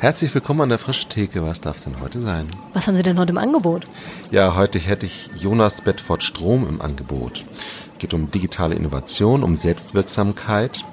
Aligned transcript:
Herzlich 0.00 0.34
willkommen 0.34 0.62
an 0.62 0.70
der 0.70 0.78
Frische 0.78 1.10
Theke. 1.10 1.42
Was 1.42 1.60
darf 1.60 1.76
es 1.76 1.84
denn 1.84 2.00
heute 2.00 2.20
sein? 2.20 2.46
Was 2.72 2.88
haben 2.88 2.96
Sie 2.96 3.02
denn 3.02 3.18
heute 3.18 3.32
im 3.32 3.38
Angebot? 3.38 3.84
Ja, 4.30 4.56
heute 4.56 4.78
hätte 4.78 5.04
ich 5.04 5.28
Jonas 5.36 5.82
Bedford 5.82 6.22
Strom 6.22 6.66
im 6.66 6.80
Angebot. 6.80 7.44
Geht 7.98 8.14
um 8.14 8.30
digitale 8.30 8.74
Innovation, 8.74 9.42
um 9.42 9.54
Selbstwirksamkeit, 9.54 10.86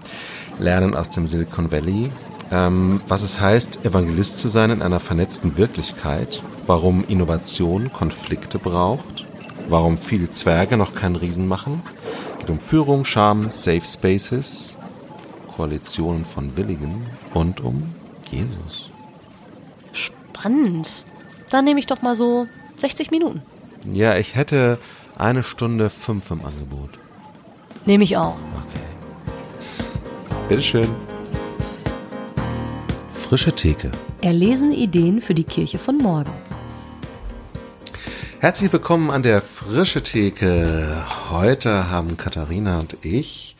Lernen 0.59 0.93
aus 0.93 1.09
dem 1.09 1.25
Silicon 1.25 1.71
Valley, 1.71 2.11
ähm, 2.51 2.99
was 3.07 3.23
es 3.23 3.39
heißt, 3.39 3.85
Evangelist 3.85 4.39
zu 4.39 4.49
sein 4.49 4.71
in 4.71 4.81
einer 4.81 4.99
vernetzten 4.99 5.55
Wirklichkeit, 5.55 6.43
warum 6.65 7.05
Innovation 7.07 7.93
Konflikte 7.93 8.59
braucht, 8.59 9.25
warum 9.69 9.97
viele 9.97 10.29
Zwerge 10.31 10.75
noch 10.75 10.95
keinen 10.95 11.15
Riesen 11.15 11.47
machen, 11.47 11.81
geht 12.39 12.49
um 12.49 12.59
Führung, 12.59 13.05
Charme, 13.05 13.49
Safe 13.49 13.85
Spaces, 13.85 14.75
Koalitionen 15.55 16.25
von 16.25 16.57
Willigen 16.57 17.05
und 17.33 17.61
um 17.61 17.95
Jesus. 18.29 18.86
Spannend. 20.47 21.05
Dann 21.49 21.65
nehme 21.65 21.77
ich 21.77 21.87
doch 21.87 22.01
mal 22.01 22.15
so 22.15 22.47
60 22.77 23.11
Minuten. 23.11 23.41
Ja, 23.91 24.15
ich 24.15 24.35
hätte 24.35 24.79
eine 25.17 25.43
Stunde 25.43 25.89
fünf 25.89 26.31
im 26.31 26.45
Angebot. 26.45 26.91
Nehme 27.85 28.05
ich 28.05 28.15
auch. 28.15 28.37
Okay. 28.55 28.85
Bitteschön. 30.47 30.87
Frische 33.27 33.51
Theke. 33.51 33.91
Erlesen 34.21 34.71
Ideen 34.71 35.21
für 35.21 35.33
die 35.33 35.43
Kirche 35.43 35.79
von 35.79 35.97
morgen. 35.97 36.31
Herzlich 38.39 38.71
willkommen 38.71 39.11
an 39.11 39.23
der 39.23 39.41
Frische 39.41 40.01
Theke. 40.01 41.03
Heute 41.29 41.89
haben 41.89 42.15
Katharina 42.15 42.79
und 42.79 42.95
ich 43.03 43.57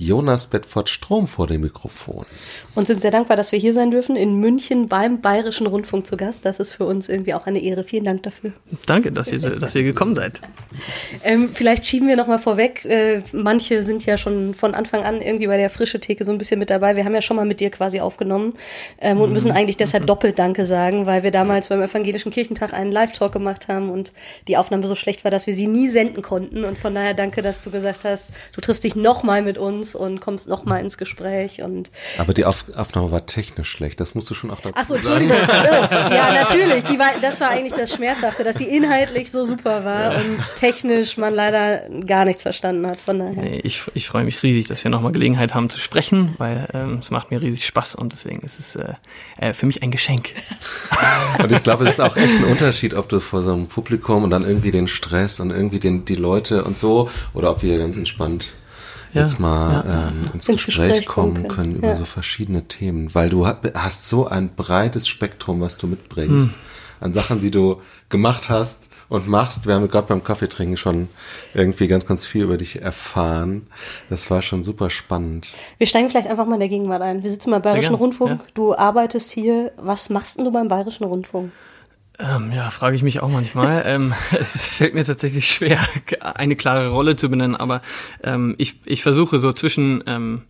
Jonas 0.00 0.46
Bedford 0.46 0.88
Strom 0.88 1.28
vor 1.28 1.46
dem 1.46 1.60
Mikrofon. 1.60 2.24
Und 2.74 2.86
sind 2.86 3.02
sehr 3.02 3.10
dankbar, 3.10 3.36
dass 3.36 3.50
wir 3.50 3.58
hier 3.58 3.74
sein 3.74 3.90
dürfen, 3.90 4.14
in 4.14 4.36
München 4.36 4.86
beim 4.86 5.20
Bayerischen 5.20 5.66
Rundfunk 5.66 6.06
zu 6.06 6.16
Gast. 6.16 6.44
Das 6.44 6.60
ist 6.60 6.72
für 6.72 6.84
uns 6.84 7.08
irgendwie 7.08 7.34
auch 7.34 7.46
eine 7.46 7.60
Ehre. 7.60 7.82
Vielen 7.82 8.04
Dank 8.04 8.22
dafür. 8.22 8.52
Danke, 8.86 9.10
dass 9.10 9.32
ihr, 9.32 9.38
dass 9.40 9.74
ihr 9.74 9.82
gekommen 9.82 10.14
seid. 10.14 10.40
Ähm, 11.24 11.50
vielleicht 11.52 11.84
schieben 11.84 12.06
wir 12.06 12.16
nochmal 12.16 12.38
vorweg. 12.38 12.84
Äh, 12.84 13.22
manche 13.32 13.82
sind 13.82 14.06
ja 14.06 14.16
schon 14.16 14.54
von 14.54 14.74
Anfang 14.74 15.02
an 15.02 15.20
irgendwie 15.20 15.48
bei 15.48 15.56
der 15.56 15.68
Frische 15.68 15.98
Theke 15.98 16.24
so 16.24 16.30
ein 16.30 16.38
bisschen 16.38 16.60
mit 16.60 16.70
dabei. 16.70 16.94
Wir 16.94 17.04
haben 17.04 17.14
ja 17.14 17.22
schon 17.22 17.36
mal 17.36 17.44
mit 17.44 17.58
dir 17.58 17.70
quasi 17.70 18.00
aufgenommen 18.00 18.54
ähm, 19.00 19.20
und 19.20 19.32
müssen 19.32 19.50
eigentlich 19.50 19.76
deshalb 19.76 20.06
doppelt 20.06 20.38
Danke 20.38 20.64
sagen, 20.64 21.06
weil 21.06 21.24
wir 21.24 21.32
damals 21.32 21.68
beim 21.68 21.82
Evangelischen 21.82 22.30
Kirchentag 22.30 22.72
einen 22.72 22.92
Live-Talk 22.92 23.32
gemacht 23.32 23.66
haben 23.66 23.90
und 23.90 24.12
die 24.46 24.56
Aufnahme 24.56 24.86
so 24.86 24.94
schlecht 24.94 25.24
war, 25.24 25.30
dass 25.32 25.46
wir 25.46 25.54
sie 25.54 25.66
nie 25.66 25.88
senden 25.88 26.22
konnten. 26.22 26.64
Und 26.64 26.78
von 26.78 26.94
daher 26.94 27.14
danke, 27.14 27.42
dass 27.42 27.62
du 27.62 27.70
gesagt 27.70 28.04
hast, 28.04 28.30
du 28.52 28.60
triffst 28.60 28.84
dich 28.84 28.94
nochmal 28.94 29.42
mit 29.42 29.58
uns 29.58 29.96
und 29.96 30.20
kommst 30.20 30.48
noch 30.48 30.64
mal 30.64 30.78
ins 30.78 30.98
Gespräch 30.98 31.62
und 31.62 31.90
aber 32.18 32.32
die 32.32 32.44
Auf 32.44 32.59
Aufnahme 32.74 33.10
war 33.10 33.26
technisch 33.26 33.70
schlecht. 33.70 34.00
Das 34.00 34.14
musst 34.14 34.30
du 34.30 34.34
schon 34.34 34.50
auch 34.50 34.60
dazu 34.60 34.74
Ach 34.76 34.84
so, 34.84 34.94
Entschuldigung. 34.94 35.36
ja, 35.90 36.32
natürlich. 36.32 36.84
Die 36.84 36.98
war, 36.98 37.10
das 37.20 37.40
war 37.40 37.50
eigentlich 37.50 37.74
das 37.74 37.94
Schmerzhafte, 37.94 38.44
dass 38.44 38.56
sie 38.56 38.64
inhaltlich 38.64 39.30
so 39.30 39.44
super 39.44 39.84
war 39.84 40.16
und 40.16 40.38
technisch 40.56 41.16
man 41.16 41.34
leider 41.34 41.88
gar 42.06 42.24
nichts 42.24 42.42
verstanden 42.42 42.86
hat. 42.86 43.00
Von 43.00 43.18
daher. 43.18 43.42
Nee, 43.42 43.60
ich, 43.64 43.82
ich 43.94 44.06
freue 44.06 44.24
mich 44.24 44.42
riesig, 44.42 44.68
dass 44.68 44.84
wir 44.84 44.90
nochmal 44.90 45.12
Gelegenheit 45.12 45.54
haben 45.54 45.70
zu 45.70 45.78
sprechen, 45.78 46.34
weil 46.38 46.68
ähm, 46.72 46.98
es 47.00 47.10
macht 47.10 47.30
mir 47.30 47.40
riesig 47.40 47.66
Spaß 47.66 47.94
und 47.94 48.12
deswegen 48.12 48.40
ist 48.40 48.58
es 48.58 48.76
äh, 48.76 48.94
äh, 49.38 49.52
für 49.52 49.66
mich 49.66 49.82
ein 49.82 49.90
Geschenk. 49.90 50.30
und 51.42 51.52
ich 51.52 51.62
glaube, 51.62 51.84
es 51.84 51.94
ist 51.94 52.00
auch 52.00 52.16
echt 52.16 52.36
ein 52.36 52.44
Unterschied, 52.44 52.94
ob 52.94 53.08
du 53.08 53.20
vor 53.20 53.42
so 53.42 53.52
einem 53.52 53.66
Publikum 53.66 54.24
und 54.24 54.30
dann 54.30 54.44
irgendwie 54.44 54.70
den 54.70 54.88
Stress 54.88 55.40
und 55.40 55.50
irgendwie 55.50 55.80
den, 55.80 56.04
die 56.04 56.16
Leute 56.16 56.64
und 56.64 56.76
so 56.76 57.10
oder 57.34 57.50
ob 57.50 57.62
wir 57.62 57.78
ganz 57.78 57.96
entspannt 57.96 58.48
ja, 59.12 59.22
jetzt 59.22 59.40
mal 59.40 59.84
ja, 59.86 60.08
ähm, 60.08 60.24
ins, 60.34 60.48
ins 60.48 60.64
Gespräch, 60.64 60.88
Gespräch, 60.88 61.06
kommen 61.06 61.34
können, 61.34 61.48
können 61.48 61.76
über 61.76 61.96
so 61.96 62.04
verschiedene 62.04 62.64
Themen, 62.64 63.14
weil 63.14 63.28
du 63.28 63.46
hast 63.46 64.08
so 64.08 64.26
ein 64.26 64.54
breites 64.54 65.08
Spektrum, 65.08 65.60
was 65.60 65.78
du 65.78 65.86
mitbringst 65.86 66.48
hm. 66.48 66.54
an 67.00 67.12
Sachen, 67.12 67.40
die 67.40 67.50
du 67.50 67.80
gemacht 68.08 68.48
hast 68.48 68.90
und 69.10 69.28
machst. 69.28 69.66
Wir 69.66 69.74
haben 69.74 69.88
gerade 69.88 70.06
beim 70.06 70.24
Kaffeetrinken 70.24 70.76
schon 70.76 71.08
irgendwie 71.52 71.88
ganz, 71.88 72.06
ganz 72.06 72.24
viel 72.24 72.44
über 72.44 72.56
dich 72.56 72.80
erfahren. 72.80 73.66
Das 74.08 74.30
war 74.30 74.40
schon 74.40 74.62
super 74.62 74.88
spannend. 74.88 75.48
Wir 75.78 75.86
steigen 75.86 76.08
vielleicht 76.08 76.28
einfach 76.28 76.46
mal 76.46 76.54
in 76.54 76.60
der 76.60 76.68
Gegenwart 76.68 77.02
ein. 77.02 77.22
Wir 77.22 77.30
sitzen 77.30 77.50
beim 77.50 77.60
Bayerischen 77.60 77.96
Rundfunk. 77.96 78.40
Du 78.54 78.74
arbeitest 78.74 79.32
hier. 79.32 79.72
Was 79.76 80.08
machst 80.08 80.38
denn 80.38 80.44
du 80.44 80.52
beim 80.52 80.68
Bayerischen 80.68 81.04
Rundfunk? 81.04 81.52
Ähm, 82.22 82.52
ja, 82.52 82.70
frage 82.70 82.96
ich 82.96 83.02
mich 83.02 83.20
auch 83.22 83.30
manchmal. 83.30 83.82
ähm, 83.86 84.14
es 84.38 84.68
fällt 84.68 84.94
mir 84.94 85.04
tatsächlich 85.04 85.48
schwer, 85.48 85.78
eine 86.20 86.56
klare 86.56 86.88
Rolle 86.88 87.16
zu 87.16 87.30
benennen, 87.30 87.56
aber 87.56 87.80
ähm, 88.22 88.54
ich, 88.58 88.76
ich 88.84 89.02
versuche 89.02 89.38
so 89.38 89.52
zwischen 89.52 90.04
ähm, 90.06 90.42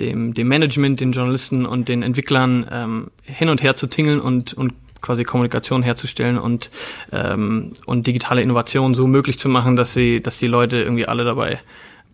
dem, 0.00 0.34
dem 0.34 0.48
Management, 0.48 1.00
den 1.00 1.12
Journalisten 1.12 1.64
und 1.64 1.88
den 1.88 2.02
Entwicklern 2.02 2.66
ähm, 2.70 3.10
hin 3.22 3.48
und 3.48 3.62
her 3.62 3.74
zu 3.74 3.86
tingeln 3.86 4.20
und, 4.20 4.52
und 4.54 4.74
quasi 5.00 5.24
Kommunikation 5.24 5.82
herzustellen 5.82 6.38
und, 6.38 6.70
ähm, 7.12 7.72
und 7.86 8.06
digitale 8.06 8.42
Innovation 8.42 8.94
so 8.94 9.06
möglich 9.06 9.38
zu 9.38 9.48
machen, 9.48 9.76
dass 9.76 9.94
sie, 9.94 10.20
dass 10.20 10.38
die 10.38 10.48
Leute 10.48 10.78
irgendwie 10.82 11.06
alle 11.06 11.24
dabei 11.24 11.60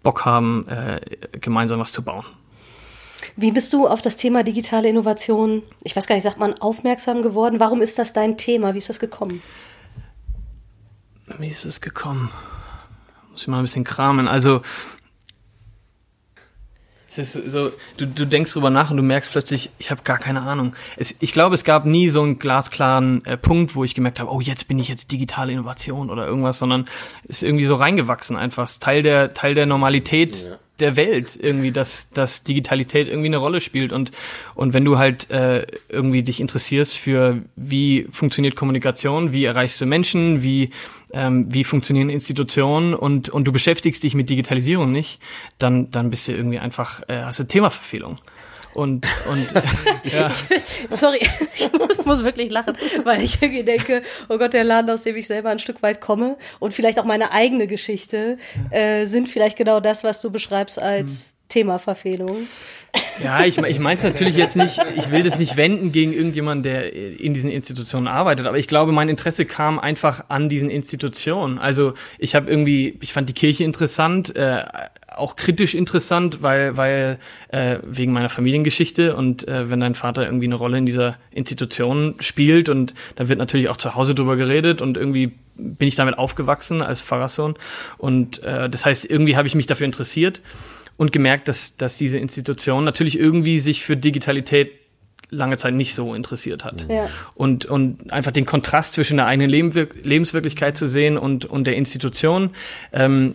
Bock 0.03 0.25
haben, 0.25 0.67
äh, 0.69 1.01
gemeinsam 1.41 1.81
was 1.81 1.93
zu 1.93 2.05
bauen. 2.05 2.25
Wie 3.37 3.53
bist 3.53 3.73
du 3.73 3.87
auf 3.87 4.03
das 4.03 4.17
Thema 4.17 4.43
digitale 4.43 4.89
Innovation, 4.89 5.63
ich 5.83 5.97
weiß 5.97 6.07
gar 6.07 6.15
nicht, 6.15 6.25
sagt 6.25 6.39
man, 6.39 6.55
aufmerksam 6.55 7.23
geworden? 7.23 7.61
Warum 7.61 7.81
ist 7.81 7.99
das 7.99 8.13
dein 8.13 8.39
Thema? 8.39 8.75
Wie 8.75 8.79
ist 8.79 8.89
das 8.89 9.01
gekommen? 9.01 9.43
Wie 11.39 11.49
ist 11.49 11.65
es 11.65 11.81
gekommen? 11.81 12.31
Muss 13.31 13.43
ich 13.43 13.49
mal 13.49 13.59
ein 13.59 13.65
bisschen 13.65 13.85
kramen. 13.85 14.29
Also, 14.29 14.61
es 17.09 17.19
ist 17.19 17.51
so, 17.51 17.71
du, 17.99 18.07
du 18.07 18.27
denkst 18.27 18.53
drüber 18.53 18.71
nach 18.71 18.91
und 18.91 18.97
du 18.97 19.03
merkst 19.03 19.33
plötzlich, 19.33 19.71
ich 19.79 19.91
habe 19.91 20.03
gar 20.03 20.19
keine 20.19 20.43
Ahnung. 20.43 20.75
Es, 20.97 21.15
ich 21.21 21.33
glaube, 21.33 21.55
es 21.55 21.65
gab 21.65 21.85
nie 21.85 22.09
so 22.09 22.23
einen 22.23 22.39
glasklaren 22.39 23.25
äh, 23.27 23.37
Punkt, 23.37 23.75
wo 23.75 23.85
ich 23.85 23.95
gemerkt 23.95 24.19
habe, 24.19 24.31
oh, 24.31 24.41
jetzt 24.41 24.67
bin 24.67 24.79
ich 24.79 24.89
jetzt 24.89 25.11
digitale 25.13 25.53
Innovation 25.53 26.11
oder 26.11 26.27
irgendwas, 26.27 26.59
sondern 26.59 26.87
es 27.25 27.37
ist 27.37 27.43
irgendwie 27.43 27.67
so 27.67 27.75
reingewachsen 27.75 28.39
einfach. 28.39 28.65
Es 28.65 28.73
ist 28.73 28.83
Teil 28.83 29.03
der, 29.03 29.35
Teil 29.35 29.55
der 29.55 29.67
Normalität 29.67 30.49
ja 30.49 30.59
der 30.81 30.97
Welt 30.97 31.39
irgendwie, 31.41 31.71
dass, 31.71 32.11
dass 32.11 32.43
Digitalität 32.43 33.07
irgendwie 33.07 33.29
eine 33.29 33.37
Rolle 33.37 33.61
spielt 33.61 33.93
und, 33.93 34.11
und 34.55 34.73
wenn 34.73 34.85
du 34.85 34.99
halt 34.99 35.31
äh, 35.31 35.67
irgendwie 35.89 36.23
dich 36.23 36.41
interessierst 36.41 36.97
für 36.97 37.43
wie 37.57 38.07
funktioniert 38.11 38.57
Kommunikation, 38.57 39.33
wie 39.33 39.45
erreichst 39.45 39.81
du 39.81 39.87
Menschen, 39.87 40.43
wie, 40.43 40.71
ähm, 41.13 41.53
wie 41.53 41.65
funktionieren 41.65 42.11
Institutionen 42.11 42.95
und, 42.95 43.29
und 43.29 43.45
du 43.45 43.53
beschäftigst 43.53 44.03
dich 44.03 44.15
mit 44.15 44.31
Digitalisierung 44.31 44.91
nicht, 44.93 45.21
dann, 45.59 45.91
dann 45.91 46.11
bist 46.11 46.27
du 46.29 46.33
irgendwie 46.33 46.59
einfach, 46.59 47.03
äh, 47.09 47.23
hast 47.23 47.39
du 47.39 47.45
Themaverfehlung. 47.45 48.19
Und, 48.75 49.07
und 49.31 49.55
ja. 50.13 50.31
Sorry, 50.91 51.19
ich 51.55 51.71
muss, 52.05 52.25
wirklich 52.25 52.51
lachen, 52.51 52.77
weil 53.05 53.23
ich 53.23 53.43
irgendwie 53.43 53.65
denke, 53.65 54.03
oh 54.29 54.39
Gott, 54.39 54.53
der 54.53 54.65
Laden, 54.65 54.91
aus 54.91 55.03
dem 55.03 55.17
ich 55.17 55.27
selber 55.27 55.51
ein 55.51 55.59
Stück 55.59 55.83
weit 55.83 56.01
komme 56.01 56.37
und 56.59 56.73
vielleicht 56.73 56.99
auch 56.99 57.05
meine 57.05 57.33
eigene 57.33 57.67
Geschichte 57.67 58.39
äh, 58.71 59.07
sind 59.07 59.29
vielleicht 59.29 59.57
genau 59.57 59.81
das, 59.81 60.05
was 60.05 60.21
du 60.21 60.31
beschreibst 60.31 60.81
als 60.81 61.11
hm. 61.11 61.33
Themaverfehlung. 61.49 62.49
Ja, 63.23 63.45
ich, 63.45 63.59
ich 63.59 63.79
meine 63.79 63.95
es 63.95 64.03
natürlich 64.03 64.37
jetzt 64.37 64.57
nicht, 64.57 64.79
ich 64.97 65.11
will 65.11 65.23
das 65.23 65.39
nicht 65.39 65.57
wenden 65.57 65.93
gegen 65.93 66.13
irgendjemanden, 66.13 66.63
der 66.63 66.93
in 66.93 67.35
diesen 67.35 67.51
Institutionen 67.51 68.07
arbeitet, 68.07 68.47
aber 68.47 68.59
ich 68.59 68.69
glaube, 68.69 68.93
mein 68.93 69.09
Interesse 69.09 69.45
kam 69.45 69.79
einfach 69.79 70.25
an 70.29 70.49
diesen 70.49 70.71
Institutionen. 70.71 71.59
Also 71.59 71.95
ich 72.19 72.35
habe 72.35 72.51
irgendwie, 72.51 72.99
ich 73.01 73.13
fand 73.13 73.29
die 73.29 73.35
Kirche 73.35 73.65
interessant, 73.65 74.35
äh, 74.37 74.63
auch 75.17 75.37
kritisch 75.37 75.75
interessant, 75.75 76.43
weil, 76.43 76.77
weil 76.77 77.19
äh, 77.49 77.79
wegen 77.83 78.13
meiner 78.13 78.29
Familiengeschichte 78.29 79.17
und 79.17 79.47
äh, 79.49 79.71
wenn 79.71 79.81
dein 79.81 79.95
Vater 79.95 80.25
irgendwie 80.25 80.47
eine 80.47 80.55
Rolle 80.55 80.79
in 80.79 80.87
dieser 80.87 81.17
Institution 81.31 82.17
spielt 82.21 82.69
und 82.69 82.95
da 83.17 83.29
wird 83.29 83.39
natürlich 83.39 83.69
auch 83.69 83.77
zu 83.77 83.95
Hause 83.95 84.15
drüber 84.15 84.37
geredet 84.37 84.83
und 84.83 84.97
irgendwie 84.97 85.33
bin 85.57 85.89
ich 85.89 85.97
damit 85.97 86.19
aufgewachsen 86.19 86.83
als 86.83 87.01
Pfarrersohn 87.01 87.55
und 87.99 88.43
äh, 88.43 88.69
das 88.69 88.87
heißt, 88.87 89.09
irgendwie 89.09 89.37
habe 89.37 89.49
ich 89.49 89.55
mich 89.55 89.67
dafür 89.67 89.87
interessiert 89.87 90.41
und 90.97 91.13
gemerkt, 91.13 91.49
dass, 91.49 91.77
dass 91.77 91.97
diese 91.97 92.19
Institution 92.19 92.85
natürlich 92.85 93.19
irgendwie 93.19 93.59
sich 93.59 93.83
für 93.83 93.97
Digitalität 93.97 94.73
lange 95.33 95.57
Zeit 95.57 95.75
nicht 95.75 95.95
so 95.95 96.15
interessiert 96.15 96.65
hat. 96.65 96.87
Ja. 96.89 97.09
Und, 97.35 97.65
und 97.65 98.13
einfach 98.13 98.33
den 98.33 98.45
Kontrast 98.45 98.93
zwischen 98.93 99.17
der 99.17 99.27
eigenen 99.27 99.49
Lebenswirklichkeit 99.51 100.77
zu 100.77 100.87
sehen 100.87 101.17
und, 101.17 101.47
und 101.47 101.67
der 101.67 101.75
Institution. 101.77 102.51
Ähm, 102.93 103.35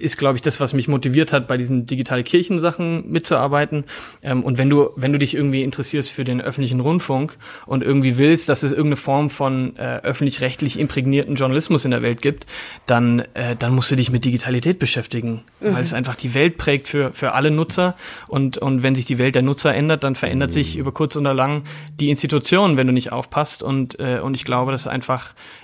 ist, 0.00 0.18
glaube 0.18 0.36
ich, 0.36 0.42
das, 0.42 0.60
was 0.60 0.72
mich 0.74 0.88
motiviert 0.88 1.32
hat, 1.32 1.46
bei 1.46 1.56
diesen 1.56 1.86
digitale 1.86 2.22
Kirchensachen 2.22 3.10
mitzuarbeiten. 3.10 3.84
Ähm, 4.22 4.42
und 4.42 4.58
wenn 4.58 4.70
du, 4.70 4.90
wenn 4.96 5.12
du 5.12 5.18
dich 5.18 5.34
irgendwie 5.34 5.62
interessierst 5.62 6.10
für 6.10 6.24
den 6.24 6.40
öffentlichen 6.40 6.80
Rundfunk 6.80 7.36
und 7.66 7.82
irgendwie 7.82 8.16
willst, 8.16 8.48
dass 8.48 8.62
es 8.62 8.72
irgendeine 8.72 8.96
Form 8.96 9.30
von 9.30 9.76
äh, 9.76 10.00
öffentlich-rechtlich 10.02 10.78
imprägnierten 10.78 11.34
Journalismus 11.34 11.84
in 11.84 11.90
der 11.90 12.02
Welt 12.02 12.22
gibt, 12.22 12.46
dann, 12.86 13.20
äh, 13.34 13.56
dann 13.58 13.74
musst 13.74 13.90
du 13.90 13.96
dich 13.96 14.10
mit 14.10 14.24
Digitalität 14.24 14.78
beschäftigen, 14.78 15.42
mhm. 15.60 15.74
weil 15.74 15.82
es 15.82 15.94
einfach 15.94 16.16
die 16.16 16.34
Welt 16.34 16.56
prägt 16.56 16.88
für, 16.88 17.12
für 17.12 17.32
alle 17.32 17.50
Nutzer. 17.50 17.96
Und, 18.28 18.58
und 18.58 18.82
wenn 18.82 18.94
sich 18.94 19.04
die 19.04 19.18
Welt 19.18 19.34
der 19.34 19.42
Nutzer 19.42 19.74
ändert, 19.74 20.04
dann 20.04 20.14
verändert 20.14 20.50
mhm. 20.50 20.54
sich 20.54 20.76
über 20.76 20.92
kurz 20.92 21.16
oder 21.16 21.34
lang 21.34 21.64
die 22.00 22.10
Institution, 22.10 22.76
wenn 22.76 22.86
du 22.86 22.92
nicht 22.92 23.12
aufpasst. 23.12 23.62
Und, 23.62 23.98
äh, 23.98 24.20
und 24.20 24.34
ich 24.34 24.44
glaube, 24.44 24.72
dass 24.72 24.86
einfach, 24.86 25.34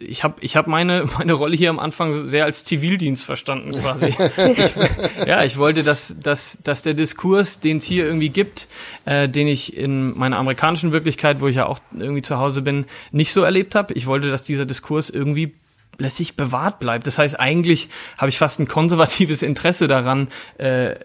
ich 0.00 0.24
habe 0.24 0.36
ich 0.40 0.56
hab 0.56 0.66
meine, 0.66 1.08
meine 1.18 1.32
Rolle 1.34 1.56
hier 1.56 1.70
am 1.70 1.78
Anfang 1.78 2.26
sehr 2.26 2.44
als 2.44 2.64
Zivildienst 2.64 3.24
verstanden 3.24 3.72
quasi. 3.72 4.06
ich, 4.06 4.16
ja, 5.26 5.44
ich 5.44 5.58
wollte, 5.58 5.82
dass, 5.82 6.16
dass, 6.20 6.58
dass 6.62 6.82
der 6.82 6.94
Diskurs, 6.94 7.60
den 7.60 7.76
es 7.78 7.84
hier 7.84 8.04
irgendwie 8.04 8.30
gibt, 8.30 8.68
äh, 9.04 9.28
den 9.28 9.46
ich 9.46 9.76
in 9.76 10.16
meiner 10.16 10.38
amerikanischen 10.38 10.92
Wirklichkeit, 10.92 11.40
wo 11.40 11.46
ich 11.46 11.56
ja 11.56 11.66
auch 11.66 11.78
irgendwie 11.96 12.22
zu 12.22 12.38
Hause 12.38 12.62
bin, 12.62 12.86
nicht 13.12 13.32
so 13.32 13.42
erlebt 13.42 13.74
habe. 13.74 13.94
Ich 13.94 14.06
wollte, 14.06 14.30
dass 14.30 14.42
dieser 14.42 14.66
Diskurs 14.66 15.10
irgendwie 15.10 15.54
lässig 15.98 16.36
bewahrt 16.36 16.78
bleibt. 16.78 17.06
Das 17.06 17.18
heißt, 17.18 17.38
eigentlich 17.38 17.88
habe 18.18 18.28
ich 18.28 18.38
fast 18.38 18.60
ein 18.60 18.68
konservatives 18.68 19.42
Interesse 19.42 19.86
daran, 19.86 20.28
äh, 20.58 20.92
äh, 20.92 20.96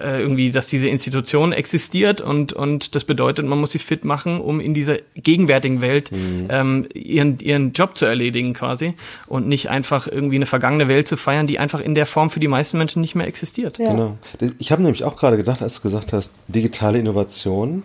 irgendwie, 0.00 0.50
dass 0.50 0.66
diese 0.66 0.88
Institution 0.88 1.52
existiert 1.52 2.20
und, 2.20 2.52
und 2.52 2.94
das 2.94 3.04
bedeutet, 3.04 3.46
man 3.46 3.58
muss 3.58 3.72
sie 3.72 3.78
fit 3.78 4.04
machen, 4.04 4.40
um 4.40 4.60
in 4.60 4.74
dieser 4.74 4.98
gegenwärtigen 5.14 5.80
Welt 5.80 6.12
mhm. 6.12 6.48
ähm, 6.50 6.88
ihren, 6.94 7.38
ihren 7.38 7.72
Job 7.72 7.96
zu 7.96 8.06
erledigen 8.06 8.54
quasi 8.54 8.94
und 9.26 9.48
nicht 9.48 9.70
einfach 9.70 10.06
irgendwie 10.06 10.36
eine 10.36 10.46
vergangene 10.46 10.88
Welt 10.88 11.08
zu 11.08 11.16
feiern, 11.16 11.46
die 11.46 11.58
einfach 11.58 11.80
in 11.80 11.94
der 11.94 12.06
Form 12.06 12.30
für 12.30 12.40
die 12.40 12.48
meisten 12.48 12.78
Menschen 12.78 13.00
nicht 13.00 13.14
mehr 13.14 13.26
existiert. 13.26 13.78
Ja. 13.78 13.90
Genau. 13.90 14.18
Ich 14.58 14.72
habe 14.72 14.82
nämlich 14.82 15.04
auch 15.04 15.16
gerade 15.16 15.36
gedacht, 15.36 15.62
als 15.62 15.76
du 15.76 15.82
gesagt 15.82 16.12
hast, 16.12 16.34
digitale 16.48 16.98
Innovation, 16.98 17.82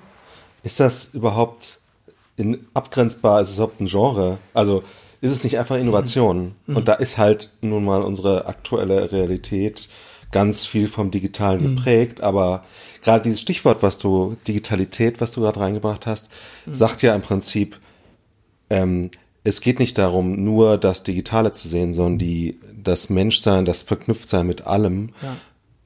ist 0.63 0.79
das 0.79 1.13
überhaupt 1.13 1.79
in, 2.35 2.65
abgrenzbar, 2.73 3.41
ist 3.41 3.49
es 3.49 3.55
überhaupt 3.55 3.81
ein 3.81 3.87
Genre? 3.87 4.37
Also 4.53 4.83
ist 5.21 5.31
es 5.31 5.43
nicht 5.43 5.57
einfach 5.57 5.77
Innovation? 5.77 6.55
Mhm. 6.65 6.75
Und 6.75 6.87
da 6.87 6.93
ist 6.93 7.17
halt 7.17 7.49
nun 7.61 7.85
mal 7.85 8.01
unsere 8.01 8.45
aktuelle 8.45 9.11
Realität 9.11 9.87
ganz 10.31 10.65
viel 10.65 10.87
vom 10.87 11.11
Digitalen 11.11 11.61
mhm. 11.61 11.75
geprägt, 11.75 12.21
aber 12.21 12.65
gerade 13.01 13.23
dieses 13.23 13.41
Stichwort, 13.41 13.81
was 13.81 13.97
du, 13.97 14.35
Digitalität, 14.47 15.21
was 15.21 15.31
du 15.31 15.41
gerade 15.41 15.59
reingebracht 15.59 16.05
hast, 16.05 16.29
mhm. 16.65 16.75
sagt 16.75 17.01
ja 17.01 17.15
im 17.15 17.21
Prinzip, 17.21 17.79
ähm, 18.69 19.11
es 19.43 19.61
geht 19.61 19.79
nicht 19.79 19.97
darum, 19.97 20.43
nur 20.43 20.77
das 20.77 21.03
Digitale 21.03 21.53
zu 21.53 21.69
sehen, 21.69 21.93
sondern 21.93 22.17
die, 22.17 22.59
das 22.83 23.09
Menschsein, 23.09 23.63
das 23.63 23.81
Verknüpftsein 23.83 24.45
mit 24.45 24.67
allem. 24.67 25.11
Ja. 25.21 25.37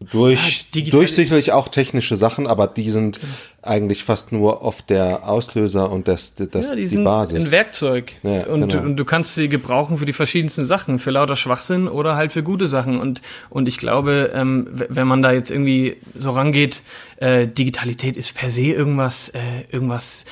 Durch, 0.10 0.66
ja, 0.74 0.82
durch 0.90 1.14
sicherlich 1.14 1.52
auch 1.52 1.68
technische 1.68 2.18
Sachen, 2.18 2.48
aber 2.48 2.66
die 2.66 2.90
sind 2.90 3.20
genau. 3.20 3.34
eigentlich 3.62 4.04
fast 4.04 4.32
nur 4.32 4.64
oft 4.64 4.90
der 4.90 5.28
Auslöser 5.30 5.92
und 5.92 6.08
das, 6.08 6.34
das 6.34 6.70
ja, 6.70 6.76
die, 6.76 6.88
die 6.88 6.98
Basis. 6.98 7.46
Ein 7.46 7.52
Werkzeug. 7.52 8.14
Ja, 8.24 8.48
und, 8.48 8.70
genau. 8.70 8.84
und 8.84 8.96
du 8.98 9.06
kannst 9.06 9.36
sie 9.36 9.48
gebrauchen 9.48 10.00
für 10.00 10.06
die 10.06 10.14
verschiedensten 10.14 10.66
Sachen, 10.66 10.98
für 10.98 11.12
lauter 11.12 11.36
Schwachsinn 11.36 11.88
oder 11.88 12.16
halt 12.16 12.34
für 12.34 12.42
gute 12.42 12.66
Sachen. 12.66 13.00
Und, 13.00 13.22
und 13.52 13.68
ich 13.68 13.78
glaube, 13.78 14.32
ähm, 14.34 14.68
wenn 14.72 15.08
man 15.08 15.22
da 15.22 15.32
jetzt 15.32 15.52
irgendwie 15.52 15.98
so 16.18 16.32
rangeht, 16.32 16.82
äh, 17.18 17.48
Digitalität 17.48 18.18
ist 18.18 18.34
per 18.34 18.50
se 18.50 18.64
irgendwas, 18.64 19.30
äh, 19.30 19.40
irgendwas 19.72 20.26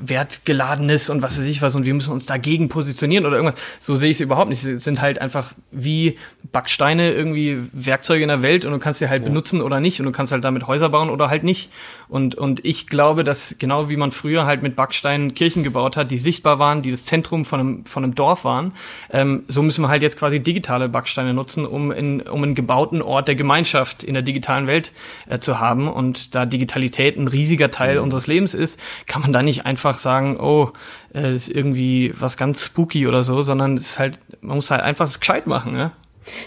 wertgeladenes 0.00 1.10
und 1.10 1.22
was 1.22 1.38
weiß 1.38 1.46
ich 1.46 1.62
was 1.62 1.74
und 1.74 1.84
wir 1.84 1.94
müssen 1.94 2.12
uns 2.12 2.26
dagegen 2.26 2.68
positionieren 2.68 3.26
oder 3.26 3.36
irgendwas. 3.36 3.60
So 3.80 3.94
sehe 3.94 4.10
ich 4.10 4.16
es 4.16 4.20
überhaupt 4.20 4.48
nicht. 4.48 4.60
Sie 4.60 4.76
sind 4.76 5.00
halt 5.00 5.20
einfach 5.20 5.52
wie 5.70 6.18
Backsteine 6.52 7.12
irgendwie 7.12 7.58
Werkzeuge 7.72 8.22
in 8.22 8.28
der 8.28 8.42
Welt 8.42 8.64
und 8.64 8.72
du 8.72 8.78
kannst 8.78 9.00
sie 9.00 9.08
halt 9.08 9.22
ja. 9.22 9.28
benutzen 9.28 9.60
oder 9.60 9.80
nicht 9.80 10.00
und 10.00 10.06
du 10.06 10.12
kannst 10.12 10.32
halt 10.32 10.44
damit 10.44 10.66
Häuser 10.66 10.88
bauen 10.88 11.10
oder 11.10 11.28
halt 11.28 11.44
nicht. 11.44 11.70
Und, 12.12 12.34
und 12.34 12.62
ich 12.62 12.88
glaube, 12.88 13.24
dass 13.24 13.56
genau 13.58 13.88
wie 13.88 13.96
man 13.96 14.10
früher 14.10 14.44
halt 14.44 14.62
mit 14.62 14.76
Backsteinen 14.76 15.32
Kirchen 15.32 15.64
gebaut 15.64 15.96
hat, 15.96 16.10
die 16.10 16.18
sichtbar 16.18 16.58
waren, 16.58 16.82
die 16.82 16.90
das 16.90 17.06
Zentrum 17.06 17.46
von 17.46 17.58
einem, 17.58 17.84
von 17.86 18.04
einem 18.04 18.14
Dorf 18.14 18.44
waren, 18.44 18.74
ähm, 19.10 19.44
so 19.48 19.62
müssen 19.62 19.80
wir 19.80 19.88
halt 19.88 20.02
jetzt 20.02 20.18
quasi 20.18 20.38
digitale 20.38 20.90
Backsteine 20.90 21.32
nutzen, 21.32 21.64
um, 21.64 21.90
in, 21.90 22.20
um 22.20 22.42
einen 22.42 22.54
gebauten 22.54 23.00
Ort 23.00 23.28
der 23.28 23.34
Gemeinschaft 23.34 24.04
in 24.04 24.12
der 24.12 24.22
digitalen 24.22 24.66
Welt 24.66 24.92
äh, 25.26 25.38
zu 25.38 25.58
haben. 25.58 25.88
Und 25.88 26.34
da 26.34 26.44
Digitalität 26.44 27.16
ein 27.16 27.28
riesiger 27.28 27.70
Teil 27.70 27.96
mhm. 27.96 28.02
unseres 28.02 28.26
Lebens 28.26 28.52
ist, 28.52 28.78
kann 29.06 29.22
man 29.22 29.32
da 29.32 29.42
nicht 29.42 29.64
einfach 29.64 29.96
sagen, 29.96 30.38
oh, 30.38 30.70
äh, 31.14 31.34
ist 31.34 31.48
irgendwie 31.48 32.12
was 32.14 32.36
ganz 32.36 32.62
spooky 32.62 33.06
oder 33.06 33.22
so, 33.22 33.40
sondern 33.40 33.76
es 33.76 33.92
ist 33.92 33.98
halt, 33.98 34.18
man 34.42 34.56
muss 34.56 34.70
halt 34.70 34.82
einfach 34.82 35.06
das 35.06 35.18
gescheit 35.18 35.46
machen, 35.46 35.78
ja. 35.78 35.92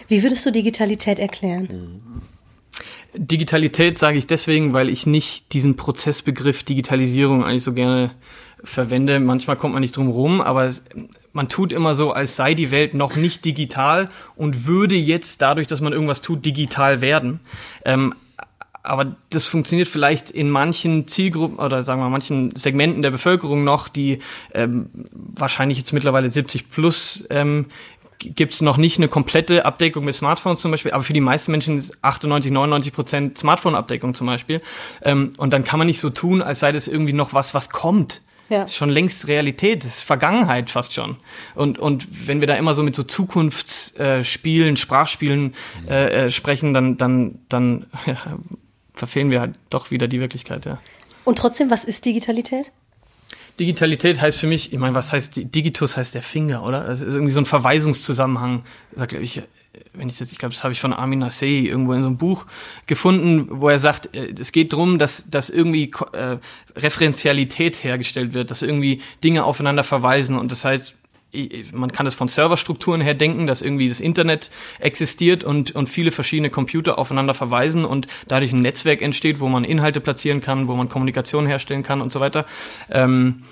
Wie 0.10 0.22
würdest 0.22 0.46
du 0.46 0.52
Digitalität 0.52 1.18
erklären? 1.18 1.68
Mhm. 1.72 2.35
Digitalität 3.18 3.98
sage 3.98 4.18
ich 4.18 4.28
deswegen, 4.28 4.74
weil 4.74 4.90
ich 4.90 5.06
nicht 5.06 5.54
diesen 5.54 5.76
Prozessbegriff 5.76 6.64
Digitalisierung 6.64 7.44
eigentlich 7.44 7.64
so 7.64 7.74
gerne 7.74 8.12
verwende. 8.64 9.20
Manchmal 9.20 9.58
kommt 9.58 9.74
man 9.74 9.82
nicht 9.82 9.96
drum 9.96 10.10
rum, 10.10 10.42
aber 10.42 10.70
man 11.34 11.50
tut 11.50 11.74
immer 11.74 11.94
so, 11.94 12.12
als 12.12 12.36
sei 12.36 12.54
die 12.54 12.72
Welt 12.72 12.94
noch 12.94 13.16
nicht 13.16 13.46
digital 13.46 14.10
und 14.36 14.68
würde 14.68 14.96
jetzt 14.96 15.42
dadurch, 15.42 15.68
dass 15.68 15.82
man 15.82 15.94
irgendwas 15.94 16.22
tut, 16.22 16.46
digital 16.46 17.02
werden. 17.02 17.40
Ähm, 17.84 18.16
aber 18.86 19.16
das 19.32 19.48
funktioniert 19.48 19.88
vielleicht 19.88 20.30
in 20.30 20.50
manchen 20.50 21.08
Zielgruppen 21.08 21.58
oder 21.58 21.82
sagen 21.82 22.02
wir 22.02 22.10
manchen 22.10 22.56
Segmenten 22.56 23.02
der 23.02 23.10
Bevölkerung 23.10 23.64
noch, 23.64 23.88
die 23.88 24.20
ähm, 24.54 24.90
wahrscheinlich 25.12 25.80
jetzt 25.80 25.92
mittlerweile 25.92 26.30
70 26.30 26.70
plus 26.70 27.26
ähm, 27.32 27.66
gibt 28.20 28.54
es 28.54 28.62
noch 28.62 28.78
nicht 28.78 28.98
eine 28.98 29.08
komplette 29.08 29.66
Abdeckung 29.66 30.06
mit 30.06 30.16
Smartphones 30.16 30.62
zum 30.62 30.72
Beispiel, 30.72 30.92
aber 30.92 31.04
für 31.04 31.14
die 31.14 31.22
meisten 31.22 31.52
Menschen 31.52 31.78
ist 31.78 31.98
98, 32.04 32.52
99 32.52 32.94
Prozent 32.94 33.38
Smartphone-Abdeckung 33.38 34.14
zum 34.14 34.28
Beispiel. 34.28 34.62
Ähm, 35.02 35.34
und 35.38 35.52
dann 35.54 35.64
kann 35.64 35.80
man 35.80 35.88
nicht 35.88 36.00
so 36.00 36.10
tun, 36.10 36.42
als 36.42 36.60
sei 36.60 36.72
das 36.72 36.88
irgendwie 36.88 37.14
noch 37.14 37.34
was, 37.34 37.54
was 37.54 37.70
kommt. 37.70 38.22
Ja. 38.50 38.60
Das 38.60 38.72
ist 38.72 38.78
schon 38.78 38.90
längst 38.90 39.28
Realität, 39.28 39.84
das 39.84 39.98
ist 39.98 40.02
Vergangenheit 40.02 40.70
fast 40.70 40.94
schon. 40.94 41.18
Und, 41.56 41.80
und 41.80 42.28
wenn 42.28 42.42
wir 42.42 42.48
da 42.48 42.56
immer 42.56 42.74
so 42.74 42.84
mit 42.84 42.96
so 42.96 43.04
Zukunftsspielen, 43.04 44.78
Sprachspielen 44.78 45.56
äh, 45.90 46.26
äh, 46.26 46.30
sprechen, 46.30 46.74
dann, 46.74 46.98
dann, 46.98 47.40
dann 47.50 47.88
ja, 48.06 48.18
verfehlen 48.94 49.32
wir 49.32 49.40
halt 49.40 49.60
doch 49.70 49.90
wieder 49.92 50.08
die 50.08 50.20
Wirklichkeit, 50.20 50.66
ja. 50.66 50.80
Und 51.24 51.40
trotzdem, 51.40 51.72
was 51.72 51.86
ist 51.86 52.06
Digitalität? 52.06 52.72
Digitalität 53.60 54.22
heißt 54.22 54.40
für 54.40 54.48
mich, 54.48 54.74
ich 54.74 54.80
meine, 54.80 54.96
was 54.96 55.14
heißt 55.14 55.38
Digitus 55.38 55.98
heißt 55.98 56.14
der 56.14 56.22
Finger, 56.22 56.64
oder? 56.64 56.84
Das 56.84 57.02
ist 57.02 57.14
irgendwie 57.14 57.32
so 57.32 57.40
ein 57.40 57.46
Verweisungszusammenhang. 57.46 58.64
Sagt, 58.94 59.14
ich, 59.14 59.42
wenn 59.94 60.10
ich 60.10 60.18
das, 60.18 60.32
ich 60.32 60.38
glaube, 60.38 60.54
das 60.54 60.64
habe 60.64 60.74
ich 60.74 60.82
von 60.82 60.94
Armin 60.94 61.20
Nassei 61.20 61.48
irgendwo 61.48 61.94
in 61.94 62.02
so 62.02 62.08
einem 62.08 62.18
Buch 62.18 62.46
gefunden, 62.86 63.48
wo 63.50 63.70
er 63.70 63.80
sagt, 63.80 64.16
äh, 64.16 64.34
es 64.38 64.52
geht 64.52 64.74
darum, 64.74 65.00
dass, 65.00 65.30
dass 65.30 65.50
irgendwie 65.50 65.92
äh, 66.14 66.38
Referenzialität 66.76 67.84
hergestellt 67.84 68.34
wird, 68.34 68.52
dass 68.52 68.62
irgendwie 68.62 69.02
Dinge 69.24 69.44
aufeinander 69.44 69.84
verweisen 69.84 70.38
und 70.38 70.52
das 70.52 70.66
heißt, 70.66 70.96
man 71.74 71.92
kann 71.92 72.08
es 72.08 72.16
von 72.16 72.28
Serverstrukturen 72.28 73.02
her 73.02 73.14
denken, 73.14 73.48
dass 73.48 73.62
irgendwie 73.62 73.88
das 73.88 74.00
Internet 74.00 74.52
existiert 74.80 75.44
und, 75.44 75.76
und 75.76 75.88
viele 75.88 76.12
verschiedene 76.12 76.50
Computer 76.50 76.98
aufeinander 76.98 77.34
verweisen 77.34 77.86
und 77.86 78.08
dadurch 78.28 78.52
ein 78.52 78.60
Netzwerk 78.60 79.02
entsteht, 79.02 79.40
wo 79.40 79.48
man 79.48 79.64
Inhalte 79.64 80.02
platzieren 80.02 80.42
kann, 80.42 80.68
wo 80.68 80.76
man 80.76 80.90
Kommunikation 80.90 81.48
herstellen 81.48 81.84
kann 81.84 82.02
und 82.02 82.12
so 82.12 82.20
weiter. 82.20 82.46
Ähm, 82.90 83.44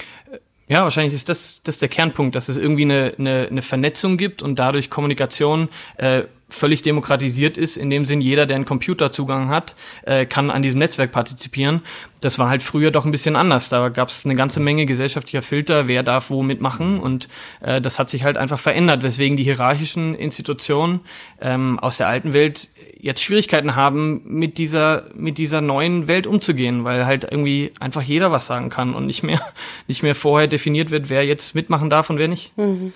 ja, 0.74 0.82
wahrscheinlich 0.82 1.14
ist 1.14 1.30
das, 1.30 1.62
das 1.64 1.78
der 1.78 1.88
Kernpunkt, 1.88 2.36
dass 2.36 2.50
es 2.50 2.58
irgendwie 2.58 2.82
eine, 2.82 3.14
eine, 3.20 3.48
eine 3.48 3.62
Vernetzung 3.62 4.18
gibt 4.18 4.42
und 4.42 4.58
dadurch 4.58 4.90
Kommunikation 4.90 5.70
äh, 5.98 6.24
völlig 6.50 6.82
demokratisiert 6.82 7.60
ist. 7.60 7.78
In 7.78 7.92
dem 7.92 8.06
Sinn, 8.06 8.22
jeder, 8.22 8.48
der 8.48 8.56
einen 8.56 8.66
Computerzugang 8.66 9.50
hat, 9.50 9.76
äh, 10.02 10.26
kann 10.26 10.50
an 10.50 10.64
diesem 10.64 10.80
Netzwerk 10.80 11.12
partizipieren. 11.12 11.82
Das 12.22 12.40
war 12.40 12.50
halt 12.50 12.64
früher 12.64 12.90
doch 12.90 13.06
ein 13.06 13.12
bisschen 13.12 13.36
anders. 13.36 13.70
Da 13.70 13.90
gab 13.90 14.08
es 14.08 14.26
eine 14.26 14.34
ganze 14.34 14.60
Menge 14.60 14.88
gesellschaftlicher 14.88 15.44
Filter, 15.44 15.88
wer 15.88 16.02
darf 16.02 16.32
wo 16.32 16.42
mitmachen. 16.42 17.00
Und 17.00 17.28
äh, 17.62 17.80
das 17.80 18.00
hat 18.00 18.10
sich 18.10 18.24
halt 18.24 18.38
einfach 18.38 18.60
verändert, 18.60 19.04
weswegen 19.04 19.38
die 19.38 19.44
hierarchischen 19.44 20.16
Institutionen 20.16 21.02
ähm, 21.40 21.78
aus 21.78 21.98
der 21.98 22.08
alten 22.08 22.34
Welt 22.34 22.70
jetzt 23.04 23.22
Schwierigkeiten 23.22 23.76
haben, 23.76 24.22
mit 24.26 24.58
dieser, 24.58 25.04
mit 25.14 25.38
dieser 25.38 25.60
neuen 25.60 26.08
Welt 26.08 26.26
umzugehen, 26.26 26.86
weil 26.86 27.06
halt 27.06 27.28
irgendwie 27.30 27.74
einfach 27.82 28.02
jeder 28.02 28.32
was 28.32 28.48
sagen 28.48 28.70
kann 28.70 28.96
und 28.96 29.06
nicht 29.06 29.24
mehr, 29.24 29.42
nicht 29.88 30.04
mehr 30.04 30.16
vorher 30.16 30.48
definiert 30.48 30.90
wird, 30.90 31.10
wer 31.10 31.26
jetzt 31.26 31.54
mitmachen 31.54 31.90
darf 31.90 32.10
und 32.10 32.18
wer 32.18 32.30
nicht. 32.30 32.58
Mhm. 32.58 32.94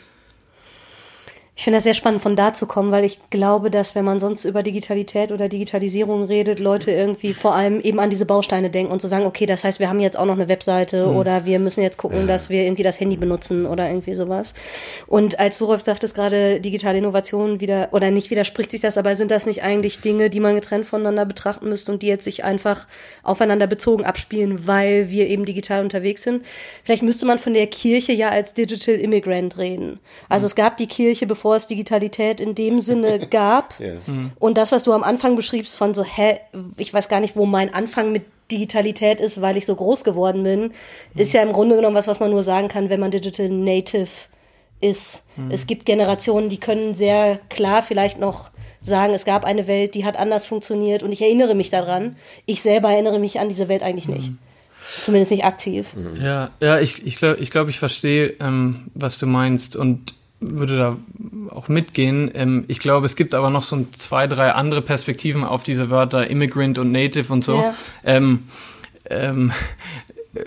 Ich 1.57 1.63
finde 1.63 1.77
das 1.77 1.85
sehr 1.85 1.95
spannend, 1.95 2.21
von 2.21 2.35
da 2.35 2.53
zu 2.53 2.67
kommen, 2.67 2.91
weil 2.91 3.03
ich 3.03 3.19
glaube, 3.31 3.71
dass 3.71 3.95
wenn 3.95 4.05
man 4.05 4.19
sonst 4.19 4.45
über 4.45 4.61
Digitalität 4.61 5.31
oder 5.31 5.49
Digitalisierung 5.49 6.25
redet, 6.25 6.59
Leute 6.59 6.91
irgendwie 6.91 7.33
vor 7.33 7.55
allem 7.55 7.81
eben 7.81 7.99
an 7.99 8.11
diese 8.11 8.27
Bausteine 8.27 8.69
denken 8.69 8.91
und 8.91 9.01
zu 9.01 9.07
so 9.07 9.09
sagen, 9.09 9.25
okay, 9.25 9.47
das 9.47 9.63
heißt, 9.63 9.79
wir 9.79 9.89
haben 9.89 9.99
jetzt 9.99 10.19
auch 10.19 10.25
noch 10.25 10.35
eine 10.35 10.49
Webseite 10.49 11.07
mhm. 11.07 11.15
oder 11.15 11.45
wir 11.45 11.57
müssen 11.57 11.81
jetzt 11.81 11.97
gucken, 11.97 12.21
ja. 12.21 12.27
dass 12.27 12.51
wir 12.51 12.61
irgendwie 12.61 12.83
das 12.83 12.99
Handy 12.99 13.17
benutzen 13.17 13.65
oder 13.65 13.89
irgendwie 13.89 14.13
sowas. 14.13 14.53
Und 15.07 15.39
als 15.39 15.57
Surolf 15.57 15.81
sagt 15.81 16.03
es 16.03 16.13
gerade, 16.13 16.61
digitale 16.61 16.99
Innovation 16.99 17.59
wieder, 17.59 17.89
oder 17.91 18.11
nicht 18.11 18.29
widerspricht 18.29 18.69
sich 18.69 18.81
das, 18.81 18.99
aber 18.99 19.15
sind 19.15 19.31
das 19.31 19.47
nicht 19.47 19.63
eigentlich 19.63 20.01
Dinge, 20.01 20.29
die 20.29 20.39
man 20.39 20.53
getrennt 20.53 20.85
voneinander 20.85 21.25
betrachten 21.25 21.69
müsste 21.69 21.91
und 21.91 22.03
die 22.03 22.07
jetzt 22.07 22.25
sich 22.25 22.43
einfach 22.43 22.85
aufeinander 23.23 23.65
bezogen 23.65 24.05
abspielen, 24.05 24.67
weil 24.67 25.09
wir 25.09 25.27
eben 25.27 25.43
digital 25.43 25.81
unterwegs 25.81 26.21
sind? 26.21 26.45
Vielleicht 26.83 27.01
müsste 27.01 27.25
man 27.25 27.39
von 27.39 27.55
der 27.55 27.65
Kirche 27.65 28.13
ja 28.13 28.29
als 28.29 28.53
Digital 28.53 28.93
Immigrant 28.93 29.57
reden. 29.57 29.99
Also 30.29 30.43
mhm. 30.43 30.49
es 30.49 30.55
gab 30.55 30.77
die 30.77 30.87
Kirche, 30.87 31.25
bevor 31.25 31.46
bevor 31.47 31.55
es 31.55 31.67
Digitalität 31.67 32.41
in 32.41 32.55
dem 32.55 32.81
Sinne 32.81 33.19
gab. 33.29 33.79
ja. 33.79 33.93
Und 34.37 34.57
das, 34.57 34.73
was 34.73 34.83
du 34.83 34.91
am 34.91 35.03
Anfang 35.03 35.37
beschriebst 35.37 35.77
von 35.77 35.93
so, 35.93 36.03
hä, 36.03 36.39
ich 36.75 36.93
weiß 36.93 37.07
gar 37.07 37.21
nicht, 37.21 37.37
wo 37.37 37.45
mein 37.45 37.73
Anfang 37.73 38.11
mit 38.11 38.23
Digitalität 38.51 39.21
ist, 39.21 39.41
weil 39.41 39.55
ich 39.55 39.65
so 39.65 39.75
groß 39.75 40.03
geworden 40.03 40.43
bin, 40.43 40.61
mhm. 40.63 40.71
ist 41.15 41.33
ja 41.33 41.41
im 41.41 41.53
Grunde 41.53 41.77
genommen 41.77 41.95
was, 41.95 42.07
was 42.07 42.19
man 42.19 42.31
nur 42.31 42.43
sagen 42.43 42.67
kann, 42.67 42.89
wenn 42.89 42.99
man 42.99 43.11
Digital 43.11 43.47
Native 43.47 44.09
ist. 44.81 45.23
Mhm. 45.37 45.51
Es 45.51 45.67
gibt 45.67 45.85
Generationen, 45.85 46.49
die 46.49 46.59
können 46.59 46.93
sehr 46.93 47.39
klar 47.49 47.81
vielleicht 47.81 48.19
noch 48.19 48.51
sagen, 48.81 49.13
es 49.13 49.23
gab 49.23 49.45
eine 49.45 49.67
Welt, 49.67 49.95
die 49.95 50.03
hat 50.03 50.17
anders 50.17 50.45
funktioniert 50.45 51.01
und 51.01 51.13
ich 51.13 51.21
erinnere 51.21 51.55
mich 51.55 51.69
daran. 51.69 52.17
Ich 52.45 52.61
selber 52.61 52.91
erinnere 52.91 53.19
mich 53.19 53.39
an 53.39 53.47
diese 53.47 53.69
Welt 53.69 53.83
eigentlich 53.83 54.09
nicht. 54.09 54.31
Mhm. 54.31 54.37
Zumindest 54.99 55.31
nicht 55.31 55.45
aktiv. 55.45 55.93
Ja, 56.21 56.51
ja, 56.59 56.79
ich, 56.79 57.05
ich 57.05 57.17
glaube, 57.17 57.39
ich, 57.39 57.51
glaub, 57.51 57.69
ich 57.69 57.79
verstehe, 57.79 58.35
ähm, 58.39 58.91
was 58.93 59.17
du 59.17 59.27
meinst. 59.27 59.75
Und 59.75 60.13
würde 60.39 60.77
da 60.77 60.97
auch 61.49 61.67
mitgehen. 61.67 62.31
Ähm, 62.33 62.65
ich 62.67 62.79
glaube, 62.79 63.05
es 63.05 63.15
gibt 63.15 63.33
aber 63.33 63.49
noch 63.49 63.63
so 63.63 63.87
zwei, 63.91 64.27
drei 64.27 64.51
andere 64.51 64.81
Perspektiven 64.81 65.43
auf 65.43 65.63
diese 65.63 65.89
Wörter 65.89 66.29
Immigrant 66.29 66.77
und 66.79 66.91
Native 66.91 67.31
und 67.31 67.43
so. 67.43 67.57
Ja. 67.57 67.73
Ähm, 68.03 68.43
ähm, 69.09 69.51
äh, 70.35 70.41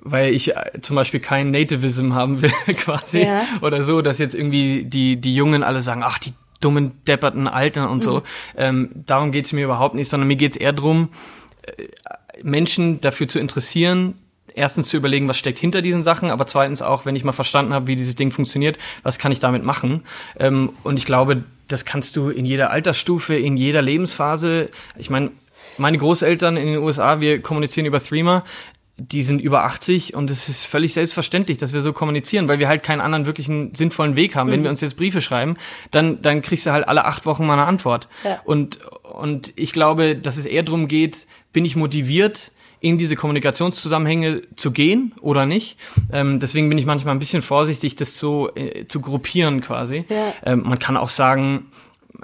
weil 0.00 0.34
ich 0.34 0.54
äh, 0.56 0.80
zum 0.82 0.96
Beispiel 0.96 1.20
kein 1.20 1.50
Nativism 1.50 2.12
haben 2.12 2.42
will, 2.42 2.50
quasi. 2.74 3.22
Ja. 3.22 3.44
Oder 3.62 3.82
so, 3.82 4.02
dass 4.02 4.18
jetzt 4.18 4.34
irgendwie 4.34 4.84
die, 4.84 5.16
die 5.16 5.34
Jungen 5.34 5.62
alle 5.62 5.80
sagen, 5.80 6.02
ach, 6.04 6.18
die 6.18 6.32
dummen, 6.60 6.92
depperten 7.06 7.46
Alten 7.46 7.84
und 7.84 8.02
so. 8.02 8.16
Mhm. 8.16 8.22
Ähm, 8.56 8.90
darum 9.06 9.32
geht's 9.32 9.52
mir 9.52 9.64
überhaupt 9.64 9.94
nicht, 9.94 10.08
sondern 10.08 10.28
mir 10.28 10.36
geht's 10.36 10.56
eher 10.56 10.72
drum, 10.72 11.10
äh, 11.62 11.84
Menschen 12.42 13.00
dafür 13.00 13.28
zu 13.28 13.38
interessieren, 13.38 14.14
erstens 14.54 14.88
zu 14.88 14.96
überlegen, 14.96 15.28
was 15.28 15.36
steckt 15.36 15.58
hinter 15.58 15.82
diesen 15.82 16.02
Sachen, 16.02 16.30
aber 16.30 16.46
zweitens 16.46 16.82
auch, 16.82 17.04
wenn 17.04 17.16
ich 17.16 17.24
mal 17.24 17.32
verstanden 17.32 17.72
habe, 17.72 17.86
wie 17.86 17.96
dieses 17.96 18.14
Ding 18.14 18.30
funktioniert, 18.30 18.78
was 19.02 19.18
kann 19.18 19.32
ich 19.32 19.40
damit 19.40 19.64
machen? 19.64 20.02
Ähm, 20.38 20.70
und 20.82 20.98
ich 20.98 21.04
glaube, 21.04 21.44
das 21.68 21.84
kannst 21.84 22.16
du 22.16 22.30
in 22.30 22.44
jeder 22.44 22.70
Altersstufe, 22.70 23.34
in 23.34 23.56
jeder 23.56 23.82
Lebensphase. 23.82 24.70
Ich 24.96 25.10
meine, 25.10 25.30
meine 25.78 25.98
Großeltern 25.98 26.56
in 26.56 26.66
den 26.66 26.78
USA, 26.78 27.20
wir 27.20 27.40
kommunizieren 27.42 27.86
über 27.86 28.02
Threema, 28.02 28.44
die 28.96 29.24
sind 29.24 29.40
über 29.40 29.64
80 29.64 30.14
und 30.14 30.30
es 30.30 30.48
ist 30.48 30.64
völlig 30.64 30.92
selbstverständlich, 30.92 31.58
dass 31.58 31.72
wir 31.72 31.80
so 31.80 31.92
kommunizieren, 31.92 32.48
weil 32.48 32.60
wir 32.60 32.68
halt 32.68 32.84
keinen 32.84 33.00
anderen 33.00 33.26
wirklichen 33.26 33.74
sinnvollen 33.74 34.14
Weg 34.14 34.36
haben. 34.36 34.48
Mhm. 34.48 34.52
Wenn 34.52 34.62
wir 34.62 34.70
uns 34.70 34.80
jetzt 34.82 34.96
Briefe 34.96 35.20
schreiben, 35.20 35.56
dann, 35.90 36.22
dann 36.22 36.42
kriegst 36.42 36.66
du 36.66 36.70
halt 36.70 36.86
alle 36.86 37.04
acht 37.04 37.26
Wochen 37.26 37.44
mal 37.44 37.54
eine 37.54 37.66
Antwort. 37.66 38.08
Ja. 38.22 38.40
Und, 38.44 38.78
und 39.02 39.52
ich 39.56 39.72
glaube, 39.72 40.14
dass 40.14 40.36
es 40.36 40.46
eher 40.46 40.62
darum 40.62 40.86
geht, 40.86 41.26
bin 41.52 41.64
ich 41.64 41.74
motiviert, 41.74 42.52
in 42.84 42.98
diese 42.98 43.16
Kommunikationszusammenhänge 43.16 44.42
zu 44.56 44.70
gehen 44.70 45.14
oder 45.22 45.46
nicht. 45.46 45.78
Ähm, 46.12 46.38
deswegen 46.38 46.68
bin 46.68 46.76
ich 46.76 46.84
manchmal 46.84 47.14
ein 47.14 47.18
bisschen 47.18 47.40
vorsichtig, 47.40 47.96
das 47.96 48.18
so 48.18 48.54
äh, 48.54 48.86
zu 48.86 49.00
gruppieren 49.00 49.62
quasi. 49.62 50.04
Ja. 50.10 50.34
Ähm, 50.44 50.64
man 50.66 50.78
kann 50.78 50.98
auch 50.98 51.08
sagen, 51.08 51.70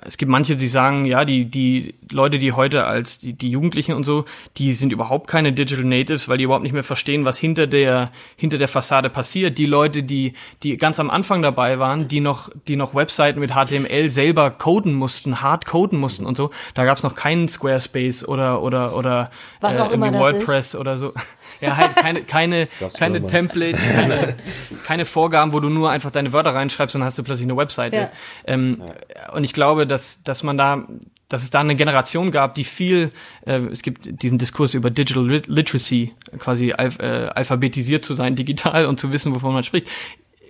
es 0.02 0.16
gibt 0.16 0.30
manche, 0.30 0.56
die 0.56 0.66
sagen, 0.66 1.04
ja, 1.04 1.24
die, 1.24 1.44
die 1.44 1.94
Leute, 2.10 2.38
die 2.38 2.52
heute 2.52 2.86
als 2.86 3.18
die, 3.18 3.34
die 3.34 3.50
Jugendlichen 3.50 3.92
und 3.92 4.04
so, 4.04 4.24
die 4.56 4.72
sind 4.72 4.92
überhaupt 4.92 5.28
keine 5.28 5.52
Digital 5.52 5.84
Natives, 5.84 6.28
weil 6.28 6.38
die 6.38 6.44
überhaupt 6.44 6.62
nicht 6.62 6.72
mehr 6.72 6.84
verstehen, 6.84 7.24
was 7.24 7.38
hinter 7.38 7.66
der, 7.66 8.10
hinter 8.36 8.56
der 8.56 8.68
Fassade 8.68 9.10
passiert. 9.10 9.58
Die 9.58 9.66
Leute, 9.66 10.02
die, 10.02 10.32
die 10.62 10.76
ganz 10.76 11.00
am 11.00 11.10
Anfang 11.10 11.42
dabei 11.42 11.78
waren, 11.78 12.08
die 12.08 12.20
noch, 12.20 12.48
die 12.66 12.76
noch 12.76 12.94
Webseiten 12.94 13.40
mit 13.40 13.52
HTML 13.52 14.10
selber 14.10 14.50
coden 14.50 14.94
mussten, 14.94 15.42
hard 15.42 15.66
coden 15.66 15.98
mussten 15.98 16.24
und 16.24 16.36
so, 16.36 16.50
da 16.74 16.84
gab 16.84 16.96
es 16.96 17.02
noch 17.02 17.14
keinen 17.14 17.48
Squarespace 17.48 18.26
oder, 18.26 18.62
oder, 18.62 18.96
oder 18.96 19.30
was 19.60 19.76
äh, 19.76 19.80
auch 19.80 19.92
immer 19.92 20.12
WordPress 20.12 20.76
oder 20.76 20.96
so. 20.96 21.12
Ja, 21.60 21.76
halt 21.76 21.96
keine, 21.96 22.22
keine, 22.22 22.66
keine 22.98 23.26
Template, 23.26 23.78
keine, 23.78 24.36
keine 24.86 25.04
Vorgaben, 25.04 25.52
wo 25.52 25.60
du 25.60 25.68
nur 25.68 25.90
einfach 25.90 26.10
deine 26.10 26.32
Wörter 26.32 26.54
reinschreibst 26.54 26.94
und 26.94 27.00
dann 27.00 27.06
hast 27.06 27.18
du 27.18 27.22
plötzlich 27.22 27.46
eine 27.46 27.56
Webseite. 27.56 27.96
Ja. 27.96 28.10
Ähm, 28.44 28.80
ja. 29.14 29.32
Und 29.32 29.44
ich 29.44 29.52
glaube, 29.52 29.86
dass, 29.86 30.22
dass 30.22 30.42
man 30.42 30.56
da 30.56 30.86
dass 31.30 31.44
es 31.44 31.50
da 31.50 31.60
eine 31.60 31.76
Generation 31.76 32.32
gab, 32.32 32.56
die 32.56 32.64
viel, 32.64 33.12
äh, 33.46 33.60
es 33.70 33.82
gibt 33.82 34.22
diesen 34.22 34.36
Diskurs 34.36 34.74
über 34.74 34.90
Digital 34.90 35.42
Literacy, 35.46 36.12
quasi 36.38 36.70
äh, 36.70 37.30
alphabetisiert 37.34 38.04
zu 38.04 38.14
sein, 38.14 38.34
digital 38.36 38.86
und 38.86 39.00
zu 39.00 39.12
wissen, 39.12 39.34
wovon 39.34 39.54
man 39.54 39.62
spricht 39.62 39.88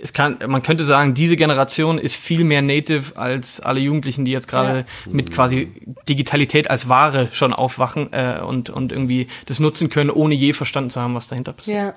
es 0.02 0.12
kann, 0.12 0.38
man 0.46 0.62
könnte 0.62 0.84
sagen, 0.84 1.14
diese 1.14 1.36
Generation 1.36 1.98
ist 1.98 2.16
viel 2.16 2.44
mehr 2.44 2.62
native 2.62 3.16
als 3.16 3.60
alle 3.60 3.80
Jugendlichen, 3.80 4.24
die 4.24 4.32
jetzt 4.32 4.48
gerade 4.48 4.78
ja. 4.80 4.84
mit 5.12 5.30
quasi 5.30 5.68
Digitalität 6.08 6.70
als 6.70 6.88
Ware 6.88 7.28
schon 7.32 7.52
aufwachen 7.52 8.12
äh, 8.12 8.40
und, 8.44 8.70
und 8.70 8.92
irgendwie 8.92 9.28
das 9.46 9.60
nutzen 9.60 9.90
können, 9.90 10.10
ohne 10.10 10.34
je 10.34 10.52
verstanden 10.52 10.90
zu 10.90 11.00
haben, 11.00 11.14
was 11.14 11.28
dahinter 11.28 11.52
passiert. 11.52 11.76
Ja. 11.76 11.94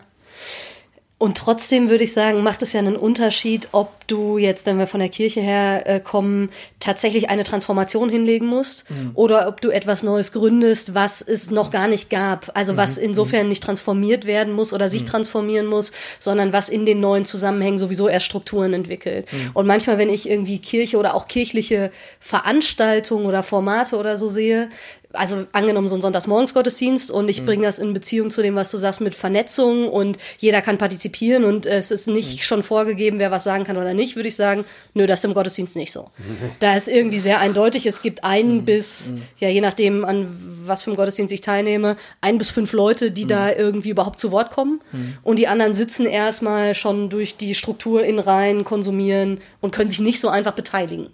Und 1.24 1.38
trotzdem 1.38 1.90
würde 1.90 2.04
ich 2.04 2.12
sagen, 2.12 2.44
macht 2.44 2.62
es 2.64 2.74
ja 2.74 2.82
einen 2.82 2.98
Unterschied, 2.98 3.70
ob 3.72 4.06
du 4.08 4.38
jetzt, 4.38 4.66
wenn 4.66 4.78
wir 4.78 4.88
von 4.88 5.00
der 5.00 5.08
Kirche 5.08 5.40
her 5.40 5.84
äh, 5.86 6.02
kommen, 6.02 6.50
tatsächlich 6.82 7.30
eine 7.30 7.46
Transformation 7.46 8.10
hinlegen 8.10 8.46
musst 8.46 8.90
mhm. 8.90 9.12
oder 9.14 9.48
ob 9.48 9.62
du 9.62 9.70
etwas 9.70 10.04
Neues 10.04 10.34
gründest, 10.34 10.96
was 10.96 11.22
es 11.22 11.50
noch 11.50 11.72
gar 11.72 11.88
nicht 11.88 12.10
gab. 12.10 12.52
Also 12.56 12.76
was 12.76 12.98
mhm. 12.98 13.06
insofern 13.06 13.48
nicht 13.48 13.64
transformiert 13.64 14.26
werden 14.26 14.52
muss 14.52 14.74
oder 14.74 14.90
sich 14.90 15.04
mhm. 15.04 15.08
transformieren 15.08 15.66
muss, 15.66 15.94
sondern 16.20 16.52
was 16.52 16.68
in 16.68 16.86
den 16.86 17.00
neuen 17.00 17.24
Zusammenhängen 17.24 17.78
sowieso 17.78 18.10
erst 18.10 18.26
Strukturen 18.26 18.74
entwickelt. 18.74 19.32
Mhm. 19.32 19.52
Und 19.54 19.66
manchmal, 19.66 19.98
wenn 19.98 20.10
ich 20.10 20.30
irgendwie 20.30 20.60
Kirche 20.60 20.98
oder 20.98 21.16
auch 21.16 21.30
kirchliche 21.30 21.92
Veranstaltungen 22.20 23.26
oder 23.26 23.44
Formate 23.44 23.96
oder 23.96 24.18
so 24.18 24.30
sehe, 24.30 24.68
also 25.14 25.46
angenommen 25.52 25.88
so 25.88 25.96
ein 25.96 26.02
Sonntagsmorgensgottesdienst 26.02 27.12
und 27.12 27.30
ich 27.30 27.42
mhm. 27.42 27.46
bringe 27.46 27.64
das 27.64 27.80
in 27.80 27.94
Beziehung 27.94 28.32
zu 28.32 28.42
dem, 28.42 28.56
was 28.56 28.72
du 28.72 28.78
sagst 28.78 29.00
mit 29.00 29.16
Vernetzung 29.16 29.88
und 29.88 30.18
jeder 30.40 30.62
kann 30.62 30.78
partizipieren 30.78 31.46
und 31.46 31.66
es 31.66 31.92
ist 31.92 32.08
nicht 32.08 32.38
mhm. 32.38 32.42
schon 32.42 32.64
vorgegeben, 32.64 33.20
wer 33.20 33.32
was 33.32 33.44
sagen 33.44 33.64
kann 33.64 33.78
oder 33.78 33.94
nicht, 33.94 34.16
würde 34.16 34.28
ich 34.28 34.36
sagen, 34.36 34.66
nö, 34.94 35.06
das 35.06 35.22
ist 35.22 35.26
im 35.26 35.34
Gottesdienst 35.34 35.76
nicht 35.76 35.92
so. 35.92 36.10
Da 36.60 36.76
ist 36.76 36.88
irgendwie 36.88 37.20
sehr 37.20 37.40
eindeutig, 37.40 37.86
es 37.86 38.02
gibt 38.02 38.24
ein 38.24 38.58
mhm. 38.58 38.66
bis, 38.66 39.12
mhm. 39.12 39.22
ja, 39.40 39.50
je 39.50 39.62
nachdem, 39.62 40.04
an 40.04 40.36
was 40.66 40.82
für 40.82 40.92
einem 40.92 40.98
Gottesdienst 40.98 41.34
ich 41.34 41.42
teilnehme, 41.42 41.98
ein 42.22 42.38
bis 42.38 42.50
fünf 42.50 42.74
Leute, 42.74 43.12
die 43.12 43.28
da 43.28 43.46
mhm. 43.46 43.54
irgendwie 43.58 43.90
überhaupt 43.90 44.20
zu 44.20 44.32
Wort 44.32 44.52
kommen 44.52 44.82
mhm. 44.92 45.18
und 45.24 45.38
die 45.38 45.48
anderen 45.48 45.74
sitzen 45.74 46.06
erstmal 46.06 46.76
schon 46.76 47.10
durch 47.10 47.38
die 47.38 47.56
Struktur 47.56 48.04
in 48.04 48.20
Reihen, 48.20 48.64
konsumieren 48.64 49.42
und 49.62 49.72
können 49.72 49.90
sich 49.90 50.00
nicht 50.00 50.20
so 50.20 50.30
einfach 50.30 50.54
beteiligen. 50.54 51.08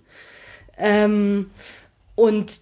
Ähm, 0.77 1.49
und 2.15 2.61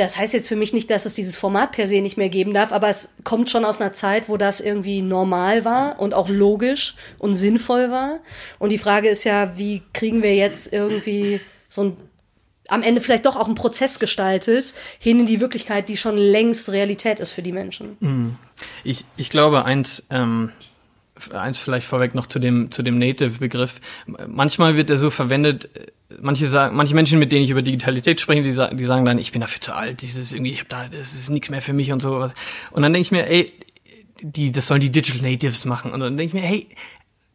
das 0.00 0.18
heißt 0.18 0.34
jetzt 0.34 0.48
für 0.48 0.56
mich 0.56 0.72
nicht, 0.72 0.90
dass 0.90 1.06
es 1.06 1.14
dieses 1.14 1.36
Format 1.36 1.72
per 1.72 1.86
se 1.86 2.00
nicht 2.00 2.16
mehr 2.16 2.28
geben 2.28 2.54
darf, 2.54 2.72
aber 2.72 2.88
es 2.88 3.14
kommt 3.24 3.50
schon 3.50 3.64
aus 3.64 3.80
einer 3.80 3.92
Zeit, 3.92 4.28
wo 4.28 4.36
das 4.36 4.60
irgendwie 4.60 5.02
normal 5.02 5.64
war 5.64 6.00
und 6.00 6.14
auch 6.14 6.28
logisch 6.28 6.94
und 7.18 7.34
sinnvoll 7.34 7.90
war. 7.90 8.20
Und 8.58 8.70
die 8.70 8.78
Frage 8.78 9.08
ist 9.08 9.24
ja, 9.24 9.56
wie 9.56 9.82
kriegen 9.92 10.22
wir 10.22 10.34
jetzt 10.34 10.72
irgendwie 10.72 11.40
so 11.68 11.84
ein 11.84 11.96
am 12.68 12.82
Ende 12.82 13.00
vielleicht 13.00 13.26
doch 13.26 13.34
auch 13.34 13.46
einen 13.46 13.56
Prozess 13.56 13.98
gestaltet, 13.98 14.74
hin 15.00 15.18
in 15.18 15.26
die 15.26 15.40
Wirklichkeit, 15.40 15.88
die 15.88 15.96
schon 15.96 16.16
längst 16.16 16.70
Realität 16.70 17.18
ist 17.18 17.32
für 17.32 17.42
die 17.42 17.50
Menschen. 17.50 17.96
Mhm. 17.98 18.36
Ich, 18.84 19.04
ich 19.16 19.28
glaube, 19.28 19.64
eins, 19.64 20.06
ähm, 20.08 20.52
eins 21.32 21.58
vielleicht 21.58 21.86
vorweg 21.86 22.14
noch 22.14 22.26
zu 22.26 22.38
dem, 22.38 22.70
zu 22.70 22.82
dem 22.82 22.98
Native-Begriff. 22.98 23.80
Manchmal 24.26 24.76
wird 24.76 24.90
er 24.90 24.98
so 24.98 25.10
verwendet, 25.10 25.68
manche 26.20 26.46
sagen, 26.46 26.76
manche 26.76 26.94
Menschen, 26.94 27.18
mit 27.18 27.32
denen 27.32 27.44
ich 27.44 27.50
über 27.50 27.62
Digitalität 27.62 28.20
spreche, 28.20 28.42
die, 28.42 28.50
sagen, 28.50 28.76
die 28.76 28.84
sagen 28.84 29.04
dann, 29.04 29.18
ich 29.18 29.32
bin 29.32 29.40
dafür 29.40 29.60
zu 29.60 29.74
alt, 29.74 30.02
das 30.02 30.16
ist 30.16 30.32
irgendwie, 30.32 30.52
ich 30.52 30.60
hab 30.60 30.68
da, 30.68 30.88
das 30.88 31.14
ist 31.14 31.30
nichts 31.30 31.50
mehr 31.50 31.62
für 31.62 31.72
mich 31.72 31.92
und 31.92 32.00
sowas. 32.00 32.34
Und 32.70 32.82
dann 32.82 32.92
denke 32.92 33.02
ich 33.02 33.12
mir, 33.12 33.26
ey, 33.28 33.52
die, 34.22 34.52
das 34.52 34.66
sollen 34.66 34.80
die 34.80 34.90
Digital 34.90 35.30
Natives 35.30 35.64
machen. 35.64 35.92
Und 35.92 36.00
dann 36.00 36.16
denke 36.16 36.36
ich 36.36 36.42
mir, 36.42 36.46
hey, 36.46 36.66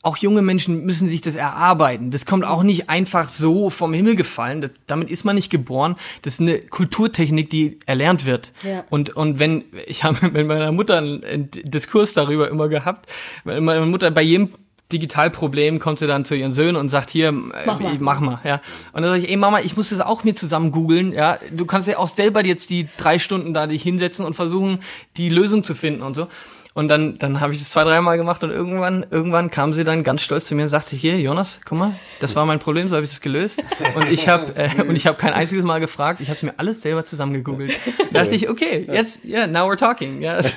auch 0.06 0.18
junge 0.18 0.44
Menschen 0.44 0.86
müssen 0.86 1.10
sich 1.10 1.22
das 1.22 1.36
erarbeiten. 1.36 2.12
Das 2.12 2.28
kommt 2.28 2.46
auch 2.46 2.62
nicht 2.62 2.90
einfach 2.90 3.28
so 3.28 3.72
vom 3.72 3.92
Himmel 3.92 4.16
gefallen. 4.16 4.62
Das, 4.62 4.72
damit 4.86 5.10
ist 5.10 5.24
man 5.24 5.36
nicht 5.36 5.50
geboren. 5.50 5.96
Das 6.22 6.36
ist 6.36 6.42
eine 6.42 6.60
Kulturtechnik, 6.60 7.50
die 7.50 7.80
erlernt 7.88 8.26
wird. 8.26 8.54
Ja. 8.64 8.84
Und, 8.92 9.16
und 9.16 9.40
wenn, 9.40 9.66
ich 9.88 10.04
habe 10.04 10.30
mit 10.32 10.46
meiner 10.46 10.72
Mutter 10.72 11.00
einen, 11.00 11.24
einen 11.24 11.50
Diskurs 11.52 12.14
darüber 12.14 12.50
immer 12.50 12.70
gehabt, 12.70 13.12
weil 13.46 13.62
meine 13.62 13.86
Mutter 13.88 14.12
bei 14.12 14.22
jedem 14.22 14.50
Digitalproblem 14.92 15.80
kommt 15.80 15.98
sie 15.98 16.06
dann 16.06 16.26
zu 16.26 16.36
ihren 16.36 16.52
Söhnen 16.52 16.76
und 16.76 16.90
sagt 16.90 17.10
hier 17.10 17.32
mach 17.32 17.80
mal, 17.80 17.98
mach 18.00 18.20
mal 18.20 18.40
ja 18.44 18.62
und 18.94 19.02
dann 19.02 19.06
sage 19.06 19.24
ich 19.24 19.30
ey 19.32 19.36
Mama 19.36 19.60
ich 19.62 19.76
muss 19.76 19.90
das 19.90 20.00
auch 20.00 20.24
mir 20.24 20.36
zusammen 20.36 20.72
googeln 20.72 21.12
ja 21.12 21.40
du 21.50 21.66
kannst 21.66 21.88
ja 21.88 21.98
auch 21.98 22.08
selber 22.08 22.46
jetzt 22.46 22.70
die 22.70 22.88
drei 22.96 23.18
Stunden 23.18 23.56
da 23.56 23.66
dich 23.66 23.82
hinsetzen 23.82 24.24
und 24.24 24.36
versuchen 24.36 24.78
die 25.18 25.30
Lösung 25.30 25.64
zu 25.64 25.74
finden 25.74 26.04
und 26.04 26.14
so 26.14 26.28
und 26.76 26.90
dann, 26.90 27.18
dann 27.20 27.40
habe 27.40 27.54
ich 27.54 27.60
das 27.60 27.70
zwei, 27.70 27.86
dreimal 27.86 28.18
gemacht 28.18 28.44
und 28.44 28.52
irgendwann, 28.52 29.06
irgendwann 29.10 29.50
kam 29.50 29.72
sie 29.72 29.86
dann 29.86 30.04
ganz 30.04 30.22
stolz 30.22 30.48
zu 30.48 30.56
mir 30.56 30.64
und 30.64 30.68
sagte, 30.68 30.98
hier, 30.98 31.18
Jonas, 31.18 31.62
guck 31.64 31.78
mal, 31.78 31.96
das 32.20 32.36
war 32.36 32.46
mein 32.46 32.60
Problem, 32.60 32.90
so 32.90 32.98
habe 32.98 33.06
ich 33.06 33.12
das 33.12 33.22
gelöst. 33.22 33.64
Und 33.96 34.12
ich 34.12 34.28
habe 34.28 34.54
äh, 34.56 34.82
und 34.82 34.96
ich 34.96 35.08
habe 35.08 35.18
kein 35.18 35.32
einziges 35.32 35.64
Mal 35.64 35.80
gefragt, 35.80 36.20
ich 36.20 36.28
habe 36.28 36.36
es 36.36 36.44
mir 36.44 36.54
alles 36.58 36.82
selber 36.82 37.06
zusammengegoogelt. 37.06 37.72
Da 38.12 38.24
dachte 38.24 38.36
ich, 38.36 38.50
okay, 38.50 38.86
jetzt, 38.92 39.24
ja, 39.24 39.40
yeah, 39.40 39.48
now 39.48 39.72
we're 39.72 39.78
talking. 39.78 40.22
Ja. 40.22 40.42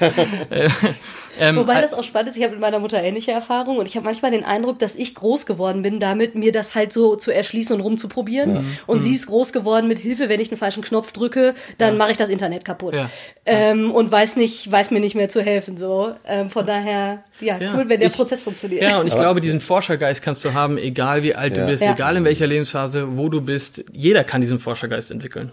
Ähm, 1.40 1.56
Wobei 1.56 1.80
das 1.80 1.94
auch 1.94 2.04
spannend 2.04 2.30
ist, 2.30 2.36
ich 2.36 2.42
habe 2.42 2.52
mit 2.52 2.60
meiner 2.60 2.78
Mutter 2.78 3.02
ähnliche 3.02 3.30
Erfahrungen 3.30 3.78
und 3.78 3.86
ich 3.86 3.96
habe 3.96 4.04
manchmal 4.04 4.30
den 4.30 4.44
Eindruck, 4.44 4.78
dass 4.78 4.96
ich 4.96 5.14
groß 5.14 5.46
geworden 5.46 5.82
bin, 5.82 6.00
damit 6.00 6.34
mir 6.34 6.52
das 6.52 6.74
halt 6.74 6.92
so 6.92 7.16
zu 7.16 7.30
erschließen 7.30 7.76
und 7.76 7.80
rumzuprobieren. 7.80 8.54
Ja. 8.54 8.64
Und 8.86 8.98
mhm. 8.98 9.00
sie 9.02 9.12
ist 9.12 9.26
groß 9.26 9.52
geworden 9.52 9.88
mit 9.88 9.98
Hilfe, 9.98 10.28
wenn 10.28 10.40
ich 10.40 10.50
einen 10.50 10.58
falschen 10.58 10.82
Knopf 10.82 11.12
drücke, 11.12 11.54
dann 11.78 11.94
ja. 11.94 11.98
mache 11.98 12.10
ich 12.10 12.16
das 12.16 12.28
Internet 12.28 12.64
kaputt. 12.64 12.96
Ja. 12.96 13.10
Ähm, 13.46 13.92
und 13.92 14.10
weiß 14.10 14.36
nicht, 14.36 14.70
weiß 14.70 14.90
mir 14.90 15.00
nicht 15.00 15.14
mehr 15.14 15.28
zu 15.28 15.42
helfen. 15.42 15.76
So. 15.76 16.07
Ähm, 16.26 16.50
von 16.50 16.66
daher, 16.66 17.24
ja, 17.40 17.58
cool, 17.74 17.88
wenn 17.88 18.00
der 18.00 18.08
ich, 18.08 18.14
Prozess 18.14 18.40
funktioniert. 18.40 18.82
Ja, 18.82 19.00
und 19.00 19.06
ich 19.06 19.12
Aber 19.14 19.22
glaube, 19.22 19.40
diesen 19.40 19.60
Forschergeist 19.60 20.22
kannst 20.22 20.44
du 20.44 20.54
haben, 20.54 20.78
egal 20.78 21.22
wie 21.22 21.34
alt 21.34 21.56
du 21.56 21.66
bist, 21.66 21.82
egal 21.82 22.16
in 22.16 22.24
welcher 22.24 22.46
Lebensphase, 22.46 23.16
wo 23.16 23.28
du 23.28 23.40
bist. 23.40 23.84
Jeder 23.92 24.24
kann 24.24 24.40
diesen 24.40 24.58
Forschergeist 24.58 25.10
entwickeln. 25.10 25.52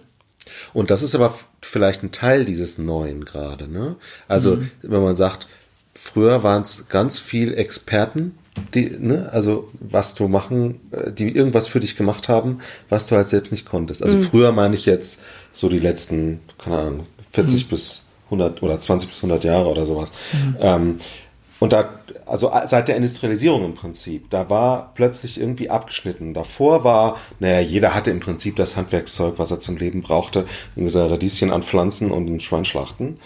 Und 0.74 0.92
das 0.92 1.02
ist 1.02 1.16
aber 1.16 1.38
vielleicht 1.62 2.04
ein 2.04 2.12
Teil 2.12 2.46
dieses 2.46 2.78
Neuen 2.78 3.26
gerade. 3.26 3.68
Ne? 3.68 3.96
Also, 4.28 4.58
mhm. 4.58 4.72
wenn 4.82 5.02
man 5.02 5.16
sagt, 5.16 5.48
früher 5.94 6.44
waren 6.44 6.62
es 6.62 6.88
ganz 6.90 7.20
viel 7.20 7.54
Experten, 7.54 8.38
die, 8.74 8.90
ne, 8.90 9.30
also 9.32 9.70
was 9.80 10.16
du 10.16 10.28
machen, 10.28 10.80
äh, 10.92 11.12
die 11.12 11.36
irgendwas 11.36 11.68
für 11.68 11.80
dich 11.80 11.96
gemacht 11.96 12.30
haben, 12.30 12.60
was 12.90 13.08
du 13.08 13.16
halt 13.16 13.28
selbst 13.28 13.52
nicht 13.52 13.66
konntest. 13.66 14.04
Also 14.04 14.18
mhm. 14.18 14.24
früher 14.24 14.52
meine 14.52 14.76
ich 14.76 14.86
jetzt 14.86 15.24
so 15.54 15.70
die 15.70 15.80
letzten, 15.80 16.40
keine 16.58 16.78
Ahnung, 16.78 17.08
40 17.32 17.66
mhm. 17.66 17.70
bis 17.70 18.05
100 18.25 18.63
oder 18.63 18.79
20 18.79 19.10
bis 19.10 19.17
100 19.17 19.44
Jahre 19.44 19.70
oder 19.70 19.86
sowas. 19.86 20.12
Mhm. 20.34 20.55
Ähm, 20.60 20.98
und 21.60 21.72
da, 21.72 21.89
also 22.25 22.51
seit 22.65 22.89
der 22.89 22.98
Industrialisierung 22.98 23.63
im 23.63 23.75
Prinzip, 23.75 24.29
da 24.29 24.50
war 24.50 24.91
plötzlich 24.94 25.39
irgendwie 25.39 25.70
abgeschnitten. 25.70 26.34
Davor 26.34 26.84
war, 26.84 27.17
naja, 27.39 27.62
jeder 27.62 27.94
hatte 27.96 28.12
im 28.12 28.20
Prinzip 28.20 28.58
das 28.58 28.75
Handwerkszeug, 28.75 29.36
was 29.38 29.51
er 29.51 29.60
zum 29.62 29.77
Leben 29.77 30.01
brauchte, 30.01 30.46
irgendwie 30.75 30.91
seine 30.91 31.12
Radieschen 31.12 31.51
anpflanzen 31.51 32.12
und 32.12 32.27
ein 32.27 32.41
Schwein 32.41 32.65
schlachten 32.65 33.20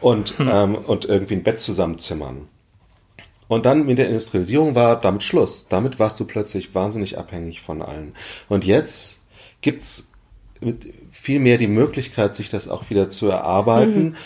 und, 0.00 0.38
hm. 0.38 0.50
ähm, 0.52 0.74
und 0.76 1.06
irgendwie 1.06 1.34
ein 1.34 1.42
Bett 1.42 1.58
zusammenzimmern. 1.58 2.48
Und 3.48 3.66
dann 3.66 3.84
mit 3.84 3.98
der 3.98 4.06
Industrialisierung 4.06 4.74
war 4.74 4.98
damit 4.98 5.24
Schluss. 5.24 5.66
Damit 5.68 5.98
warst 5.98 6.18
du 6.20 6.24
plötzlich 6.24 6.74
wahnsinnig 6.74 7.18
abhängig 7.18 7.60
von 7.60 7.82
allen. 7.82 8.14
Und 8.48 8.64
jetzt 8.64 9.20
gibt's 9.60 10.08
viel 11.10 11.40
mehr 11.40 11.58
die 11.58 11.66
Möglichkeit, 11.66 12.34
sich 12.34 12.48
das 12.48 12.68
auch 12.68 12.88
wieder 12.88 13.10
zu 13.10 13.28
erarbeiten. 13.28 14.04
Mhm. 14.04 14.16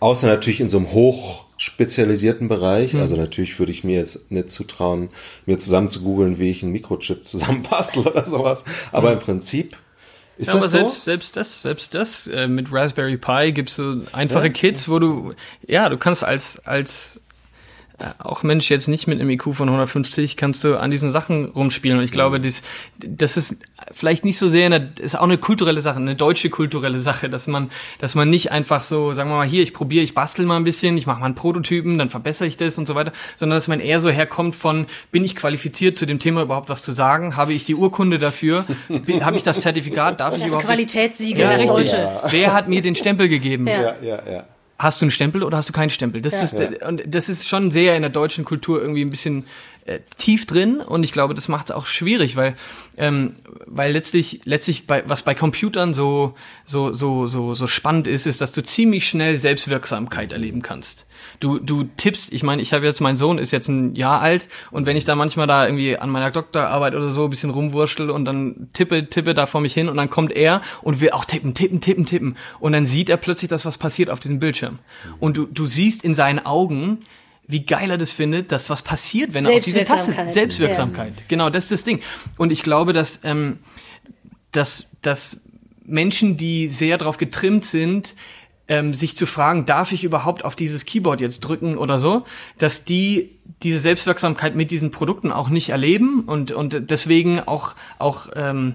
Außer 0.00 0.26
natürlich 0.26 0.60
in 0.60 0.68
so 0.68 0.78
einem 0.78 0.92
hochspezialisierten 0.92 2.48
Bereich. 2.48 2.94
Mhm. 2.94 3.00
Also 3.00 3.16
natürlich 3.16 3.58
würde 3.58 3.72
ich 3.72 3.84
mir 3.84 3.98
jetzt 3.98 4.30
nicht 4.30 4.50
zutrauen, 4.50 5.08
mir 5.46 5.58
zusammen 5.58 5.88
zu 5.88 6.02
googeln, 6.02 6.38
wie 6.38 6.50
ich 6.50 6.62
einen 6.62 6.72
Mikrochip 6.72 7.24
zusammenbastel 7.24 8.06
oder 8.06 8.26
sowas. 8.26 8.64
Aber 8.92 9.12
im 9.12 9.18
Prinzip 9.18 9.76
ist 10.38 10.48
ja, 10.48 10.54
das 10.54 10.62
aber 10.62 10.68
so? 10.68 10.78
selbst, 10.78 11.04
selbst 11.04 11.36
das, 11.36 11.62
selbst 11.62 11.94
das, 11.94 12.26
äh, 12.26 12.46
mit 12.46 12.70
Raspberry 12.70 13.16
Pi 13.16 13.52
gibt's 13.52 13.76
so 13.76 14.02
einfache 14.12 14.48
ja? 14.48 14.52
Kits, 14.52 14.88
wo 14.88 14.98
du, 14.98 15.34
ja, 15.66 15.88
du 15.88 15.96
kannst 15.96 16.24
als, 16.24 16.58
als 16.66 17.20
auch 18.18 18.42
Mensch 18.42 18.70
jetzt 18.70 18.88
nicht 18.88 19.06
mit 19.06 19.20
einem 19.20 19.30
IQ 19.30 19.54
von 19.54 19.68
150 19.68 20.36
kannst 20.36 20.62
du 20.64 20.76
an 20.76 20.90
diesen 20.90 21.10
Sachen 21.10 21.46
rumspielen. 21.46 21.98
Und 21.98 22.04
ich 22.04 22.10
glaube, 22.10 22.40
das, 22.40 22.62
das 22.98 23.38
ist 23.38 23.56
vielleicht 23.90 24.24
nicht 24.24 24.36
so 24.36 24.48
sehr, 24.48 24.66
eine, 24.66 24.92
ist 24.98 25.16
auch 25.18 25.22
eine 25.22 25.38
kulturelle 25.38 25.80
Sache, 25.80 25.96
eine 25.96 26.14
deutsche 26.14 26.50
kulturelle 26.50 26.98
Sache, 26.98 27.30
dass 27.30 27.46
man, 27.46 27.70
dass 27.98 28.14
man 28.14 28.28
nicht 28.28 28.52
einfach 28.52 28.82
so, 28.82 29.14
sagen 29.14 29.30
wir 29.30 29.36
mal, 29.36 29.46
hier, 29.46 29.62
ich 29.62 29.72
probiere, 29.72 30.04
ich 30.04 30.14
bastel 30.14 30.44
mal 30.44 30.56
ein 30.56 30.64
bisschen, 30.64 30.98
ich 30.98 31.06
mache 31.06 31.20
mal 31.20 31.26
einen 31.26 31.34
Prototypen, 31.34 31.96
dann 31.96 32.10
verbessere 32.10 32.46
ich 32.48 32.58
das 32.58 32.76
und 32.76 32.86
so 32.86 32.94
weiter, 32.94 33.12
sondern 33.36 33.56
dass 33.56 33.68
man 33.68 33.80
eher 33.80 34.00
so 34.00 34.10
herkommt 34.10 34.56
von, 34.56 34.86
bin 35.10 35.24
ich 35.24 35.34
qualifiziert 35.34 35.96
zu 35.96 36.04
dem 36.04 36.18
Thema 36.18 36.42
überhaupt 36.42 36.68
was 36.68 36.82
zu 36.82 36.92
sagen? 36.92 37.36
Habe 37.36 37.54
ich 37.54 37.64
die 37.64 37.74
Urkunde 37.74 38.18
dafür? 38.18 38.66
Habe 39.20 39.38
ich 39.38 39.42
das 39.42 39.60
Zertifikat? 39.60 40.20
Darf 40.20 40.34
das 40.34 40.40
ich 40.40 40.46
überhaupt 40.48 40.66
Qualitätssiegel, 40.66 41.40
ja, 41.40 41.54
das 41.54 41.66
Deutsche. 41.66 41.96
Ja. 41.96 42.22
Wer 42.28 42.52
hat 42.52 42.68
mir 42.68 42.82
den 42.82 42.94
Stempel 42.94 43.28
gegeben? 43.28 43.66
Ja, 43.66 43.94
ja, 44.02 44.20
ja 44.30 44.44
hast 44.78 45.00
du 45.00 45.04
einen 45.04 45.10
Stempel 45.10 45.42
oder 45.42 45.56
hast 45.56 45.68
du 45.68 45.72
keinen 45.72 45.90
Stempel? 45.90 46.20
Das, 46.20 46.34
ja. 46.34 46.42
ist, 46.42 46.58
ja. 46.58 46.88
und 46.88 47.02
das 47.06 47.28
ist 47.28 47.48
schon 47.48 47.70
sehr 47.70 47.96
in 47.96 48.02
der 48.02 48.10
deutschen 48.10 48.44
Kultur 48.44 48.80
irgendwie 48.80 49.02
ein 49.02 49.10
bisschen 49.10 49.46
äh, 49.86 50.00
tief 50.18 50.46
drin 50.46 50.80
und 50.80 51.02
ich 51.02 51.12
glaube, 51.12 51.34
das 51.34 51.48
macht 51.48 51.70
es 51.70 51.76
auch 51.76 51.86
schwierig, 51.86 52.36
weil 52.36 52.56
ähm, 52.96 53.34
weil 53.66 53.92
letztlich 53.92 54.40
letztlich 54.44 54.86
bei 54.86 55.02
was 55.06 55.22
bei 55.22 55.34
Computern 55.34 55.94
so 55.94 56.34
so 56.64 56.92
so 56.92 57.26
so 57.26 57.54
so 57.54 57.66
spannend 57.66 58.06
ist, 58.06 58.26
ist, 58.26 58.40
dass 58.40 58.52
du 58.52 58.62
ziemlich 58.62 59.08
schnell 59.08 59.36
Selbstwirksamkeit 59.36 60.32
erleben 60.32 60.62
kannst. 60.62 61.05
Du 61.40 61.58
du 61.58 61.84
tippst, 61.96 62.32
ich 62.32 62.42
meine, 62.42 62.62
ich 62.62 62.72
habe 62.72 62.84
jetzt 62.84 63.00
mein 63.00 63.16
Sohn 63.16 63.38
ist 63.38 63.50
jetzt 63.50 63.68
ein 63.68 63.94
Jahr 63.94 64.20
alt 64.20 64.48
und 64.70 64.86
wenn 64.86 64.96
ich 64.96 65.04
da 65.04 65.14
manchmal 65.14 65.46
da 65.46 65.66
irgendwie 65.66 65.98
an 65.98 66.10
meiner 66.10 66.30
Doktorarbeit 66.30 66.94
oder 66.94 67.10
so 67.10 67.24
ein 67.24 67.30
bisschen 67.30 67.50
rumwurschtel 67.50 68.10
und 68.10 68.24
dann 68.24 68.68
tippe 68.72 69.08
tippe 69.08 69.34
da 69.34 69.46
vor 69.46 69.60
mich 69.60 69.74
hin 69.74 69.88
und 69.88 69.96
dann 69.96 70.10
kommt 70.10 70.32
er 70.32 70.62
und 70.82 71.00
will 71.00 71.10
auch 71.10 71.24
tippen 71.24 71.54
tippen 71.54 71.80
tippen 71.80 72.06
tippen 72.06 72.36
und 72.60 72.72
dann 72.72 72.86
sieht 72.86 73.10
er 73.10 73.16
plötzlich 73.16 73.48
das 73.48 73.64
was 73.64 73.78
passiert 73.78 74.10
auf 74.10 74.20
diesem 74.20 74.40
Bildschirm 74.40 74.78
und 75.20 75.36
du 75.36 75.46
du 75.46 75.66
siehst 75.66 76.04
in 76.04 76.14
seinen 76.14 76.44
Augen 76.44 77.00
wie 77.48 77.64
geil 77.64 77.90
er 77.90 77.98
das 77.98 78.12
findet, 78.12 78.50
dass 78.50 78.70
was 78.70 78.82
passiert, 78.82 79.32
wenn 79.32 79.44
er 79.46 79.52
auf 79.58 79.64
diese 79.64 79.84
Taste 79.84 80.12
Selbstwirksamkeit. 80.28 81.14
Ja. 81.16 81.24
Genau, 81.28 81.48
das 81.48 81.64
ist 81.64 81.72
das 81.72 81.84
Ding. 81.84 82.00
Und 82.36 82.50
ich 82.50 82.62
glaube, 82.64 82.92
dass 82.92 83.20
ähm, 83.22 83.58
dass 84.50 84.88
dass 85.02 85.42
Menschen, 85.84 86.36
die 86.36 86.68
sehr 86.68 86.98
darauf 86.98 87.16
getrimmt 87.16 87.64
sind, 87.64 88.14
ähm, 88.68 88.94
sich 88.94 89.16
zu 89.16 89.26
fragen, 89.26 89.66
darf 89.66 89.92
ich 89.92 90.04
überhaupt 90.04 90.44
auf 90.44 90.56
dieses 90.56 90.84
Keyboard 90.84 91.20
jetzt 91.20 91.40
drücken 91.40 91.78
oder 91.78 91.98
so, 91.98 92.24
dass 92.58 92.84
die 92.84 93.30
diese 93.62 93.78
Selbstwirksamkeit 93.78 94.54
mit 94.54 94.70
diesen 94.70 94.90
Produkten 94.90 95.32
auch 95.32 95.48
nicht 95.48 95.70
erleben 95.70 96.24
und 96.26 96.52
und 96.52 96.90
deswegen 96.90 97.40
auch 97.40 97.76
auch 97.98 98.28
ähm, 98.34 98.74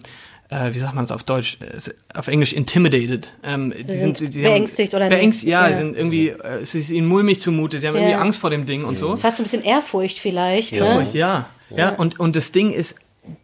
äh, 0.51 0.73
wie 0.73 0.77
sagt 0.77 0.93
man 0.95 1.05
es 1.05 1.11
auf 1.11 1.23
Deutsch, 1.23 1.57
äh, 1.61 2.17
auf 2.17 2.27
Englisch 2.27 2.53
intimidated. 2.53 3.31
Ähm, 3.43 3.73
sie 3.77 3.85
die 3.85 3.93
sind, 3.93 4.17
sind 4.17 4.33
die 4.33 4.41
beängstigt 4.41 4.93
oder 4.93 5.07
beängstigt, 5.07 5.49
ja, 5.49 5.67
ja, 5.67 5.75
sind 5.75 5.95
irgendwie, 5.95 6.29
äh, 6.29 6.59
es 6.61 6.75
ist 6.75 6.91
ihnen 6.91 7.07
mulmig 7.07 7.39
zumute, 7.39 7.79
sie 7.79 7.87
haben 7.87 7.95
ja. 7.95 8.01
irgendwie 8.01 8.17
Angst 8.17 8.39
vor 8.39 8.49
dem 8.49 8.65
Ding 8.65 8.83
und 8.83 8.99
so. 8.99 9.15
Fast 9.15 9.39
ein 9.39 9.43
bisschen 9.43 9.63
Ehrfurcht 9.63 10.19
vielleicht. 10.19 10.73
Ehrfurcht, 10.73 11.13
ne? 11.13 11.19
ja. 11.19 11.49
ja. 11.69 11.77
Ja, 11.77 11.89
und, 11.91 12.19
und 12.19 12.35
das 12.35 12.51
Ding 12.51 12.71
ist, 12.71 12.95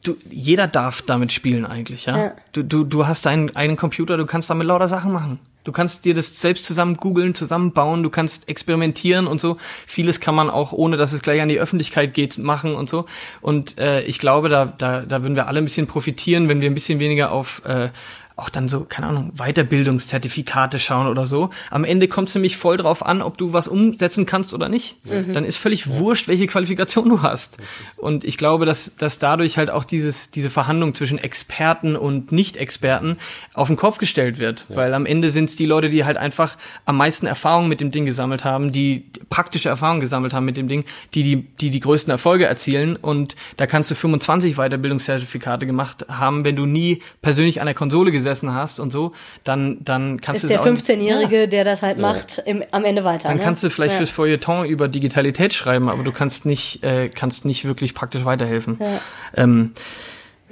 du, 0.03 0.15
jeder 0.29 0.67
darf 0.67 1.01
damit 1.01 1.31
spielen 1.31 1.65
eigentlich, 1.65 2.05
ja. 2.05 2.17
ja. 2.17 2.31
Du, 2.53 2.63
du, 2.63 2.83
du 2.83 3.07
hast 3.07 3.25
deinen 3.25 3.55
eigenen 3.55 3.77
Computer, 3.77 4.17
du 4.17 4.25
kannst 4.25 4.49
damit 4.49 4.67
lauter 4.67 4.87
Sachen 4.87 5.11
machen. 5.11 5.39
Du 5.63 5.73
kannst 5.73 6.05
dir 6.05 6.13
das 6.13 6.39
selbst 6.39 6.63
zusammen 6.63 6.95
googeln, 6.95 7.33
zusammenbauen, 7.33 8.01
du 8.01 8.09
kannst 8.09 8.47
experimentieren 8.47 9.27
und 9.27 9.41
so. 9.41 9.57
Vieles 9.85 10.21
kann 10.21 10.33
man 10.33 10.49
auch, 10.49 10.71
ohne 10.71 10.95
dass 10.95 11.11
es 11.11 11.21
gleich 11.21 11.41
an 11.41 11.49
die 11.49 11.59
Öffentlichkeit 11.59 12.13
geht, 12.13 12.37
machen 12.37 12.73
und 12.73 12.89
so. 12.89 13.05
Und 13.41 13.77
äh, 13.77 14.01
ich 14.03 14.17
glaube, 14.17 14.47
da, 14.47 14.65
da, 14.65 15.01
da 15.01 15.23
würden 15.23 15.35
wir 15.35 15.47
alle 15.47 15.59
ein 15.59 15.65
bisschen 15.65 15.85
profitieren, 15.85 16.47
wenn 16.47 16.61
wir 16.61 16.69
ein 16.69 16.73
bisschen 16.73 17.01
weniger 17.01 17.33
auf 17.33 17.63
äh, 17.65 17.89
auch 18.37 18.49
dann 18.49 18.67
so, 18.67 18.85
keine 18.87 19.07
Ahnung, 19.07 19.33
Weiterbildungszertifikate 19.35 20.77
schauen 20.77 21.07
oder 21.07 21.25
so. 21.25 21.49
Am 21.71 21.83
Ende 21.83 22.07
kommt 22.07 22.29
es 22.29 22.35
nämlich 22.35 22.55
voll 22.55 22.77
drauf 22.77 23.03
an, 23.03 23.23
ob 23.23 23.35
du 23.39 23.51
was 23.51 23.67
umsetzen 23.67 24.27
kannst 24.27 24.53
oder 24.53 24.69
nicht. 24.69 25.03
Mhm. 25.07 25.33
Dann 25.33 25.43
ist 25.43 25.57
völlig 25.57 25.87
wurscht, 25.87 26.27
welche 26.27 26.45
Qualifikation 26.45 27.09
du 27.09 27.23
hast. 27.23 27.57
Und 27.95 28.23
ich 28.23 28.37
glaube, 28.37 28.67
dass, 28.67 28.95
dass 28.95 29.17
dadurch 29.17 29.57
halt 29.57 29.71
auch 29.71 29.83
dieses, 29.83 30.29
diese 30.29 30.51
Verhandlung 30.51 30.93
zwischen 30.93 31.17
Experten 31.17 31.95
und 31.95 32.31
Nicht-Experten 32.31 33.17
auf 33.55 33.69
den 33.69 33.75
Kopf 33.75 33.97
gestellt 33.97 34.37
wird. 34.37 34.67
Ja. 34.69 34.75
Weil 34.75 34.93
am 34.93 35.07
Ende 35.07 35.31
sind 35.31 35.45
es 35.45 35.55
die 35.55 35.65
Leute, 35.65 35.89
die 35.89 36.05
halt 36.05 36.17
einfach 36.17 36.57
am 36.85 36.97
meisten 36.97 37.25
Erfahrung 37.25 37.67
mit 37.67 37.81
dem 37.81 37.89
Ding 37.89 38.05
gesammelt 38.05 38.45
haben, 38.45 38.71
die 38.71 39.05
praktische 39.31 39.69
Erfahrung 39.69 39.99
gesammelt 39.99 40.33
haben 40.33 40.45
mit 40.45 40.57
dem 40.57 40.67
Ding, 40.67 40.85
die 41.15 41.23
die, 41.23 41.37
die, 41.59 41.71
die 41.71 41.79
größten 41.79 42.11
Erfolge 42.11 42.45
erzielen. 42.45 42.97
Und 42.97 43.35
da 43.57 43.65
kannst 43.65 43.89
du 43.89 43.95
25 43.95 44.57
Weiterbildungszertifikate 44.57 45.65
gemacht 45.65 46.05
haben, 46.07 46.45
wenn 46.45 46.55
du 46.55 46.67
nie 46.67 47.01
persönlich 47.23 47.61
an 47.61 47.65
der 47.65 47.73
Konsole 47.73 48.11
gesessen 48.11 48.26
gesessen 48.27 48.53
hast 48.53 48.79
und 48.79 48.91
so, 48.91 49.13
dann, 49.43 49.83
dann 49.83 50.19
kannst 50.21 50.43
du. 50.43 50.47
Ist 50.47 50.53
der 50.53 50.63
15-Jährige, 50.63 51.41
ja. 51.41 51.47
der 51.47 51.63
das 51.63 51.81
halt 51.81 51.97
macht, 51.97 52.41
im, 52.45 52.63
am 52.71 52.83
Ende 52.83 53.03
weiter. 53.03 53.29
Dann 53.29 53.37
ne? 53.37 53.43
kannst 53.43 53.63
du 53.63 53.69
vielleicht 53.69 53.93
ja. 53.93 53.97
fürs 53.97 54.11
Feuilleton 54.11 54.65
über 54.65 54.87
Digitalität 54.87 55.53
schreiben, 55.53 55.89
aber 55.89 56.03
du 56.03 56.11
kannst 56.11 56.45
nicht, 56.45 56.83
äh, 56.83 57.09
kannst 57.09 57.45
nicht 57.45 57.65
wirklich 57.65 57.93
praktisch 57.93 58.25
weiterhelfen. 58.25 58.77
Ja. 58.79 58.99
Ähm, 59.35 59.71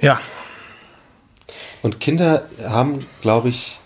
ja. 0.00 0.20
Und 1.82 2.00
Kinder 2.00 2.48
haben, 2.66 3.06
glaube 3.20 3.48
ich, 3.48 3.78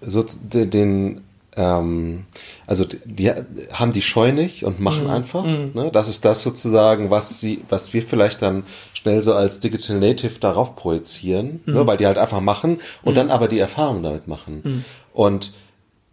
so 0.00 0.24
den, 0.42 1.22
ähm, 1.56 2.24
also 2.66 2.84
die 3.04 3.30
haben 3.72 3.92
die 3.92 4.02
Scheu 4.02 4.32
nicht 4.32 4.64
und 4.64 4.80
machen 4.80 5.04
mhm. 5.04 5.10
einfach. 5.10 5.44
Mhm. 5.44 5.72
Ne? 5.74 5.90
Das 5.92 6.08
ist 6.08 6.24
das 6.24 6.42
sozusagen, 6.42 7.10
was 7.10 7.40
sie, 7.40 7.64
was 7.68 7.92
wir 7.92 8.02
vielleicht 8.02 8.42
dann 8.42 8.64
schnell 8.94 9.22
so 9.22 9.34
als 9.34 9.60
Digital 9.60 9.98
Native 9.98 10.38
darauf 10.40 10.76
projizieren, 10.76 11.60
ne? 11.66 11.72
mhm. 11.72 11.74
ne? 11.74 11.86
weil 11.86 11.96
die 11.96 12.06
halt 12.06 12.18
einfach 12.18 12.40
machen 12.40 12.78
und 13.02 13.12
mhm. 13.12 13.16
dann 13.16 13.30
aber 13.30 13.48
die 13.48 13.58
Erfahrung 13.58 14.02
damit 14.02 14.28
machen. 14.28 14.60
Mhm. 14.64 14.84
Und 15.12 15.52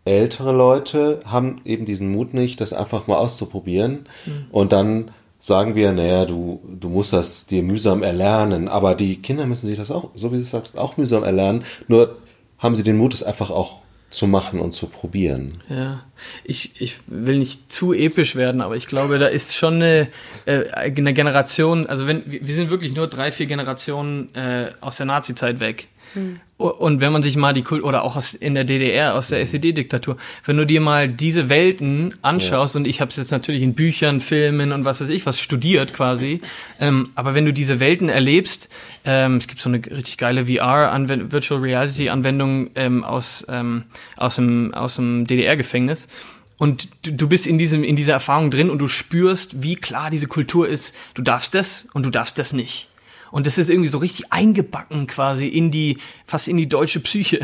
ältere 0.06 0.52
Leute 0.52 1.20
haben 1.26 1.62
eben 1.64 1.86
diesen 1.86 2.12
Mut 2.12 2.34
nicht, 2.34 2.60
das 2.60 2.74
einfach 2.74 3.08
mal 3.08 3.18
auszuprobieren 3.18 4.08
mhm. 4.26 4.46
und 4.52 4.74
dann 4.74 5.12
sagen 5.40 5.74
wir, 5.74 5.92
naja, 5.92 6.26
du, 6.26 6.62
du 6.68 6.90
musst 6.90 7.14
das 7.14 7.48
dir 7.48 7.64
mühsam 7.64 8.04
erlernen, 8.04 8.68
aber 8.68 8.94
die 8.94 9.22
Kinder 9.22 9.48
müssen 9.48 9.68
sich 9.68 9.78
das 9.78 9.90
auch, 9.90 10.12
so 10.14 10.32
wie 10.32 10.38
du 10.38 10.44
sagst, 10.44 10.78
auch 10.78 10.98
mühsam 10.98 11.24
erlernen, 11.24 11.64
nur 11.88 12.18
haben 12.60 12.76
sie 12.76 12.84
den 12.84 12.98
Mut, 12.98 13.16
es 13.16 13.24
einfach 13.24 13.50
auch 13.50 13.82
zu 14.12 14.28
machen 14.28 14.60
und 14.60 14.74
zu 14.74 14.88
probieren. 14.88 15.54
Ja, 15.70 16.04
ich, 16.44 16.80
ich 16.82 16.98
will 17.08 17.40
nicht 17.40 17.72
zu 17.72 17.94
episch 17.94 18.36
werden, 18.36 18.62
aber 18.62 18.76
ich 18.76 18.86
glaube, 18.86 19.18
da 19.18 19.28
ist 19.28 19.56
schon 19.56 19.76
eine, 19.76 20.10
äh, 20.46 20.70
eine 20.72 21.14
Generation, 21.14 21.88
also 21.88 22.08
wenn 22.08 22.24
wir 22.28 22.54
sind 22.54 22.70
wirklich 22.70 22.94
nur 22.94 23.08
drei, 23.08 23.32
vier 23.32 23.46
Generationen 23.46 24.34
äh, 24.36 24.72
aus 24.82 24.98
der 24.98 25.06
Nazi-Zeit 25.06 25.60
weg. 25.60 25.88
Hm. 26.14 26.40
Und 26.58 27.02
wenn 27.02 27.12
man 27.12 27.24
sich 27.24 27.38
mal 27.38 27.54
die 27.54 27.64
Kult 27.64 27.84
oder 27.84 28.04
auch 28.04 28.16
aus, 28.16 28.36
in 28.36 28.54
der 28.54 28.64
DDR, 28.64 29.16
aus 29.16 29.30
der 29.30 29.40
mhm. 29.40 29.46
SED-Diktatur, 29.46 30.18
wenn 30.46 30.58
du 30.58 30.66
dir 30.66 30.80
mal 30.80 31.10
diese 31.10 31.50
Welten 31.50 32.14
anschaust, 32.22 32.76
ja. 32.76 32.80
und 32.80 32.86
ich 32.86 33.02
habe 33.02 33.10
es 33.10 33.18
jetzt 33.18 33.32
natürlich 33.32 33.64
in 33.64 33.74
Büchern, 33.74 34.22
Filmen 34.22 34.72
und 34.72 34.86
was 34.86 35.02
weiß 35.02 35.10
ich 35.10 35.26
was 35.26 35.40
studiert 35.40 35.94
quasi, 35.94 36.42
ähm, 36.80 37.10
aber 37.16 37.34
wenn 37.34 37.46
du 37.46 37.54
diese 37.54 37.80
Welten 37.80 38.10
erlebst, 38.10 38.70
ähm, 39.06 39.38
es 39.38 39.48
gibt 39.48 39.60
so 39.60 39.70
eine 39.70 39.84
richtig 39.84 40.18
geile 40.18 40.46
VR, 40.46 40.94
Virtual 41.32 41.60
Reality 41.60 42.10
Anwendung 42.10 42.70
ähm, 42.76 43.04
aus 43.04 43.44
ähm, 43.50 43.86
aus 44.18 44.36
dem 44.36 44.74
aus 44.74 44.98
dem 44.98 45.26
DDR-Gefängnis. 45.26 46.10
Und 46.60 46.90
du, 47.02 47.14
du 47.14 47.28
bist 47.28 47.48
in 47.48 47.58
diesem 47.58 47.84
in 47.84 47.96
dieser 47.96 48.14
Erfahrung 48.14 48.52
drin 48.52 48.70
und 48.70 48.78
du 48.78 48.88
spürst, 48.88 49.64
wie 49.64 49.76
klar 49.76 50.12
diese 50.12 50.28
Kultur 50.28 50.70
ist. 50.70 50.94
Du 51.16 51.24
darfst 51.24 51.56
das 51.56 51.88
und 51.94 52.06
du 52.06 52.12
darfst 52.12 52.38
das 52.38 52.54
nicht. 52.54 52.91
Und 53.32 53.48
das 53.48 53.58
ist 53.58 53.70
irgendwie 53.70 53.90
so 53.90 53.98
richtig 53.98 54.32
eingebacken 54.32 55.08
quasi 55.08 55.48
in 55.48 55.72
die, 55.72 55.98
fast 56.26 56.48
in 56.48 56.58
die 56.58 56.68
deutsche 56.68 57.00
Psyche. 57.00 57.40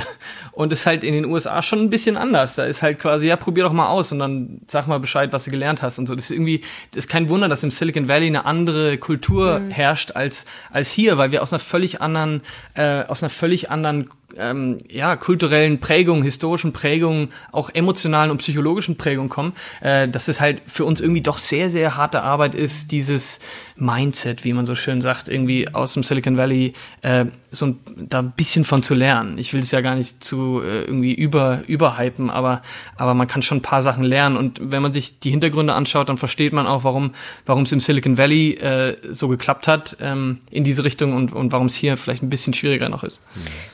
Und 0.51 0.73
ist 0.73 0.85
halt 0.85 1.03
in 1.03 1.13
den 1.13 1.25
USA 1.25 1.61
schon 1.61 1.79
ein 1.79 1.89
bisschen 1.89 2.17
anders. 2.17 2.55
Da 2.55 2.65
ist 2.65 2.81
halt 2.81 2.99
quasi, 2.99 3.27
ja, 3.27 3.35
probier 3.35 3.63
doch 3.63 3.73
mal 3.73 3.87
aus 3.87 4.11
und 4.11 4.19
dann 4.19 4.61
sag 4.67 4.87
mal 4.87 4.99
Bescheid, 4.99 5.31
was 5.33 5.45
du 5.45 5.51
gelernt 5.51 5.81
hast 5.81 5.99
und 5.99 6.07
so. 6.07 6.15
Das 6.15 6.25
ist 6.25 6.31
irgendwie, 6.31 6.61
das 6.91 7.05
ist 7.05 7.09
kein 7.09 7.29
Wunder, 7.29 7.47
dass 7.47 7.63
im 7.63 7.71
Silicon 7.71 8.07
Valley 8.07 8.27
eine 8.27 8.45
andere 8.45 8.97
Kultur 8.97 9.59
mhm. 9.59 9.69
herrscht 9.71 10.11
als, 10.15 10.45
als 10.71 10.91
hier, 10.91 11.17
weil 11.17 11.31
wir 11.31 11.41
aus 11.41 11.53
einer 11.53 11.59
völlig 11.59 12.01
anderen, 12.01 12.41
äh, 12.75 13.03
aus 13.03 13.23
einer 13.23 13.29
völlig 13.29 13.71
anderen 13.71 14.09
ähm, 14.39 14.77
ja, 14.89 15.15
kulturellen 15.15 15.79
Prägungen, 15.79 16.23
historischen 16.23 16.73
Prägungen, 16.73 17.29
auch 17.51 17.69
emotionalen 17.69 18.31
und 18.31 18.37
psychologischen 18.37 18.97
Prägungen 18.97 19.29
kommen, 19.29 19.53
äh, 19.81 20.07
dass 20.07 20.27
es 20.27 20.41
halt 20.41 20.61
für 20.65 20.85
uns 20.85 21.01
irgendwie 21.01 21.21
doch 21.21 21.37
sehr, 21.37 21.69
sehr 21.69 21.97
harte 21.97 22.23
Arbeit 22.23 22.55
ist, 22.55 22.91
dieses 22.91 23.39
Mindset, 23.75 24.43
wie 24.43 24.53
man 24.53 24.65
so 24.65 24.75
schön 24.75 25.01
sagt, 25.01 25.29
irgendwie 25.29 25.73
aus 25.73 25.93
dem 25.93 26.03
Silicon 26.03 26.37
Valley 26.37 26.73
äh, 27.01 27.25
so 27.51 27.67
ein, 27.67 27.79
da 27.95 28.19
ein 28.19 28.31
bisschen 28.31 28.65
von 28.65 28.83
zu 28.83 28.93
lernen. 28.93 29.37
Ich 29.37 29.53
will 29.53 29.61
es 29.61 29.71
ja 29.71 29.81
gar 29.81 29.95
nicht 29.95 30.23
zu 30.23 30.61
äh, 30.61 30.83
irgendwie 30.83 31.13
über 31.13 31.61
überhypen, 31.67 32.29
aber 32.29 32.61
aber 32.97 33.13
man 33.13 33.27
kann 33.27 33.41
schon 33.41 33.59
ein 33.59 33.61
paar 33.61 33.81
Sachen 33.81 34.03
lernen 34.03 34.35
und 34.35 34.59
wenn 34.61 34.81
man 34.81 34.93
sich 34.93 35.19
die 35.19 35.29
Hintergründe 35.29 35.73
anschaut, 35.73 36.09
dann 36.09 36.17
versteht 36.17 36.53
man 36.53 36.67
auch, 36.67 36.83
warum 36.83 37.13
es 37.45 37.71
im 37.71 37.79
Silicon 37.79 38.17
Valley 38.17 38.53
äh, 38.55 38.97
so 39.09 39.27
geklappt 39.27 39.67
hat 39.67 39.97
ähm, 40.01 40.39
in 40.51 40.63
diese 40.63 40.83
Richtung 40.83 41.13
und 41.13 41.33
und 41.33 41.51
warum 41.51 41.67
es 41.67 41.75
hier 41.75 41.97
vielleicht 41.97 42.23
ein 42.23 42.29
bisschen 42.29 42.53
schwieriger 42.53 42.89
noch 42.89 43.03
ist. 43.03 43.21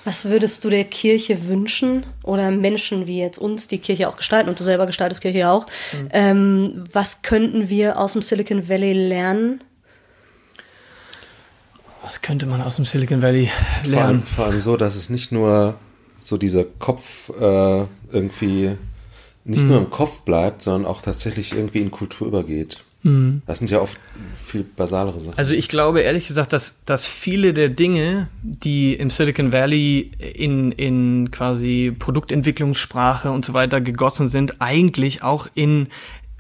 Was 0.04 0.26
würdest 0.26 0.53
du 0.60 0.70
der 0.70 0.86
Kirche 0.86 1.48
wünschen 1.48 2.06
oder 2.24 2.52
Menschen 2.52 3.08
wie 3.08 3.20
jetzt 3.20 3.38
uns 3.38 3.68
die 3.68 3.80
Kirche 3.80 4.10
auch 4.10 4.18
gestalten 4.18 4.50
und 4.50 4.60
du 4.60 4.63
selber 4.63 4.86
gestaltest 4.86 5.22
Kirche 5.22 5.39
ja 5.39 5.52
auch? 5.52 5.66
Mhm. 5.94 6.10
Ähm, 6.12 6.84
was 6.92 7.22
könnten 7.22 7.70
wir 7.70 8.00
aus 8.00 8.13
dem 8.13 8.22
Silicon 8.22 8.68
Valley 8.70 8.94
lernen? 8.94 9.63
Was 12.02 12.22
könnte 12.22 12.46
man 12.46 12.62
aus 12.62 12.76
dem 12.76 12.86
Silicon 12.86 13.22
Valley 13.22 13.50
lernen? 13.86 13.94
Vor 13.94 14.04
allem, 14.04 14.24
vor 14.24 14.46
allem 14.46 14.62
so, 14.62 14.78
dass 14.78 14.96
es 14.96 15.10
nicht 15.10 15.32
nur 15.32 15.76
so 16.20 16.38
dieser 16.38 16.66
Kopf 16.66 17.30
äh, 17.30 17.84
irgendwie 18.12 18.78
nicht 19.46 19.62
hm. 19.62 19.68
nur 19.68 19.78
im 19.78 19.89
Kopf 19.89 20.22
bleibt, 20.22 20.63
sondern 20.63 20.89
auch 20.89 21.02
tatsächlich 21.02 21.54
irgendwie 21.54 21.80
in 21.80 21.92
Kultur 21.92 22.28
übergeht. 22.28 22.84
Hm. 23.04 23.42
Das 23.46 23.60
sind 23.60 23.70
ja 23.70 23.80
oft 23.80 24.00
viel 24.44 24.63
basalere 24.63 25.20
Sachen. 25.20 25.38
Also 25.38 25.54
ich 25.56 25.68
glaube 25.68 26.02
ehrlich 26.02 26.28
gesagt, 26.28 26.54
dass, 26.54 26.84
dass 26.86 27.08
viele 27.08 27.54
der 27.54 27.70
Dinge, 27.70 28.28
die 28.42 28.94
im 28.94 29.10
Silicon 29.10 29.52
Valley 29.52 30.12
in, 30.20 30.72
in 30.72 31.32
quasi 31.32 31.94
Produktentwicklungssprache 31.98 33.30
und 33.32 33.46
so 33.46 33.54
weiter 33.54 33.82
gegossen 33.82 34.28
sind, 34.28 34.62
eigentlich 34.62 35.24
auch 35.24 35.48
in 35.54 35.88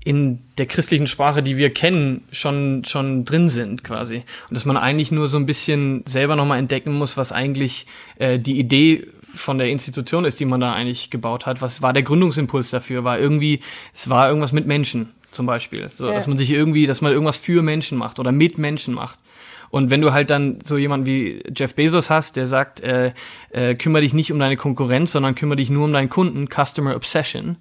in 0.05 0.39
der 0.57 0.65
christlichen 0.65 1.07
Sprache, 1.07 1.41
die 1.41 1.55
wir 1.55 1.69
kennen, 1.69 2.25
schon, 2.29 2.83
schon 2.83 3.23
drin 3.23 3.47
sind 3.47 3.85
quasi. 3.85 4.23
Und 4.49 4.55
dass 4.57 4.65
man 4.65 4.75
eigentlich 4.75 5.13
nur 5.13 5.27
so 5.27 5.37
ein 5.37 5.45
bisschen 5.45 6.03
selber 6.05 6.35
nochmal 6.35 6.59
entdecken 6.59 6.91
muss, 6.91 7.15
was 7.15 7.31
eigentlich 7.31 7.85
äh, 8.19 8.37
die 8.37 8.59
Idee 8.59 9.07
von 9.33 9.57
der 9.57 9.69
Institution 9.69 10.25
ist, 10.25 10.41
die 10.41 10.45
man 10.45 10.59
da 10.59 10.73
eigentlich 10.73 11.09
gebaut 11.09 11.45
hat. 11.45 11.61
Was 11.61 11.81
war 11.81 11.93
der 11.93 12.03
Gründungsimpuls 12.03 12.69
dafür? 12.69 13.05
War 13.05 13.17
irgendwie, 13.17 13.61
es 13.93 14.09
war 14.09 14.27
irgendwas 14.27 14.51
mit 14.51 14.67
Menschen 14.67 15.13
zum 15.33 15.45
Beispiel. 15.45 15.89
So, 15.97 16.07
ja. 16.07 16.13
Dass 16.13 16.27
man 16.27 16.37
sich 16.37 16.51
irgendwie, 16.51 16.85
dass 16.85 17.01
man 17.01 17.11
irgendwas 17.11 17.37
für 17.37 17.61
Menschen 17.61 17.97
macht 17.97 18.19
oder 18.19 18.31
mit 18.31 18.57
Menschen 18.57 18.93
macht. 18.93 19.19
Und 19.69 19.89
wenn 19.89 20.01
du 20.01 20.13
halt 20.13 20.29
dann 20.29 20.59
so 20.61 20.77
jemand 20.77 21.07
wie 21.07 21.41
Jeff 21.55 21.73
Bezos 21.73 22.11
hast, 22.11 22.35
der 22.35 22.45
sagt, 22.45 22.81
äh, 22.81 23.11
äh, 23.49 23.73
kümmere 23.73 24.03
dich 24.03 24.13
nicht 24.13 24.31
um 24.31 24.37
deine 24.37 24.55
Konkurrenz, 24.55 25.11
sondern 25.13 25.33
kümmere 25.33 25.55
dich 25.55 25.71
nur 25.71 25.85
um 25.85 25.93
deinen 25.93 26.09
Kunden, 26.09 26.47
Customer 26.47 26.95
Obsession, 26.95 27.55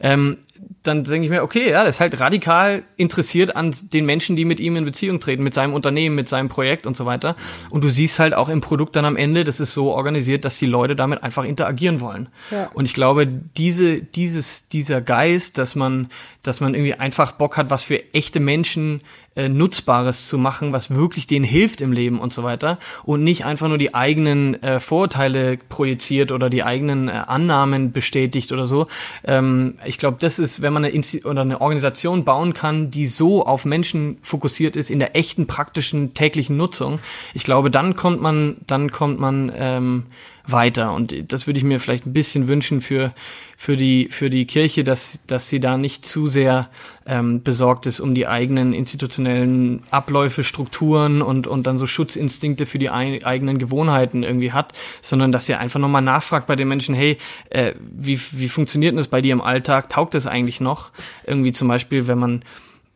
ähm, 0.00 0.38
dann 0.82 1.04
denke 1.04 1.26
ich 1.26 1.30
mir, 1.30 1.42
okay, 1.42 1.70
ja, 1.70 1.84
das 1.84 1.96
ist 1.96 2.00
halt 2.00 2.18
radikal 2.20 2.82
interessiert 2.96 3.56
an 3.56 3.74
den 3.92 4.06
Menschen, 4.06 4.36
die 4.36 4.44
mit 4.44 4.60
ihm 4.60 4.76
in 4.76 4.84
Beziehung 4.84 5.20
treten, 5.20 5.42
mit 5.42 5.54
seinem 5.54 5.74
Unternehmen, 5.74 6.14
mit 6.14 6.28
seinem 6.28 6.48
Projekt 6.48 6.86
und 6.86 6.96
so 6.96 7.04
weiter. 7.04 7.36
Und 7.70 7.84
du 7.84 7.88
siehst 7.88 8.18
halt 8.18 8.34
auch 8.34 8.48
im 8.48 8.60
Produkt 8.60 8.96
dann 8.96 9.04
am 9.04 9.16
Ende, 9.16 9.44
das 9.44 9.60
ist 9.60 9.74
so 9.74 9.92
organisiert, 9.92 10.44
dass 10.44 10.58
die 10.58 10.66
Leute 10.66 10.96
damit 10.96 11.22
einfach 11.22 11.44
interagieren 11.44 12.00
wollen. 12.00 12.28
Ja. 12.50 12.70
Und 12.74 12.84
ich 12.84 12.94
glaube, 12.94 13.26
diese, 13.26 14.00
dieses, 14.00 14.68
dieser 14.68 15.00
Geist, 15.00 15.58
dass 15.58 15.74
man, 15.74 16.08
dass 16.42 16.60
man 16.60 16.74
irgendwie 16.74 16.94
einfach 16.94 17.32
Bock 17.32 17.56
hat, 17.56 17.70
was 17.70 17.82
für 17.82 18.14
echte 18.14 18.40
Menschen 18.40 19.00
äh, 19.38 19.48
Nutzbares 19.48 20.26
zu 20.26 20.36
machen, 20.36 20.72
was 20.72 20.94
wirklich 20.94 21.28
denen 21.28 21.44
hilft 21.44 21.80
im 21.80 21.92
Leben 21.92 22.18
und 22.18 22.34
so 22.34 22.42
weiter 22.42 22.78
und 23.04 23.22
nicht 23.22 23.44
einfach 23.44 23.68
nur 23.68 23.78
die 23.78 23.94
eigenen 23.94 24.60
äh, 24.62 24.80
Vorurteile 24.80 25.58
projiziert 25.68 26.32
oder 26.32 26.50
die 26.50 26.64
eigenen 26.64 27.08
äh, 27.08 27.12
Annahmen 27.12 27.92
bestätigt 27.92 28.50
oder 28.50 28.66
so. 28.66 28.88
Ähm, 29.24 29.76
ich 29.84 29.98
glaube, 29.98 30.16
das 30.20 30.40
ist, 30.40 30.60
wenn 30.60 30.72
man 30.72 30.84
eine, 30.84 30.92
Insti 30.92 31.24
oder 31.24 31.42
eine 31.42 31.60
Organisation 31.60 32.24
bauen 32.24 32.52
kann, 32.52 32.90
die 32.90 33.06
so 33.06 33.46
auf 33.46 33.64
Menschen 33.64 34.18
fokussiert 34.22 34.74
ist 34.74 34.90
in 34.90 34.98
der 34.98 35.14
echten 35.14 35.46
praktischen 35.46 36.14
täglichen 36.14 36.56
Nutzung, 36.56 36.98
ich 37.32 37.44
glaube, 37.44 37.70
dann 37.70 37.94
kommt 37.94 38.20
man, 38.20 38.56
dann 38.66 38.90
kommt 38.90 39.20
man 39.20 39.52
ähm, 39.54 40.06
weiter. 40.50 40.94
Und 40.94 41.32
das 41.32 41.46
würde 41.46 41.58
ich 41.58 41.64
mir 41.64 41.80
vielleicht 41.80 42.06
ein 42.06 42.12
bisschen 42.12 42.48
wünschen 42.48 42.80
für, 42.80 43.12
für, 43.56 43.76
die, 43.76 44.08
für 44.10 44.30
die 44.30 44.46
Kirche, 44.46 44.84
dass, 44.84 45.24
dass 45.26 45.48
sie 45.48 45.60
da 45.60 45.76
nicht 45.76 46.06
zu 46.06 46.26
sehr 46.26 46.68
ähm, 47.06 47.42
besorgt 47.42 47.86
ist 47.86 48.00
um 48.00 48.14
die 48.14 48.26
eigenen 48.26 48.72
institutionellen 48.72 49.82
Abläufe, 49.90 50.44
Strukturen 50.44 51.22
und, 51.22 51.46
und 51.46 51.66
dann 51.66 51.78
so 51.78 51.86
Schutzinstinkte 51.86 52.66
für 52.66 52.78
die 52.78 52.90
ein, 52.90 53.24
eigenen 53.24 53.58
Gewohnheiten 53.58 54.22
irgendwie 54.22 54.52
hat, 54.52 54.72
sondern 55.02 55.32
dass 55.32 55.46
sie 55.46 55.54
einfach 55.54 55.80
nochmal 55.80 56.02
nachfragt 56.02 56.46
bei 56.46 56.56
den 56.56 56.68
Menschen, 56.68 56.94
hey, 56.94 57.18
äh, 57.50 57.74
wie, 57.80 58.20
wie 58.32 58.48
funktioniert 58.48 58.92
denn 58.92 58.98
das 58.98 59.08
bei 59.08 59.20
dir 59.20 59.32
im 59.32 59.40
Alltag? 59.40 59.90
Taugt 59.90 60.14
das 60.14 60.26
eigentlich 60.26 60.60
noch? 60.60 60.90
Irgendwie 61.26 61.52
zum 61.52 61.68
Beispiel, 61.68 62.06
wenn 62.08 62.18
man 62.18 62.44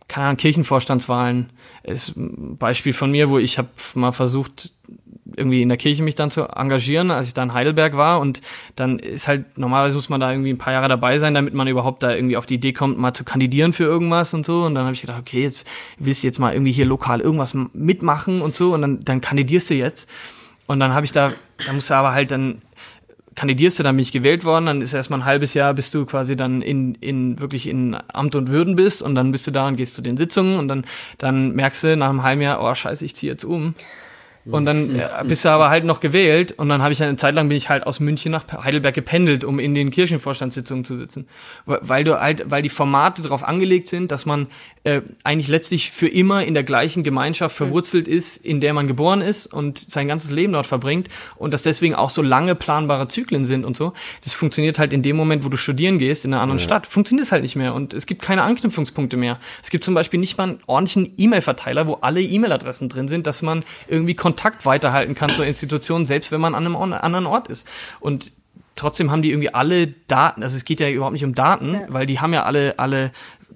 keine 0.09 0.27
Ahnung, 0.27 0.37
Kirchenvorstandswahlen 0.37 1.51
ist 1.85 2.17
ein 2.17 2.59
Beispiel 2.59 2.93
von 2.93 3.11
mir, 3.11 3.31
wo 3.31 3.39
ich 3.39 3.57
habe 3.57 3.69
mal 3.95 4.13
versucht, 4.13 4.73
irgendwie 5.37 5.63
in 5.63 5.69
der 5.69 5.79
Kirche 5.79 6.03
mich 6.03 6.15
dann 6.15 6.31
zu 6.31 6.45
engagieren, 6.49 7.11
als 7.11 7.29
ich 7.29 7.35
da 7.35 7.43
in 7.43 7.53
Heidelberg 7.53 7.97
war. 7.97 8.21
Und 8.21 8.41
dann 8.77 8.99
ist 8.99 9.29
halt, 9.29 9.59
normalerweise 9.59 9.97
muss 9.97 10.09
man 10.09 10.21
da 10.21 10.31
irgendwie 10.31 10.51
ein 10.51 10.59
paar 10.59 10.73
Jahre 10.73 10.89
dabei 10.89 11.19
sein, 11.19 11.35
damit 11.35 11.55
man 11.55 11.69
überhaupt 11.69 12.03
da 12.03 12.15
irgendwie 12.15 12.37
auf 12.37 12.47
die 12.47 12.55
Idee 12.55 12.73
kommt, 12.73 12.99
mal 12.99 13.15
zu 13.15 13.25
kandidieren 13.25 13.73
für 13.73 13.85
irgendwas 13.85 14.35
und 14.35 14.47
so. 14.47 14.65
Und 14.65 14.75
dann 14.75 14.85
habe 14.85 14.95
ich 14.95 15.01
gedacht, 15.01 15.21
okay, 15.21 15.43
jetzt 15.43 15.69
willst 15.99 16.23
du 16.23 16.27
jetzt 16.27 16.39
mal 16.39 16.53
irgendwie 16.53 16.73
hier 16.73 16.87
lokal 16.87 17.21
irgendwas 17.21 17.57
mitmachen 17.73 18.41
und 18.41 18.55
so. 18.55 18.75
Und 18.75 18.83
dann, 18.83 19.05
dann 19.05 19.21
kandidierst 19.21 19.71
du 19.71 19.75
jetzt. 19.75 20.09
Und 20.67 20.81
dann 20.81 20.95
habe 20.95 21.05
ich 21.05 21.13
da, 21.13 21.33
da 21.67 21.73
musst 21.73 21.91
du 21.91 21.95
aber 21.95 22.13
halt 22.13 22.31
dann 22.31 22.63
kandidierst 23.35 23.79
du, 23.79 23.83
dann 23.83 23.97
bin 23.97 24.03
ich 24.03 24.13
gewählt 24.13 24.45
worden, 24.45 24.67
dann 24.67 24.81
ist 24.81 24.95
erstmal 24.95 25.21
ein 25.21 25.25
halbes 25.25 25.55
Jahr, 25.55 25.75
bis 25.75 25.91
du 25.91 26.05
quasi 26.05 26.37
dann 26.37 26.63
in, 26.63 26.95
in 26.97 27.41
wirklich 27.41 27.69
in 27.69 27.97
Amt 28.13 28.35
und 28.35 28.51
Würden 28.51 28.77
bist 28.77 29.03
und 29.03 29.15
dann 29.15 29.33
bist 29.33 29.47
du 29.47 29.51
da 29.51 29.69
und 29.69 29.77
gehst 29.77 29.95
zu 29.95 30.03
den 30.03 30.17
Sitzungen 30.17 30.59
und 30.59 30.69
dann, 30.69 30.85
dann 31.19 31.53
merkst 31.55 31.85
du 31.85 31.97
nach 31.97 32.11
einem 32.11 32.23
halben 32.23 32.43
Jahr, 32.43 32.63
oh 32.63 32.75
scheiße, 32.75 33.05
ich 33.05 33.17
ziehe 33.17 33.33
jetzt 33.33 33.45
um. 33.45 33.75
Und 34.45 34.65
dann 34.65 34.99
äh, 34.99 35.09
bist 35.25 35.45
du 35.45 35.51
aber 35.51 35.71
halt 35.71 35.85
noch 35.85 36.01
gewählt 36.01 36.53
und 36.53 36.69
dann 36.69 36.83
habe 36.83 36.93
ich 36.93 37.01
eine 37.03 37.15
Zeit 37.17 37.35
lang 37.35 37.49
bin 37.49 37.57
ich 37.57 37.69
halt 37.69 37.87
aus 37.87 38.01
München 38.01 38.33
nach 38.33 38.45
Heidelberg 38.65 38.95
gependelt, 38.95 39.45
um 39.45 39.61
in 39.61 39.75
den 39.75 39.91
Kirchenvorstandssitzungen 39.91 40.85
zu 40.85 40.97
sitzen, 40.97 41.29
weil 41.65 42.03
du 42.03 42.21
halt, 42.21 42.51
weil 42.51 42.63
die 42.63 42.69
Formate 42.69 43.23
darauf 43.23 43.45
angelegt 43.45 43.87
sind, 43.87 44.11
dass 44.11 44.27
man 44.27 44.49
äh, 44.83 45.03
eigentlich 45.23 45.47
letztlich 45.47 45.93
für 45.93 46.09
immer 46.09 46.45
in 46.45 46.55
der 46.55 46.65
gleichen 46.65 47.05
Gemeinschaft 47.05 47.55
verwurzelt 47.57 48.09
ist, 48.09 48.37
in 48.37 48.61
der 48.61 48.75
man 48.75 48.89
geboren 48.89 49.21
ist 49.21 49.47
und 49.47 49.79
sein 49.79 50.09
ganzes 50.09 50.33
Leben 50.33 50.55
dort 50.55 50.67
verbringt 50.67 51.09
und 51.37 51.55
dass 51.55 51.63
deswegen 51.63 51.95
auch 51.95 52.11
so 52.11 52.21
lange 52.21 52.57
planbare 52.57 53.07
Zyklen 53.07 53.45
sind 53.45 53.65
und 53.65 53.77
so. 53.77 53.93
Das 54.25 54.35
funktioniert 54.35 54.81
halt 54.81 54.93
in 54.93 55.03
dem 55.03 55.15
Moment, 55.17 55.45
wo 55.45 55.51
du 55.51 55.57
studieren 55.57 55.99
gehst 55.99 56.25
in 56.25 56.35
einer 56.35 56.43
anderen 56.43 56.59
ja. 56.59 56.65
Stadt, 56.65 56.89
funktioniert 56.89 57.27
es 57.27 57.33
halt 57.33 57.43
nicht 57.43 57.55
mehr 57.55 57.75
und 57.75 57.95
es 57.95 58.07
gibt 58.07 58.23
keine 58.23 58.43
Anknüpfungspunkte 58.43 59.17
mehr. 59.17 59.39
Es 59.63 59.71
gibt 59.71 59.85
zum 59.85 59.95
Beispiel 59.95 60.19
nicht 60.19 60.37
mal 60.37 60.45
einen 60.45 60.61
ordentlichen 60.67 61.15
E-Mail-Verteiler, 61.17 61.87
wo 61.87 61.95
alle 62.01 62.21
E-Mail-Adressen 62.21 62.89
drin 62.89 63.07
sind, 63.07 63.29
dass 63.29 63.43
man 63.43 63.65
irgendwie 63.87 64.15
Kontakt 64.33 64.65
weiterhalten 64.65 65.15
kann 65.15 65.29
zur 65.29 65.45
Institution, 65.45 66.07
selbst 66.07 66.33
wenn 66.33 66.41
man 66.41 66.55
an 66.55 66.65
einem 66.65 66.77
anderen 66.77 67.27
Ort 67.27 67.49
ist. 67.49 67.69
Und 68.01 68.33
trotzdem 68.77 69.11
haben 69.11 69.21
die 69.21 69.31
irgendwie 69.31 69.53
alle 69.53 69.89
Daten, 70.09 70.43
also 70.43 70.57
es 70.57 70.65
geht 70.65 70.81
ja 70.81 70.89
überhaupt 70.89 71.13
nicht 71.13 71.25
um 71.25 71.35
Daten, 71.35 71.75
ja. 71.75 71.81
weil 71.89 72.07
die 72.07 72.19
haben 72.19 72.33
ja 72.33 72.45
alle, 72.45 72.79
alle 72.79 73.13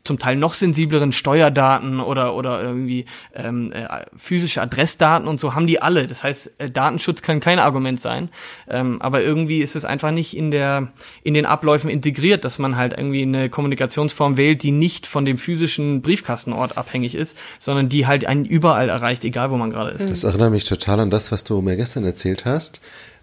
zum 0.06 0.18
Teil 0.18 0.36
noch 0.36 0.54
sensibleren 0.54 1.12
Steuerdaten 1.12 2.00
oder, 2.00 2.34
oder 2.34 2.62
irgendwie 2.62 3.04
ähm, 3.34 3.72
äh, 3.72 3.86
physische 4.16 4.62
Adressdaten 4.62 5.28
und 5.28 5.40
so 5.40 5.54
haben 5.54 5.66
die 5.66 5.82
alle. 5.82 6.06
Das 6.06 6.24
heißt, 6.24 6.52
äh, 6.58 6.70
Datenschutz 6.70 7.22
kann 7.22 7.40
kein 7.40 7.58
Argument 7.58 8.00
sein. 8.00 8.30
Ähm, 8.68 9.02
aber 9.02 9.22
irgendwie 9.22 9.60
ist 9.60 9.76
es 9.76 9.84
einfach 9.84 10.10
nicht 10.10 10.36
in, 10.36 10.50
der, 10.50 10.88
in 11.22 11.34
den 11.34 11.46
Abläufen 11.46 11.90
integriert, 11.90 12.44
dass 12.44 12.58
man 12.58 12.76
halt 12.76 12.94
irgendwie 12.96 13.22
eine 13.22 13.50
Kommunikationsform 13.50 14.36
wählt, 14.36 14.62
die 14.62 14.72
nicht 14.72 15.06
von 15.06 15.24
dem 15.24 15.38
physischen 15.38 16.02
Briefkastenort 16.02 16.78
abhängig 16.78 17.14
ist, 17.14 17.36
sondern 17.58 17.88
die 17.88 18.06
halt 18.06 18.26
einen 18.26 18.44
überall 18.44 18.88
erreicht, 18.88 19.24
egal 19.24 19.50
wo 19.50 19.56
man 19.56 19.70
gerade 19.70 19.90
ist. 19.90 20.08
Das 20.08 20.24
erinnert 20.24 20.52
mich 20.52 20.64
total 20.64 21.00
an 21.00 21.10
das, 21.10 21.32
was 21.32 21.44
du 21.44 21.60
mir 21.60 21.76
gestern 21.76 22.04
erzählt 22.04 22.44
hast. 22.44 22.80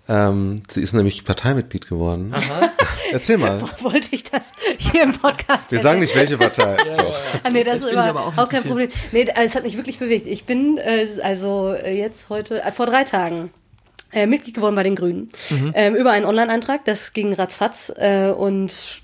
Ähm, 0.09 0.55
sie 0.69 0.81
ist 0.81 0.93
nämlich 0.93 1.23
Parteimitglied 1.23 1.87
geworden. 1.87 2.33
Aha. 2.33 2.71
Erzähl 3.11 3.37
mal. 3.37 3.61
Wollte 3.79 4.09
ich 4.11 4.23
das 4.23 4.53
hier 4.77 5.03
im 5.03 5.13
Podcast 5.13 5.71
Wir 5.71 5.79
sagen 5.79 6.01
nicht, 6.01 6.15
welche 6.15 6.37
Partei. 6.37 6.75
ja, 6.85 6.95
Doch. 6.95 7.03
Ja, 7.03 7.09
ja. 7.09 7.39
Ah, 7.43 7.49
nee, 7.49 7.63
das, 7.63 7.75
das 7.75 7.83
ist 7.83 7.91
immer 7.91 8.19
auch, 8.19 8.37
auch 8.37 8.49
kein 8.49 8.63
Problem. 8.63 8.89
Nee, 9.11 9.27
es 9.35 9.55
hat 9.55 9.63
mich 9.63 9.77
wirklich 9.77 9.99
bewegt. 9.99 10.27
Ich 10.27 10.43
bin 10.43 10.77
äh, 10.77 11.07
also 11.21 11.73
äh, 11.73 11.97
jetzt 11.97 12.29
heute, 12.29 12.61
äh, 12.61 12.71
vor 12.71 12.85
drei 12.85 13.05
Tagen 13.05 13.51
äh, 14.11 14.27
Mitglied 14.27 14.55
geworden 14.55 14.75
bei 14.75 14.83
den 14.83 14.95
Grünen. 14.95 15.29
Mhm. 15.49 15.71
Ähm, 15.73 15.95
über 15.95 16.11
einen 16.11 16.25
Online-Antrag, 16.25 16.83
das 16.85 17.13
ging 17.13 17.33
ratzfatz 17.33 17.93
äh, 17.95 18.29
und 18.29 19.02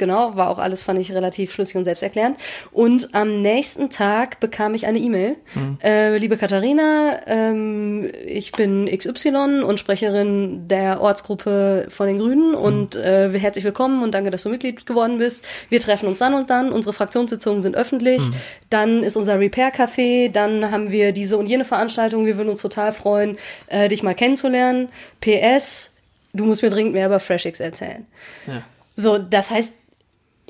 genau, 0.00 0.34
war 0.34 0.48
auch 0.50 0.58
alles, 0.58 0.82
fand 0.82 0.98
ich, 0.98 1.12
relativ 1.12 1.52
schlüssig 1.52 1.76
und 1.76 1.84
selbsterklärend. 1.84 2.36
Und 2.72 3.14
am 3.14 3.40
nächsten 3.42 3.90
Tag 3.90 4.40
bekam 4.40 4.74
ich 4.74 4.86
eine 4.86 4.98
E-Mail. 4.98 5.36
Mhm. 5.54 5.78
Äh, 5.80 6.16
liebe 6.16 6.36
Katharina, 6.36 7.20
ähm, 7.28 8.10
ich 8.26 8.50
bin 8.50 8.86
XY 8.86 9.62
und 9.62 9.78
Sprecherin 9.78 10.66
der 10.66 11.00
Ortsgruppe 11.00 11.86
von 11.88 12.08
den 12.08 12.18
Grünen 12.18 12.50
mhm. 12.50 12.54
und 12.56 12.96
äh, 12.96 13.30
herzlich 13.38 13.64
willkommen 13.64 14.02
und 14.02 14.12
danke, 14.12 14.30
dass 14.30 14.42
du 14.42 14.48
Mitglied 14.48 14.86
geworden 14.86 15.18
bist. 15.18 15.44
Wir 15.68 15.80
treffen 15.80 16.08
uns 16.08 16.18
dann 16.18 16.34
und 16.34 16.50
dann. 16.50 16.72
Unsere 16.72 16.92
Fraktionssitzungen 16.92 17.62
sind 17.62 17.76
öffentlich. 17.76 18.22
Mhm. 18.22 18.34
Dann 18.70 19.02
ist 19.04 19.16
unser 19.16 19.38
Repair-Café. 19.38 20.32
Dann 20.32 20.72
haben 20.72 20.90
wir 20.90 21.12
diese 21.12 21.36
und 21.36 21.46
jene 21.46 21.64
Veranstaltung. 21.64 22.26
Wir 22.26 22.36
würden 22.36 22.48
uns 22.48 22.62
total 22.62 22.92
freuen, 22.92 23.36
äh, 23.68 23.88
dich 23.88 24.02
mal 24.02 24.14
kennenzulernen. 24.14 24.88
PS, 25.20 25.92
du 26.32 26.46
musst 26.46 26.62
mir 26.62 26.70
dringend 26.70 26.94
mehr 26.94 27.06
über 27.06 27.20
FreshX 27.20 27.60
erzählen. 27.60 28.06
Ja. 28.46 28.62
So, 28.96 29.18
das 29.18 29.50
heißt, 29.50 29.74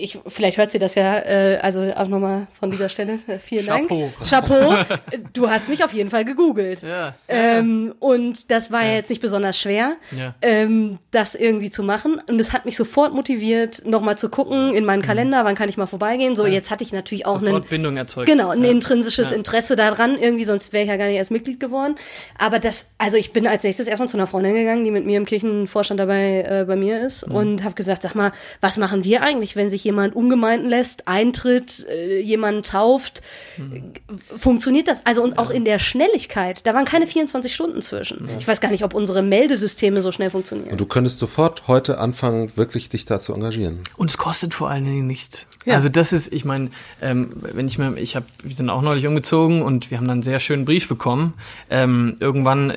ich, 0.03 0.19
vielleicht 0.27 0.59
hört 0.59 0.71
sie 0.71 0.79
das 0.79 0.95
ja, 0.95 1.19
äh, 1.19 1.59
also 1.63 1.81
auch 1.95 2.09
nochmal 2.09 2.47
von 2.59 2.71
dieser 2.71 2.89
Stelle. 2.89 3.19
Äh, 3.27 3.39
vielen 3.39 3.67
Chapeau. 3.67 4.11
Dank. 4.19 4.29
Chapeau. 4.31 4.75
Du 5.33 5.49
hast 5.49 5.69
mich 5.69 5.85
auf 5.85 5.93
jeden 5.93 6.11
Fall 6.11 6.25
gegoogelt. 6.25 6.83
Ja. 6.83 7.15
Ähm, 7.29 7.95
und 7.99 8.51
das 8.51 8.71
war 8.73 8.85
ja. 8.85 8.95
jetzt 8.95 9.11
nicht 9.11 9.21
besonders 9.23 9.59
schwer, 9.59 9.97
Ja. 10.17 10.35
ähm, 10.43 10.99
das 11.11 11.35
irgendwie 11.35 11.71
zu 11.71 11.83
machen. 11.83 12.21
Und 12.29 12.41
es 12.41 12.53
hat 12.53 12.65
mich 12.65 12.77
sofort 12.77 13.15
motiviert, 13.15 13.83
nochmal 13.87 14.17
zu 14.19 14.29
gucken 14.29 14.75
in 14.75 14.85
meinen 14.85 15.03
Kalender, 15.03 15.45
wann 15.45 15.55
kann 15.55 15.69
ich 15.69 15.77
mal 15.77 15.87
vorbeigehen. 15.87 16.35
So, 16.37 16.47
jetzt 16.47 16.71
hatte 16.71 16.83
ich 16.85 16.93
natürlich 16.93 17.27
auch 17.27 17.41
Sofort 17.41 17.69
Bindung 17.69 17.97
erzeugt. 17.97 18.27
Genau, 18.29 18.51
ein 18.51 18.65
ja. 18.65 18.71
intrinsisches 18.71 19.31
Ja. 19.31 19.37
Interesse 19.37 19.77
daran, 19.77 20.17
irgendwie, 20.19 20.45
sonst 20.45 20.73
wäre 20.73 20.85
ich 20.85 20.89
ja 20.91 20.97
gar 20.97 21.07
nicht 21.07 21.17
erst 21.17 21.31
Mitglied 21.31 21.61
geworden. 21.61 21.95
Aber 22.39 22.59
das, 22.59 22.87
also 22.99 23.17
ich 23.17 23.33
bin 23.33 23.47
als 23.47 23.63
nächstes 23.63 23.87
erstmal 23.87 24.09
zu 24.09 24.17
einer 24.17 24.27
Freundin 24.27 24.55
gegangen, 24.55 24.85
die 24.85 24.91
mit 24.91 25.07
mir 25.07 25.17
im 25.17 25.25
Kirchenvorstand 25.27 26.01
dabei 26.01 26.43
äh, 26.49 26.65
bei 26.67 26.77
mir 26.77 27.01
ist 27.01 27.29
Mhm. 27.29 27.35
und 27.35 27.65
habe 27.65 27.75
gesagt, 27.75 28.03
sag 28.03 28.15
mal, 28.15 28.33
was 28.61 28.77
machen 28.79 29.05
wir 29.05 29.23
eigentlich, 29.23 29.57
wenn 29.57 29.71
sich 29.71 29.85
jemand 29.91 30.15
umgemeinden 30.15 30.69
lässt, 30.69 31.09
eintritt, 31.09 31.87
äh, 31.89 32.21
jemanden 32.21 32.63
tauft? 32.63 33.23
Mhm. 33.57 33.93
Funktioniert 34.39 34.89
das? 34.89 35.05
Also 35.05 35.23
und 35.23 35.39
auch 35.39 35.51
in 35.51 35.65
der 35.65 35.79
Schnelligkeit, 35.79 36.67
da 36.67 36.75
waren 36.75 36.85
keine 36.85 37.07
24 37.07 37.53
Stunden 37.55 37.83
zwischen. 37.83 38.29
Ich 38.39 38.47
weiß 38.47 38.61
gar 38.61 38.71
nicht, 38.71 38.85
ob 38.85 38.95
unsere 38.95 39.23
Meldesysteme 39.23 40.01
so 40.01 40.13
schnell 40.13 40.31
funktionieren. 40.31 40.71
Und 40.71 40.81
du 40.81 40.87
könntest 40.87 41.19
sofort 41.19 41.67
heute 41.67 41.99
anfangen, 41.99 42.57
wirklich 42.57 42.89
dich 42.89 43.05
da 43.05 43.19
zu 43.19 43.35
engagieren. 43.35 43.81
Und 43.97 44.11
es 44.11 44.19
kostet 44.19 44.55
vor 44.55 44.71
allen 44.71 44.85
Dingen 44.85 45.07
nichts. 45.07 45.47
Ja. 45.67 45.75
Also 45.75 45.91
das 45.91 46.13
ist, 46.13 46.33
ich 46.33 46.45
meine, 46.45 46.71
ähm, 47.03 47.33
wenn 47.41 47.67
ich 47.67 47.77
mir, 47.77 47.97
ich 47.97 48.17
habe, 48.17 48.25
wir 48.43 48.55
sind 48.55 48.71
auch 48.71 48.81
neulich 48.81 49.07
umgezogen 49.07 49.61
und 49.61 49.91
wir 49.91 49.99
haben 49.99 50.07
dann 50.07 50.19
einen 50.19 50.23
sehr 50.23 50.41
schönen 50.41 50.65
Brief 50.65 50.89
bekommen. 50.89 51.35
Ähm, 51.69 52.17
irgendwann, 52.19 52.73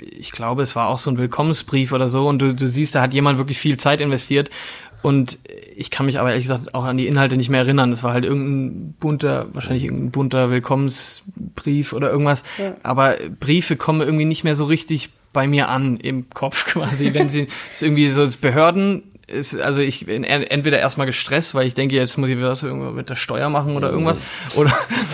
ich 0.00 0.32
glaube, 0.32 0.62
es 0.62 0.74
war 0.76 0.88
auch 0.88 0.98
so 0.98 1.10
ein 1.10 1.18
Willkommensbrief 1.18 1.92
oder 1.92 2.08
so 2.08 2.26
und 2.26 2.40
du, 2.40 2.54
du 2.54 2.66
siehst, 2.66 2.94
da 2.94 3.02
hat 3.02 3.12
jemand 3.12 3.38
wirklich 3.38 3.58
viel 3.58 3.76
Zeit 3.76 4.00
investiert. 4.00 4.50
Und 5.06 5.38
ich 5.76 5.92
kann 5.92 6.06
mich 6.06 6.18
aber 6.18 6.30
ehrlich 6.30 6.42
gesagt 6.46 6.74
auch 6.74 6.82
an 6.82 6.96
die 6.96 7.06
Inhalte 7.06 7.36
nicht 7.36 7.48
mehr 7.48 7.60
erinnern. 7.60 7.90
Das 7.92 8.02
war 8.02 8.12
halt 8.12 8.24
irgendein 8.24 8.94
bunter, 8.98 9.46
wahrscheinlich 9.52 9.84
irgendein 9.84 10.10
bunter 10.10 10.50
Willkommensbrief 10.50 11.92
oder 11.92 12.10
irgendwas. 12.10 12.42
Ja. 12.58 12.74
Aber 12.82 13.16
Briefe 13.38 13.76
kommen 13.76 14.00
irgendwie 14.00 14.24
nicht 14.24 14.42
mehr 14.42 14.56
so 14.56 14.64
richtig 14.64 15.10
bei 15.32 15.46
mir 15.46 15.68
an 15.68 15.98
im 15.98 16.28
Kopf 16.30 16.66
quasi, 16.72 17.14
wenn 17.14 17.28
sie 17.28 17.46
es 17.72 17.82
irgendwie 17.82 18.10
so 18.10 18.22
als 18.22 18.36
Behörden 18.36 19.04
ist, 19.28 19.60
also 19.60 19.80
ich 19.80 20.06
bin 20.06 20.24
en- 20.24 20.42
entweder 20.42 20.80
erstmal 20.80 21.06
gestresst, 21.06 21.54
weil 21.54 21.68
ich 21.68 21.74
denke, 21.74 21.94
jetzt 21.94 22.16
muss 22.18 22.28
ich 22.28 22.40
was 22.40 22.62
mit 22.62 23.08
der 23.08 23.14
Steuer 23.16 23.48
machen 23.48 23.76
oder 23.76 23.90
irgendwas, 23.90 24.18
oder 24.56 24.72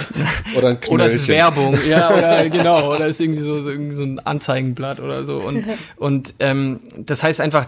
Oder 0.57 0.68
ein 0.68 0.78
oder 0.88 1.05
es 1.07 1.16
ist 1.16 1.24
Knöllchen. 1.26 1.44
Werbung, 1.44 1.78
ja, 1.87 2.11
oder 2.16 2.48
genau, 2.48 2.94
oder 2.94 3.07
es 3.09 3.16
ist 3.16 3.20
irgendwie 3.20 3.42
so, 3.42 3.61
so, 3.61 3.70
irgendwie 3.70 3.94
so 3.96 4.05
ein 4.05 4.18
Anzeigenblatt 4.20 5.00
oder 5.00 5.24
so. 5.26 5.37
Und, 5.37 5.64
und 5.96 6.35
ähm, 6.40 6.81
das 6.96 7.22
heißt 7.22 7.40
einfach, 7.42 7.66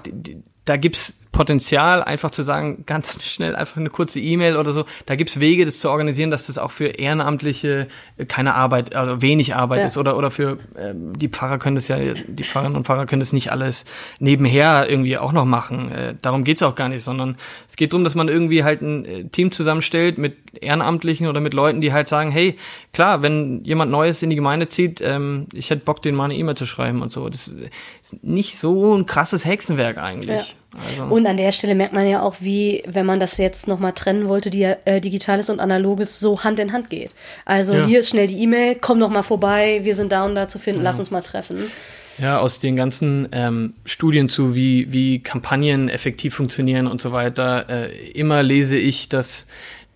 da 0.66 0.76
gibt's 0.78 1.18
Potenzial, 1.35 2.03
einfach 2.05 2.31
zu 2.31 2.42
sagen, 2.42 2.85
ganz 2.87 3.20
schnell 3.25 3.57
einfach 3.57 3.77
eine 3.77 3.90
kurze 3.90 4.20
E-Mail 4.20 4.57
oder 4.57 4.70
so. 4.70 4.85
Da 5.07 5.16
gibt's 5.16 5.40
Wege, 5.40 5.64
das 5.64 5.81
zu 5.81 5.90
organisieren, 5.90 6.31
dass 6.31 6.47
das 6.47 6.59
auch 6.59 6.70
für 6.70 6.87
Ehrenamtliche 6.87 7.88
äh, 8.16 8.25
keine 8.25 8.55
Arbeit, 8.55 8.94
also 8.94 9.20
wenig 9.20 9.57
Arbeit 9.57 9.81
Ja. 9.81 9.87
ist. 9.87 9.99
Oder, 9.99 10.16
oder 10.16 10.31
für 10.31 10.59
ähm, 10.79 11.18
die 11.18 11.29
Pfarrer 11.29 11.59
können 11.59 11.75
das 11.75 11.88
ja, 11.88 11.97
die 11.99 12.44
Pfarrerinnen 12.44 12.77
und 12.77 12.85
Pfarrer 12.85 13.07
können 13.07 13.18
das 13.18 13.33
nicht 13.33 13.51
alles 13.51 13.85
nebenher 14.20 14.88
irgendwie 14.88 15.18
auch 15.18 15.33
noch 15.33 15.44
machen. 15.44 15.90
Äh, 15.90 16.14
darum 16.23 16.44
geht's 16.44 16.62
auch 16.62 16.77
gar 16.77 16.88
nicht, 16.88 17.03
sondern 17.03 17.37
es 17.68 17.75
geht 17.75 17.92
darum, 17.92 18.05
dass 18.05 18.14
man 18.14 18.29
irgendwie 18.29 18.62
halt 18.62 18.81
ein 18.81 19.05
äh, 19.05 19.25
Team 19.25 19.51
zusammenstellt 19.51 20.18
mit 20.18 20.37
Ehrenamtlichen 20.62 21.27
oder 21.27 21.40
mit 21.40 21.53
Leuten, 21.53 21.81
die 21.81 21.92
halt 21.92 22.07
sagen, 22.07 22.31
hey, 22.31 22.55
klar, 22.92 23.23
wenn 23.23 23.64
jemand 23.64 23.90
Neues 23.90 24.23
in 24.23 24.31
die 24.31 24.37
Gemeinde 24.37 24.68
zieht, 24.68 25.01
ähm, 25.01 25.47
ich 25.53 25.70
hätte 25.70 25.85
Bock, 25.85 26.01
den 26.01 26.14
mal 26.14 26.27
eine 26.27 26.37
E-Mail 26.37 26.55
zu 26.55 26.64
schreiben 26.64 27.03
und 27.03 27.11
so. 27.11 27.29
Das 27.29 27.49
ist 27.49 28.23
nicht 28.23 28.57
so 28.57 28.97
ein 28.97 29.05
krasses 29.07 29.44
Hexenwerk 29.44 29.99
eigentlich. 29.99 30.57
Also, 30.90 31.04
Und 31.04 31.26
an 31.26 31.37
der 31.37 31.52
Stelle 31.52 31.74
merkt 31.74 31.92
man 31.92 32.06
ja 32.06 32.22
auch, 32.22 32.37
wie, 32.40 32.82
wenn 32.87 33.06
man 33.06 33.20
das 33.20 33.37
jetzt 33.38 33.68
nochmal 33.68 33.92
trennen 33.92 34.28
wollte, 34.28 34.50
die, 34.50 34.62
äh, 34.62 35.00
Digitales 35.00 35.50
und 35.50 35.60
Analoges 35.60 36.20
so 36.20 36.44
Hand 36.44 36.58
in 36.58 36.72
Hand 36.72 36.90
geht. 36.90 37.10
Also 37.44 37.74
Ja. 37.74 37.87
hier 37.87 38.00
ist 38.00 38.10
schnell 38.10 38.26
die 38.26 38.42
E-Mail, 38.42 38.76
komm 38.80 39.00
doch 39.00 39.10
mal 39.10 39.22
vorbei, 39.22 39.80
wir 39.82 39.94
sind 39.94 40.12
da 40.12 40.24
und 40.24 40.34
da 40.34 40.48
zu 40.48 40.58
finden, 40.58 40.82
lass 40.82 40.98
uns 40.98 41.10
mal 41.10 41.22
treffen. 41.22 41.70
Ja, 42.18 42.38
aus 42.38 42.60
den 42.60 42.76
ganzen 42.76 43.28
ähm, 43.32 43.74
Studien 43.84 44.28
zu, 44.28 44.54
wie, 44.54 44.92
wie 44.92 45.18
Kampagnen 45.20 45.88
effektiv 45.88 46.34
funktionieren 46.34 46.87
und 46.87 47.00
so 47.02 47.10
weiter, 47.10 47.68
äh, 47.68 48.10
immer 48.10 48.42
lese 48.42 48.76
ich, 48.76 49.08
dass, 49.08 49.46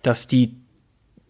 dass 0.01 0.27
die, 0.27 0.53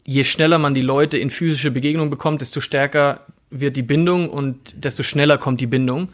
je 0.05 0.23
schneller 0.23 0.57
man 0.57 0.73
die 0.73 0.81
Leute 0.81 1.17
in 1.19 1.29
physische 1.29 1.69
Begegnung 1.69 2.09
bekommt, 2.09 2.41
desto 2.41 2.59
stärker 2.59 3.21
wird 3.51 3.77
die 3.77 3.81
Bindung 3.81 4.29
und 4.29 4.83
desto 4.83 5.03
schneller 5.03 5.37
kommt 5.37 5.61
die 5.61 5.67
Bindung. 5.67 6.09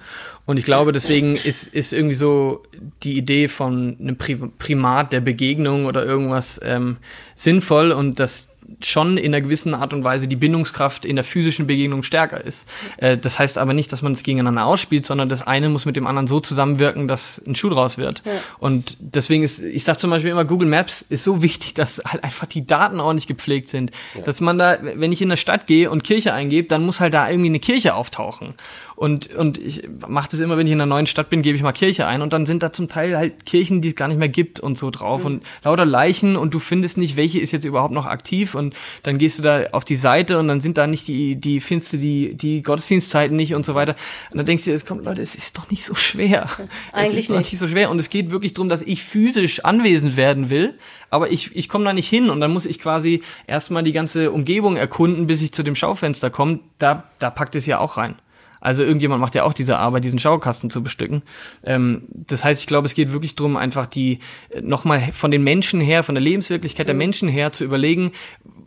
Und 0.46 0.58
ich 0.58 0.64
glaube, 0.64 0.92
deswegen 0.92 1.36
ist, 1.36 1.68
ist 1.68 1.92
irgendwie 1.92 2.16
so 2.16 2.64
die 3.04 3.18
Idee 3.18 3.48
von 3.48 3.98
einem 4.00 4.16
Pri 4.16 4.36
Primat 4.36 5.12
der 5.12 5.22
Begegnung 5.22 5.86
oder 5.86 6.06
irgendwas 6.06 6.62
ähm, 6.64 6.98
sinnvoll 7.34 7.92
und 7.92 8.20
dass 8.20 8.55
schon 8.82 9.18
in 9.18 9.34
einer 9.34 9.42
gewissen 9.42 9.74
Art 9.74 9.94
und 9.94 10.04
Weise 10.04 10.28
die 10.28 10.36
Bindungskraft 10.36 11.06
in 11.06 11.16
der 11.16 11.26
physischen 11.26 11.68
Begegnung 11.68 12.04
stärker 12.04 12.44
ist. 12.44 12.68
Äh, 12.98 13.18
das 13.18 13.40
heißt 13.40 13.58
aber 13.58 13.74
nicht, 13.74 13.92
dass 13.92 14.02
man 14.02 14.14
es 14.14 14.24
gegeneinander 14.24 14.66
ausspielt, 14.66 15.06
sondern 15.06 15.30
das 15.30 15.46
eine 15.46 15.70
muss 15.70 15.86
mit 15.86 15.96
dem 15.96 16.08
anderen 16.08 16.28
so 16.28 16.40
zusammenwirken, 16.40 17.08
dass 17.08 17.42
ein 17.46 17.56
Schuh 17.56 17.70
draus 17.70 17.98
wird. 17.98 18.24
Und 18.60 18.98
deswegen 19.00 19.44
ist, 19.44 19.62
ich 19.62 19.84
sage 19.84 19.98
zum 19.98 20.10
Beispiel 20.10 20.32
immer, 20.32 20.46
Google 20.46 20.68
Maps 20.68 21.06
ist 21.08 21.24
so 21.24 21.42
wichtig, 21.42 21.74
dass 21.74 22.02
halt 22.06 22.24
einfach 22.24 22.48
die 22.48 22.66
Daten 22.66 23.00
ordentlich 23.00 23.28
gepflegt 23.28 23.68
sind. 23.68 23.92
Dass 24.26 24.42
man 24.42 24.58
da, 24.58 24.78
wenn 24.82 25.12
ich 25.12 25.22
in 25.22 25.30
der 25.30 25.38
Stadt 25.38 25.68
gehe 25.68 25.90
und 25.90 26.04
Kirche 26.04 26.34
eingebe, 26.34 26.68
dann 26.68 26.84
muss 26.84 27.00
halt 27.00 27.14
da 27.14 27.30
irgendwie 27.30 27.50
eine 27.50 27.60
Kirche 27.60 27.96
auftauchen. 27.96 28.54
Und, 28.96 29.34
und 29.36 29.58
ich 29.58 29.88
mache 30.08 30.30
das 30.32 30.40
immer, 30.40 30.58
wenn 30.58 30.68
ich 30.68 30.74
in 30.74 30.80
einer 30.80 30.86
neuen 30.86 31.06
Stadt 31.06 31.30
bin, 31.30 31.42
gebe 31.42 31.58
ich 31.58 31.64
mal 31.64 31.74
Kirche 31.74 32.08
ein 32.08 32.22
und 32.22 32.32
dann 32.32 32.46
sind 32.46 32.64
da 32.64 32.72
zum 32.72 32.88
Teil 32.88 33.18
halt 33.18 33.46
Kirchen, 33.46 33.82
die 33.82 33.90
es 33.90 33.96
gar 33.96 34.08
nicht 34.08 34.18
mehr 34.18 34.30
gibt 34.30 34.62
und 34.62 34.78
so 34.78 34.90
drauf 34.90 35.26
und 35.26 35.44
lauter 35.64 35.86
Leichen 35.86 36.38
und 36.38 36.54
du 36.54 36.60
findest 36.60 36.98
nicht, 36.98 37.18
welche 37.18 37.40
ist 37.40 37.52
jetzt 37.52 37.66
überhaupt 37.66 37.94
noch 37.94 38.06
aktiv 38.06 38.56
und 38.56 38.74
dann 39.04 39.18
gehst 39.18 39.38
du 39.38 39.44
da 39.44 39.66
auf 39.74 39.84
die 39.84 39.98
Seite 39.98 40.40
und 40.40 40.48
dann 40.48 40.62
sind 40.62 40.78
da 40.78 40.88
nicht 40.88 41.10
die, 41.10 41.36
die 41.36 41.60
findest 41.60 41.94
du 41.94 41.98
die, 41.98 42.36
die 42.36 42.62
Gottesdienstzeiten 42.62 43.36
nicht 43.36 43.54
und 43.54 43.66
so 43.66 43.76
weiter. 43.76 43.96
Und 44.32 44.38
dann 44.38 44.46
denkst 44.46 44.64
du 44.64 44.72
dir, 44.72 44.76
es 44.76 44.86
kommt, 44.86 45.04
Leute, 45.04 45.22
es 45.22 45.36
ist 45.36 45.58
doch 45.58 45.70
nicht 45.70 45.84
so 45.84 45.96
schwer. 45.96 46.48
es 46.94 46.94
Eigentlich 46.94 47.20
ist 47.20 47.32
doch 47.32 47.38
nicht. 47.38 47.52
nicht 47.52 47.60
so 47.60 47.68
schwer 47.68 47.90
und 47.90 48.00
es 48.00 48.10
geht 48.10 48.32
wirklich 48.32 48.54
darum, 48.54 48.70
dass 48.70 48.82
ich 48.82 49.04
physisch 49.04 49.66
anwesend 49.66 50.16
werden 50.16 50.50
will, 50.50 50.76
aber 51.10 51.32
ich, 51.32 51.54
ich 51.54 51.68
komme 51.68 51.84
da 51.84 51.92
nicht 51.92 52.08
hin 52.08 52.30
und 52.30 52.40
dann 52.40 52.52
muss 52.52 52.66
ich 52.66 52.80
quasi 52.80 53.22
erstmal 53.46 53.84
die 53.84 53.92
ganze 53.92 54.32
Umgebung 54.32 54.78
erkunden, 54.78 55.28
bis 55.28 55.42
ich 55.42 55.52
zu 55.52 55.64
dem 55.64 55.76
Schaufenster 55.76 56.30
komme. 56.30 56.60
Da, 56.80 57.04
da 57.20 57.30
packt 57.30 57.56
es 57.56 57.66
ja 57.66 57.80
auch 57.80 57.98
rein. 57.98 58.16
Also 58.62 58.84
irgendjemand 58.84 59.22
macht 59.22 59.36
ja 59.36 59.44
auch 59.44 59.54
diese 59.54 59.78
Arbeit, 59.78 60.04
diesen 60.04 60.20
Schaukasten 60.20 60.70
zu 60.70 60.84
bestücken. 60.84 61.22
Ähm, 61.64 62.04
das 62.10 62.44
heißt, 62.44 62.62
ich 62.62 62.68
glaube, 62.68 62.86
es 62.86 62.96
geht 62.96 63.12
wirklich 63.14 63.36
darum, 63.36 63.58
einfach 63.58 63.88
die 63.88 64.20
äh, 64.50 64.62
nochmal 64.62 65.12
von 65.14 65.32
den 65.32 65.44
Menschen 65.44 65.82
her, 65.82 66.04
von 66.04 66.16
der 66.16 66.24
Lebenswirklichkeit 66.24 66.88
der 66.88 66.96
Menschen 66.96 67.30
her 67.30 67.52
zu 67.52 67.64
überlegen, 67.64 68.12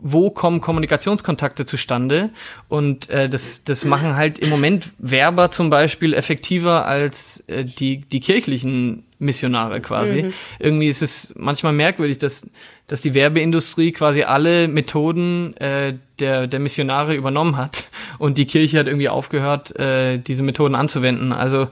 wo 0.01 0.29
kommen 0.29 0.61
Kommunikationskontakte 0.61 1.65
zustande? 1.65 2.29
Und 2.67 3.09
äh, 3.09 3.27
das, 3.27 3.63
das 3.63 3.83
machen 3.85 4.15
halt 4.15 4.39
im 4.39 4.49
Moment 4.49 4.91
Werber 4.97 5.51
zum 5.51 5.69
Beispiel 5.69 6.13
effektiver 6.13 6.85
als 6.85 7.43
äh, 7.47 7.65
die, 7.65 8.01
die 8.01 8.19
kirchlichen 8.19 9.03
Missionare 9.19 9.81
quasi. 9.81 10.31
Irgendwie 10.59 10.87
ist 10.87 11.01
es 11.01 11.33
manchmal 11.37 11.73
merkwürdig, 11.73 12.17
dass, 12.17 12.47
dass 12.89 13.01
die 13.01 13.13
Werbeindustrie 13.13 13.91
quasi 13.91 14.23
alle 14.23 14.67
Methoden 14.67 15.55
äh, 15.57 15.93
der, 16.19 16.47
der 16.47 16.59
Missionare 16.59 17.15
übernommen 17.15 17.55
hat 17.55 17.85
und 18.17 18.37
die 18.37 18.45
Kirche 18.45 18.79
hat 18.79 18.87
irgendwie 18.87 19.09
aufgehört, 19.09 19.79
äh, 19.79 20.17
diese 20.17 20.43
Methoden 20.43 20.75
anzuwenden. 20.75 21.31
Also 21.31 21.69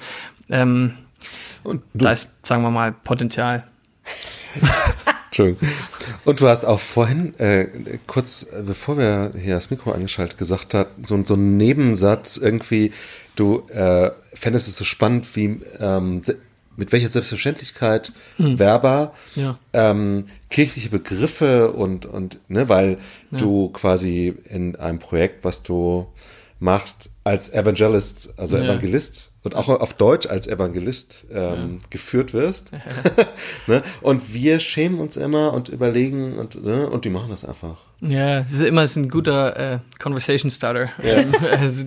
ähm, 0.49 0.93
Und 1.63 1.82
da 1.93 2.12
ist, 2.12 2.30
sagen 2.43 2.62
wir 2.62 2.69
mal, 2.69 2.93
Potenzial. 2.93 3.67
Entschuldigung. 5.25 5.67
Und 6.23 6.39
du 6.39 6.47
hast 6.47 6.65
auch 6.65 6.80
vorhin, 6.80 7.38
äh, 7.39 7.67
kurz 8.06 8.43
äh, 8.43 8.62
bevor 8.62 8.97
wir 8.97 9.34
hier 9.36 9.56
das 9.56 9.71
Mikro 9.71 9.91
angeschaltet, 9.91 10.38
gesagt 10.38 10.73
hat, 10.75 10.89
so, 11.01 11.21
so 11.25 11.34
ein 11.34 11.58
Nebensatz 11.58 12.38
irgendwie, 12.38 12.93
du 13.36 13.67
äh, 13.69 14.12
fändest 14.34 14.67
es 14.67 14.77
so 14.77 14.86
spannend, 14.86 15.36
wie 15.36 15.62
ähm, 15.80 16.21
mit 16.77 16.91
welcher 16.91 17.09
Selbstverständlichkeit 17.09 18.13
Werber 18.37 19.13
Ja. 19.35 19.55
ähm, 19.73 20.27
kirchliche 20.49 20.89
Begriffe 20.89 21.71
und, 21.73 22.05
und 22.05 22.39
ne, 22.47 22.69
weil 22.69 22.97
du 23.31 23.69
quasi 23.69 24.33
in 24.45 24.75
einem 24.77 24.99
Projekt, 24.99 25.43
was 25.43 25.63
du 25.63 26.07
machst, 26.59 27.09
als 27.27 27.51
Evangelist, 27.51 28.33
also 28.37 28.57
Ja. 28.57 28.63
Evangelist 28.63 29.33
und 29.43 29.53
auch 29.53 29.67
auf 29.67 29.93
Deutsch 29.93 30.27
als 30.27 30.47
Evangelist 30.47 31.25
ähm, 31.29 31.79
geführt 31.89 32.33
wirst. 32.33 32.71
ne? 33.67 33.83
Und 34.01 34.33
wir 34.33 34.59
schämen 34.61 34.99
uns 34.99 35.17
immer 35.17 35.53
und 35.53 35.67
überlegen 35.67 36.37
und, 36.37 36.63
ne? 36.63 36.89
und 36.89 37.03
die 37.03 37.09
machen 37.09 37.29
das 37.29 37.43
einfach. 37.43 37.75
Ja, 37.99 38.39
es 38.39 38.53
ist 38.53 38.61
immer 38.61 38.83
es 38.83 38.91
ist 38.91 38.95
ein 38.95 39.09
guter 39.09 39.73
äh, 39.73 39.79
Conversation 39.99 40.49
Starter, 40.49 40.89
ähm, 41.03 41.33
also, 41.59 41.83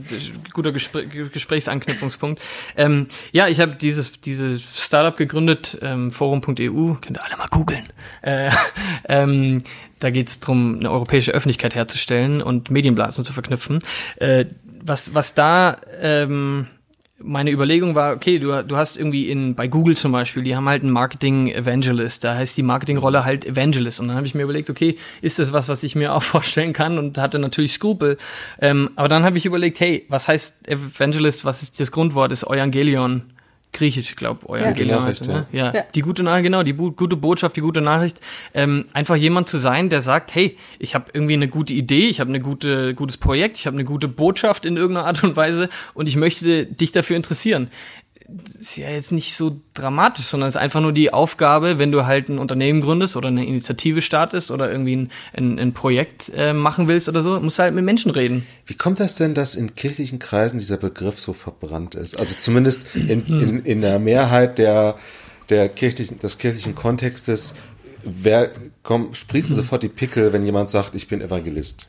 guter 0.53 0.72
Gespr 0.72 1.05
Gesprächsanknüpfungspunkt. 1.05 2.42
Ähm, 2.76 3.07
ja, 3.33 3.48
ich 3.48 3.61
habe 3.61 3.76
dieses 3.76 4.20
dieses 4.20 4.62
Startup 4.76 5.16
gegründet, 5.16 5.79
ähm, 5.81 6.11
Forum.eu, 6.11 6.94
könnt 7.00 7.16
ihr 7.16 7.24
alle 7.24 7.37
mal 7.38 7.48
googeln. 7.50 7.88
Äh, 8.20 8.50
ähm, 9.09 9.62
da 10.00 10.11
geht 10.11 10.29
es 10.29 10.40
darum, 10.40 10.76
eine 10.81 10.90
europäische 10.90 11.33
Öffentlichkeit 11.33 11.74
herzustellen 11.74 12.42
und 12.42 12.70
Medienblasen 12.70 13.24
zu 13.24 13.33
verknüpfen. 13.33 13.79
Äh, 14.16 14.46
was 14.90 15.14
was 15.14 15.35
da 15.35 15.79
ähm, 16.00 16.66
meine 17.22 17.50
Überlegung 17.50 17.94
war, 17.94 18.14
okay, 18.14 18.38
du, 18.38 18.64
du 18.64 18.76
hast 18.76 18.96
irgendwie 18.96 19.31
in, 19.31 19.55
bei 19.55 19.68
Google 19.68 19.96
zum 19.96 20.12
Beispiel, 20.12 20.42
die 20.42 20.57
haben 20.57 20.68
halt 20.68 20.83
einen 20.83 20.92
Marketing 20.92 21.48
Evangelist, 21.48 22.24
da 22.24 22.35
heißt 22.35 22.57
die 22.57 22.62
Marketingrolle 22.62 23.24
halt 23.24 23.44
Evangelist. 23.44 24.00
Und 24.00 24.09
dann 24.09 24.16
habe 24.16 24.26
ich 24.26 24.35
mir 24.35 24.42
überlegt, 24.42 24.70
okay, 24.70 24.96
ist 25.20 25.38
das 25.38 25.53
was, 25.53 25.68
was 25.68 25.83
ich 25.83 25.94
mir 25.94 26.14
auch 26.14 26.22
vorstellen 26.35 26.72
kann? 26.72 26.98
Und 26.98 27.18
hatte 27.18 27.38
natürlich 27.38 27.72
Skrupel. 27.74 28.16
Ähm, 28.61 28.90
aber 28.96 29.09
dann 29.09 29.22
habe 29.22 29.38
ich 29.38 29.46
überlegt, 29.46 29.81
hey, 29.81 30.07
was 30.09 30.29
heißt 30.29 30.68
Evangelist? 30.68 31.44
Was 31.44 31.62
ist 31.62 31.79
das 31.79 31.92
Grundwort? 31.92 32.33
Ist 32.33 32.44
Evangelion. 32.44 33.24
Griechisch, 33.73 34.11
ich 34.11 34.17
glaube, 34.17 34.49
euer 34.49 34.63
ja. 34.63 34.73
Genau 34.73 35.03
heißt, 35.03 35.29
ne? 35.29 35.47
ja. 35.53 35.73
ja. 35.73 35.85
die 35.95 36.01
gute 36.01 36.23
Nachricht, 36.23 36.45
genau, 36.45 36.63
die 36.63 36.73
gute 36.73 37.17
Botschaft, 37.17 37.57
die 37.57 37.61
gute 37.61 37.81
Nachricht. 37.81 38.21
Ähm, 38.53 38.87
einfach 38.93 39.17
jemand 39.17 39.49
zu 39.49 39.59
sein, 39.59 39.91
der 39.91 40.03
sagt, 40.03 40.35
hey, 40.35 40.57
ich 40.79 40.95
habe 40.95 41.07
irgendwie 41.13 41.35
eine 41.35 41.49
gute 41.49 41.73
Idee, 41.73 42.09
ich 42.09 42.21
habe 42.21 42.31
eine 42.31 42.41
gute 42.41 42.95
gutes 42.95 43.17
Projekt, 43.17 43.59
ich 43.59 43.67
habe 43.67 43.77
eine 43.77 43.85
gute 43.85 44.09
Botschaft 44.09 44.67
in 44.67 44.77
irgendeiner 44.77 45.07
Art 45.07 45.23
und 45.23 45.37
Weise 45.37 45.69
und 45.95 46.09
ich 46.09 46.17
möchte 46.17 46.67
dich 46.67 46.93
dafür 46.93 47.17
interessieren 47.17 47.71
ist 48.59 48.77
ja 48.77 48.90
jetzt 48.90 49.12
nicht 49.12 49.35
so 49.35 49.61
dramatisch, 49.75 50.27
sondern 50.27 50.49
es 50.49 50.55
ist 50.55 50.61
einfach 50.61 50.81
nur 50.81 50.93
die 50.93 51.12
Aufgabe, 51.12 51.79
wenn 51.79 51.93
du 51.93 52.07
halt 52.07 52.29
ein 52.29 52.38
Unternehmen 52.38 52.81
gründest 52.81 53.16
oder 53.16 53.29
eine 53.29 53.47
Initiative 53.47 54.03
startest 54.03 54.51
oder 54.51 54.71
irgendwie 54.71 54.97
ein, 54.97 55.11
ein, 55.35 55.59
ein 55.59 55.73
Projekt 55.73 56.31
äh, 56.35 56.53
machen 56.53 56.88
willst 56.88 57.09
oder 57.09 57.23
so, 57.23 57.38
musst 57.40 57.59
du 57.59 57.62
halt 57.62 57.75
mit 57.75 57.85
Menschen 57.85 58.11
reden. 58.11 58.47
Wie 58.66 58.75
kommt 58.75 59.01
das 59.01 59.16
denn, 59.16 59.35
dass 59.35 59.55
in 59.55 59.75
kirchlichen 59.75 60.19
Kreisen 60.19 60.59
dieser 60.59 60.77
Begriff 60.77 61.19
so 61.19 61.33
verbrannt 61.33 61.95
ist? 61.95 62.19
Also 62.19 62.35
zumindest 62.38 62.95
in, 62.95 63.27
in, 63.27 63.64
in 63.64 63.81
der 63.81 63.99
Mehrheit 63.99 64.59
der, 64.59 64.97
der 65.49 65.69
kirchlichen, 65.69 66.19
des 66.19 66.38
kirchlichen 66.38 66.75
Kontextes, 66.75 67.55
wer 68.05 68.51
kommt, 68.83 69.16
sprießen 69.16 69.57
sofort 69.57 69.83
die 69.83 69.88
Pickel, 69.88 70.33
wenn 70.33 70.45
jemand 70.45 70.71
sagt, 70.71 70.95
ich 70.95 71.09
bin 71.09 71.21
Evangelist. 71.21 71.88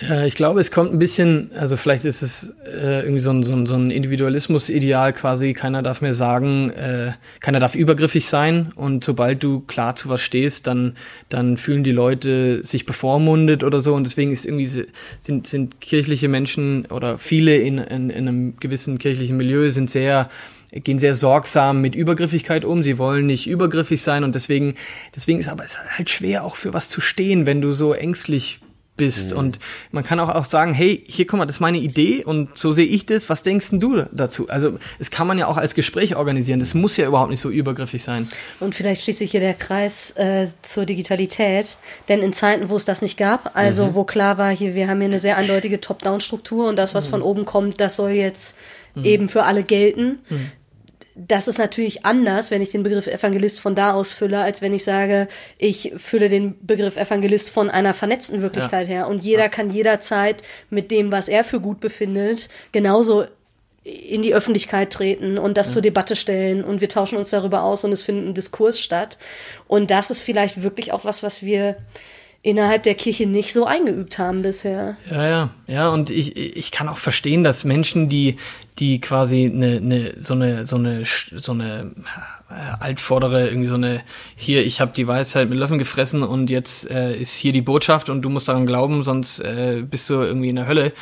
Ja, 0.00 0.24
ich 0.24 0.36
glaube, 0.36 0.60
es 0.60 0.70
kommt 0.70 0.92
ein 0.92 1.00
bisschen, 1.00 1.50
also 1.56 1.76
vielleicht 1.76 2.04
ist 2.04 2.22
es 2.22 2.54
äh, 2.64 3.00
irgendwie 3.00 3.18
so 3.18 3.32
ein, 3.32 3.42
so 3.42 3.52
ein, 3.52 3.66
so 3.66 3.74
ein 3.74 3.90
Individualismus-Ideal 3.90 5.12
quasi, 5.12 5.54
keiner 5.54 5.82
darf 5.82 6.02
mehr 6.02 6.12
sagen, 6.12 6.70
äh, 6.70 7.12
keiner 7.40 7.58
darf 7.58 7.74
übergriffig 7.74 8.28
sein. 8.28 8.70
Und 8.76 9.02
sobald 9.02 9.42
du 9.42 9.58
klar 9.60 9.96
zu 9.96 10.08
was 10.08 10.20
stehst, 10.20 10.68
dann, 10.68 10.94
dann 11.28 11.56
fühlen 11.56 11.82
die 11.82 11.90
Leute 11.90 12.60
sich 12.62 12.86
bevormundet 12.86 13.64
oder 13.64 13.80
so. 13.80 13.94
Und 13.94 14.04
deswegen 14.04 14.30
ist 14.30 14.46
irgendwie, 14.46 14.66
sind, 14.66 15.48
sind 15.48 15.80
kirchliche 15.80 16.28
Menschen 16.28 16.86
oder 16.86 17.18
viele 17.18 17.56
in, 17.56 17.78
in, 17.78 18.10
in 18.10 18.28
einem 18.28 18.56
gewissen 18.60 18.98
kirchlichen 18.98 19.36
Milieu 19.36 19.68
sind 19.70 19.90
sehr, 19.90 20.28
gehen 20.70 21.00
sehr 21.00 21.14
sorgsam 21.14 21.80
mit 21.80 21.96
Übergriffigkeit 21.96 22.64
um. 22.64 22.84
Sie 22.84 22.98
wollen 22.98 23.26
nicht 23.26 23.48
übergriffig 23.48 24.00
sein. 24.00 24.22
Und 24.22 24.36
deswegen, 24.36 24.74
deswegen 25.16 25.40
ist 25.40 25.48
aber 25.48 25.64
es 25.64 25.76
halt 25.96 26.08
schwer 26.08 26.44
auch 26.44 26.54
für 26.54 26.72
was 26.72 26.88
zu 26.88 27.00
stehen, 27.00 27.46
wenn 27.46 27.60
du 27.60 27.72
so 27.72 27.94
ängstlich 27.94 28.60
bist. 28.98 29.32
Mhm. 29.32 29.38
Und 29.38 29.58
man 29.90 30.04
kann 30.04 30.20
auch, 30.20 30.28
auch 30.28 30.44
sagen, 30.44 30.74
hey, 30.74 31.02
hier 31.08 31.26
guck 31.26 31.38
mal, 31.38 31.46
das 31.46 31.56
ist 31.56 31.60
meine 31.60 31.78
Idee 31.78 32.22
und 32.22 32.58
so 32.58 32.72
sehe 32.72 32.84
ich 32.84 33.06
das. 33.06 33.30
Was 33.30 33.42
denkst 33.42 33.70
denn 33.70 33.80
du 33.80 34.02
dazu? 34.12 34.50
Also 34.50 34.78
es 34.98 35.10
kann 35.10 35.26
man 35.26 35.38
ja 35.38 35.46
auch 35.46 35.56
als 35.56 35.74
Gespräch 35.74 36.16
organisieren. 36.16 36.60
Das 36.60 36.74
muss 36.74 36.98
ja 36.98 37.06
überhaupt 37.06 37.30
nicht 37.30 37.40
so 37.40 37.48
übergriffig 37.48 38.02
sein. 38.02 38.28
Und 38.60 38.74
vielleicht 38.74 39.02
schließt 39.04 39.20
sich 39.20 39.30
hier 39.30 39.40
der 39.40 39.54
Kreis 39.54 40.10
äh, 40.16 40.48
zur 40.60 40.84
Digitalität. 40.84 41.78
Denn 42.10 42.20
in 42.20 42.34
Zeiten, 42.34 42.68
wo 42.68 42.76
es 42.76 42.84
das 42.84 43.00
nicht 43.00 43.16
gab, 43.16 43.56
also 43.56 43.86
mhm. 43.86 43.94
wo 43.94 44.04
klar 44.04 44.36
war, 44.36 44.54
hier, 44.54 44.74
wir 44.74 44.88
haben 44.88 44.98
hier 44.98 45.08
eine 45.08 45.18
sehr 45.18 45.38
eindeutige 45.38 45.80
Top-Down-Struktur 45.80 46.68
und 46.68 46.76
das, 46.76 46.94
was 46.94 47.06
mhm. 47.06 47.12
von 47.12 47.22
oben 47.22 47.44
kommt, 47.46 47.80
das 47.80 47.96
soll 47.96 48.10
jetzt 48.10 48.58
mhm. 48.94 49.04
eben 49.04 49.28
für 49.28 49.44
alle 49.44 49.62
gelten. 49.62 50.18
Mhm 50.28 50.50
das 51.26 51.48
ist 51.48 51.58
natürlich 51.58 52.06
anders, 52.06 52.50
wenn 52.50 52.62
ich 52.62 52.70
den 52.70 52.84
Begriff 52.84 53.06
Evangelist 53.06 53.60
von 53.60 53.74
da 53.74 53.92
aus 53.92 54.12
fülle, 54.12 54.38
als 54.38 54.62
wenn 54.62 54.72
ich 54.72 54.84
sage, 54.84 55.26
ich 55.58 55.92
fülle 55.96 56.28
den 56.28 56.54
Begriff 56.64 56.96
Evangelist 56.96 57.50
von 57.50 57.70
einer 57.70 57.92
vernetzten 57.92 58.40
Wirklichkeit 58.40 58.88
ja. 58.88 58.94
her. 58.94 59.08
Und 59.08 59.24
jeder 59.24 59.44
ja. 59.44 59.48
kann 59.48 59.70
jederzeit 59.70 60.42
mit 60.70 60.90
dem, 60.90 61.10
was 61.10 61.28
er 61.28 61.42
für 61.42 61.60
gut 61.60 61.80
befindet, 61.80 62.48
genauso 62.70 63.24
in 63.82 64.22
die 64.22 64.34
Öffentlichkeit 64.34 64.92
treten 64.92 65.38
und 65.38 65.56
das 65.56 65.68
ja. 65.68 65.74
zur 65.74 65.82
Debatte 65.82 66.14
stellen 66.14 66.62
und 66.62 66.80
wir 66.80 66.88
tauschen 66.88 67.16
uns 67.16 67.30
darüber 67.30 67.62
aus 67.62 67.84
und 67.84 67.92
es 67.92 68.02
findet 68.02 68.26
ein 68.26 68.34
Diskurs 68.34 68.78
statt. 68.78 69.18
Und 69.66 69.90
das 69.90 70.10
ist 70.10 70.20
vielleicht 70.20 70.62
wirklich 70.62 70.92
auch 70.92 71.04
was, 71.04 71.22
was 71.22 71.42
wir 71.42 71.76
innerhalb 72.42 72.84
der 72.84 72.94
Kirche 72.94 73.26
nicht 73.26 73.52
so 73.52 73.66
eingeübt 73.66 74.18
haben 74.18 74.42
bisher. 74.42 74.96
Ja, 75.10 75.26
ja, 75.26 75.50
ja, 75.66 75.88
und 75.88 76.10
ich, 76.10 76.36
ich 76.36 76.70
kann 76.70 76.88
auch 76.88 76.98
verstehen, 76.98 77.42
dass 77.44 77.64
Menschen, 77.64 78.08
die, 78.08 78.36
die 78.78 79.00
quasi 79.00 79.50
eine, 79.52 79.76
eine, 79.76 80.14
so 80.18 80.34
eine, 80.34 80.64
so 80.64 80.76
eine, 80.76 81.02
so 81.04 81.52
eine 81.52 81.90
äh, 82.50 82.54
altvordere, 82.80 83.48
irgendwie 83.48 83.66
so 83.66 83.74
eine, 83.74 84.02
hier, 84.36 84.64
ich 84.64 84.80
habe 84.80 84.92
die 84.96 85.06
Weisheit 85.06 85.48
mit 85.48 85.58
Löffeln 85.58 85.78
gefressen 85.78 86.22
und 86.22 86.48
jetzt 86.48 86.88
äh, 86.90 87.14
ist 87.14 87.34
hier 87.34 87.52
die 87.52 87.60
Botschaft 87.60 88.08
und 88.08 88.22
du 88.22 88.30
musst 88.30 88.48
daran 88.48 88.66
glauben, 88.66 89.02
sonst 89.02 89.40
äh, 89.40 89.82
bist 89.82 90.08
du 90.08 90.14
irgendwie 90.14 90.48
in 90.48 90.56
der 90.56 90.68
Hölle 90.68 90.92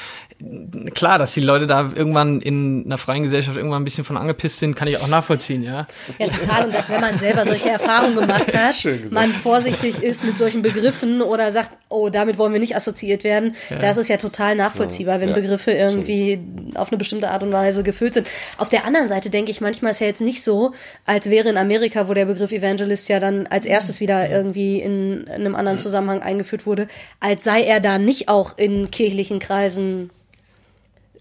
klar, 0.95 1.19
dass 1.19 1.33
die 1.33 1.41
Leute 1.41 1.67
da 1.67 1.93
irgendwann 1.95 2.43
in 2.43 2.85
einer 2.85 2.99
freien 2.99 3.23
Gesellschaft 3.23 3.57
irgendwann 3.57 3.83
ein 3.83 3.85
bisschen 3.85 4.05
von 4.05 4.19
angepisst 4.19 4.59
sind, 4.59 4.77
kann 4.77 4.87
ich 4.87 4.99
auch 4.99 5.09
nachvollziehen, 5.09 5.63
ja. 5.63 5.87
Ja, 6.19 6.27
total. 6.29 6.67
Und 6.67 6.75
dass, 6.75 6.91
wenn 6.91 7.01
man 7.01 7.17
selber 7.17 7.45
solche 7.47 7.71
Erfahrungen 7.71 8.17
gemacht 8.17 8.55
hat, 8.55 8.77
man 9.11 9.33
vorsichtig 9.33 10.03
ist 10.03 10.25
mit 10.25 10.37
solchen 10.37 10.61
Begriffen 10.61 11.23
oder 11.23 11.51
sagt, 11.51 11.71
oh, 11.89 12.11
damit 12.11 12.37
wollen 12.37 12.53
wir 12.53 12.61
nicht 12.61 12.77
assoziiert 12.77 13.25
werden, 13.25 13.57
ja. 13.71 13.79
das 13.79 13.97
ist 13.97 14.09
ja 14.09 14.19
total 14.19 14.57
nachvollziehbar, 14.57 15.21
wenn 15.21 15.31
ja. 15.31 15.35
Begriffe 15.35 15.71
irgendwie 15.71 16.39
auf 16.75 16.91
eine 16.91 16.99
bestimmte 16.99 17.31
Art 17.31 17.43
und 17.43 17.53
Weise 17.53 17.83
gefüllt 17.83 18.15
sind. 18.15 18.27
Auf 18.59 18.69
der 18.69 18.85
anderen 18.85 19.09
Seite 19.09 19.31
denke 19.31 19.51
ich, 19.51 19.63
manchmal 19.63 19.93
ist 19.93 20.01
ja 20.01 20.07
jetzt 20.07 20.21
nicht 20.21 20.43
so, 20.43 20.73
als 21.07 21.31
wäre 21.31 21.49
in 21.49 21.57
Amerika, 21.57 22.09
wo 22.09 22.15
der 22.15 22.27
Begriff 22.27 22.53
Evangelist 22.53 23.09
ja 23.09 23.21
dann 23.21 23.47
als 23.47 23.65
erstes 23.65 24.01
wieder 24.01 24.29
irgendwie 24.29 24.81
in, 24.81 25.23
in 25.25 25.33
einem 25.33 25.55
anderen 25.55 25.79
Zusammenhang 25.79 26.21
eingeführt 26.21 26.67
wurde, 26.67 26.89
als 27.21 27.43
sei 27.43 27.63
er 27.63 27.81
da 27.81 27.99
nicht 27.99 28.29
auch 28.29 28.59
in 28.59 28.91
kirchlichen 28.91 29.39
Kreisen 29.39 30.11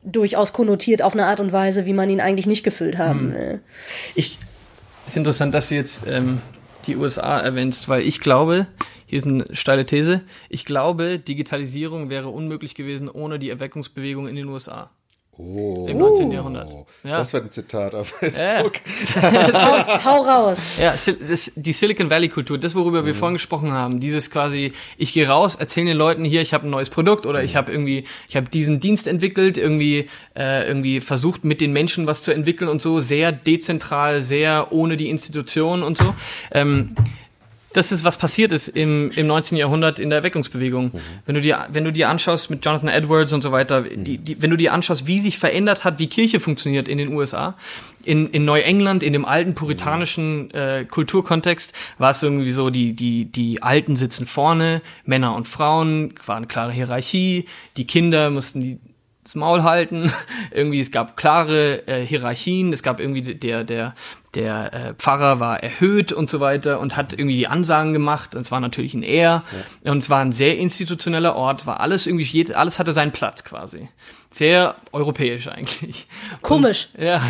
durchaus 0.05 0.53
konnotiert 0.53 1.01
auf 1.01 1.13
eine 1.13 1.25
Art 1.25 1.39
und 1.39 1.51
Weise, 1.51 1.85
wie 1.85 1.93
man 1.93 2.09
ihn 2.09 2.21
eigentlich 2.21 2.45
nicht 2.45 2.63
gefüllt 2.63 2.97
haben 2.97 3.33
will. 3.33 3.51
Hm. 3.53 3.59
Ich, 4.15 4.37
ist 5.05 5.17
interessant, 5.17 5.53
dass 5.53 5.69
du 5.69 5.75
jetzt 5.75 6.03
ähm, 6.07 6.41
die 6.87 6.95
USA 6.95 7.39
erwähnst, 7.39 7.89
weil 7.89 8.03
ich 8.03 8.19
glaube, 8.19 8.67
hier 9.05 9.17
ist 9.17 9.27
eine 9.27 9.45
steile 9.51 9.85
These, 9.85 10.21
ich 10.49 10.65
glaube, 10.65 11.19
Digitalisierung 11.19 12.09
wäre 12.09 12.29
unmöglich 12.29 12.75
gewesen 12.75 13.09
ohne 13.09 13.39
die 13.39 13.49
Erweckungsbewegung 13.49 14.27
in 14.27 14.35
den 14.35 14.47
USA. 14.47 14.91
Oh, 15.37 15.85
Im 15.89 15.97
19. 15.97 16.31
Jahrhundert. 16.31 16.69
Ja. 17.03 17.17
Das 17.17 17.33
wird 17.33 17.45
ein 17.45 17.51
Zitat 17.51 17.93
auf 17.93 18.07
Facebook. 18.07 18.75
Ja. 19.15 20.01
hau, 20.05 20.05
hau, 20.05 20.21
raus. 20.21 20.77
Ja, 20.79 20.91
das, 20.91 21.51
die 21.55 21.73
Silicon 21.73 22.09
Valley 22.09 22.29
Kultur, 22.29 22.57
das 22.57 22.73
worüber 22.73 23.01
mhm. 23.01 23.07
wir 23.07 23.15
vorhin 23.15 23.35
gesprochen 23.35 23.73
haben, 23.73 23.99
dieses 23.99 24.31
quasi, 24.31 24.71
ich 24.97 25.11
gehe 25.11 25.27
raus, 25.27 25.55
erzähle 25.55 25.87
den 25.87 25.97
Leuten 25.97 26.23
hier, 26.23 26.41
ich 26.41 26.53
habe 26.53 26.65
ein 26.65 26.69
neues 26.69 26.89
Produkt 26.89 27.25
oder 27.25 27.39
mhm. 27.39 27.45
ich 27.45 27.57
habe 27.57 27.69
irgendwie, 27.69 28.05
ich 28.29 28.37
habe 28.37 28.47
diesen 28.49 28.79
Dienst 28.79 29.07
entwickelt, 29.07 29.57
irgendwie, 29.57 30.07
äh, 30.37 30.65
irgendwie 30.65 31.01
versucht 31.01 31.43
mit 31.43 31.59
den 31.59 31.73
Menschen 31.73 32.07
was 32.07 32.23
zu 32.23 32.31
entwickeln 32.31 32.69
und 32.69 32.81
so, 32.81 33.01
sehr 33.01 33.33
dezentral, 33.33 34.21
sehr 34.21 34.71
ohne 34.71 34.95
die 34.95 35.09
Institutionen 35.09 35.83
und 35.83 35.97
so. 35.97 36.15
Ähm, 36.51 36.95
das 37.75 37.91
ist, 37.91 38.03
was 38.05 38.17
passiert 38.17 38.51
ist 38.51 38.69
im, 38.69 39.11
im 39.11 39.27
19. 39.27 39.57
Jahrhundert 39.57 39.99
in 39.99 40.09
der 40.09 40.19
Erweckungsbewegung. 40.19 40.85
Mhm. 40.85 40.99
Wenn 41.25 41.35
du 41.35 41.41
dir, 41.41 41.67
wenn 41.71 41.83
du 41.83 41.91
dir 41.91 42.09
anschaust 42.09 42.49
mit 42.49 42.63
Jonathan 42.65 42.89
Edwards 42.89 43.33
und 43.33 43.41
so 43.41 43.51
weiter, 43.51 43.81
mhm. 43.81 44.03
die, 44.03 44.17
die, 44.17 44.41
wenn 44.41 44.49
du 44.49 44.55
dir 44.55 44.73
anschaust, 44.73 45.07
wie 45.07 45.19
sich 45.19 45.37
verändert 45.37 45.83
hat, 45.83 45.99
wie 45.99 46.07
Kirche 46.07 46.39
funktioniert 46.39 46.87
in 46.87 46.97
den 46.97 47.13
USA, 47.13 47.55
in, 48.05 48.29
in 48.29 48.45
Neuengland, 48.45 49.03
in 49.03 49.13
dem 49.13 49.25
alten 49.25 49.55
puritanischen 49.55 50.51
äh, 50.51 50.85
Kulturkontext, 50.85 51.73
war 51.97 52.11
es 52.11 52.23
irgendwie 52.23 52.51
so, 52.51 52.69
die, 52.69 52.93
die, 52.93 53.25
die 53.25 53.61
Alten 53.61 53.95
sitzen 53.95 54.25
vorne, 54.25 54.81
Männer 55.03 55.35
und 55.35 55.47
Frauen, 55.47 56.13
war 56.25 56.37
eine 56.37 56.47
klare 56.47 56.71
Hierarchie, 56.71 57.45
die 57.77 57.85
Kinder 57.85 58.29
mussten 58.29 58.61
die 58.61 58.79
das 59.25 59.35
Maul 59.35 59.63
halten. 59.63 60.11
irgendwie, 60.51 60.79
es 60.79 60.91
gab 60.91 61.17
klare 61.17 61.85
äh, 61.87 62.05
Hierarchien, 62.05 62.71
es 62.71 62.83
gab 62.83 62.99
irgendwie 62.99 63.21
der, 63.21 63.63
der, 63.63 63.95
der 64.35 64.73
äh, 64.73 64.93
Pfarrer 64.93 65.39
war 65.39 65.63
erhöht 65.63 66.11
und 66.11 66.29
so 66.29 66.39
weiter 66.39 66.79
und 66.79 66.95
hat 66.95 67.13
irgendwie 67.13 67.37
die 67.37 67.47
Ansagen 67.47 67.93
gemacht. 67.93 68.35
Und 68.35 68.41
es 68.41 68.51
war 68.51 68.59
natürlich 68.59 68.93
ein 68.93 69.03
Er. 69.03 69.43
Ja. 69.83 69.91
Und 69.91 69.99
es 69.99 70.09
war 70.09 70.19
ein 70.19 70.31
sehr 70.31 70.57
institutioneller 70.57 71.35
Ort, 71.35 71.65
war 71.65 71.79
alles 71.79 72.05
irgendwie, 72.05 72.53
alles 72.53 72.79
hatte 72.79 72.91
seinen 72.91 73.11
Platz 73.11 73.43
quasi. 73.43 73.89
Sehr 74.31 74.75
europäisch 74.91 75.47
eigentlich. 75.47 76.07
Komisch. 76.41 76.89
Und, 76.97 77.03
ja. 77.05 77.21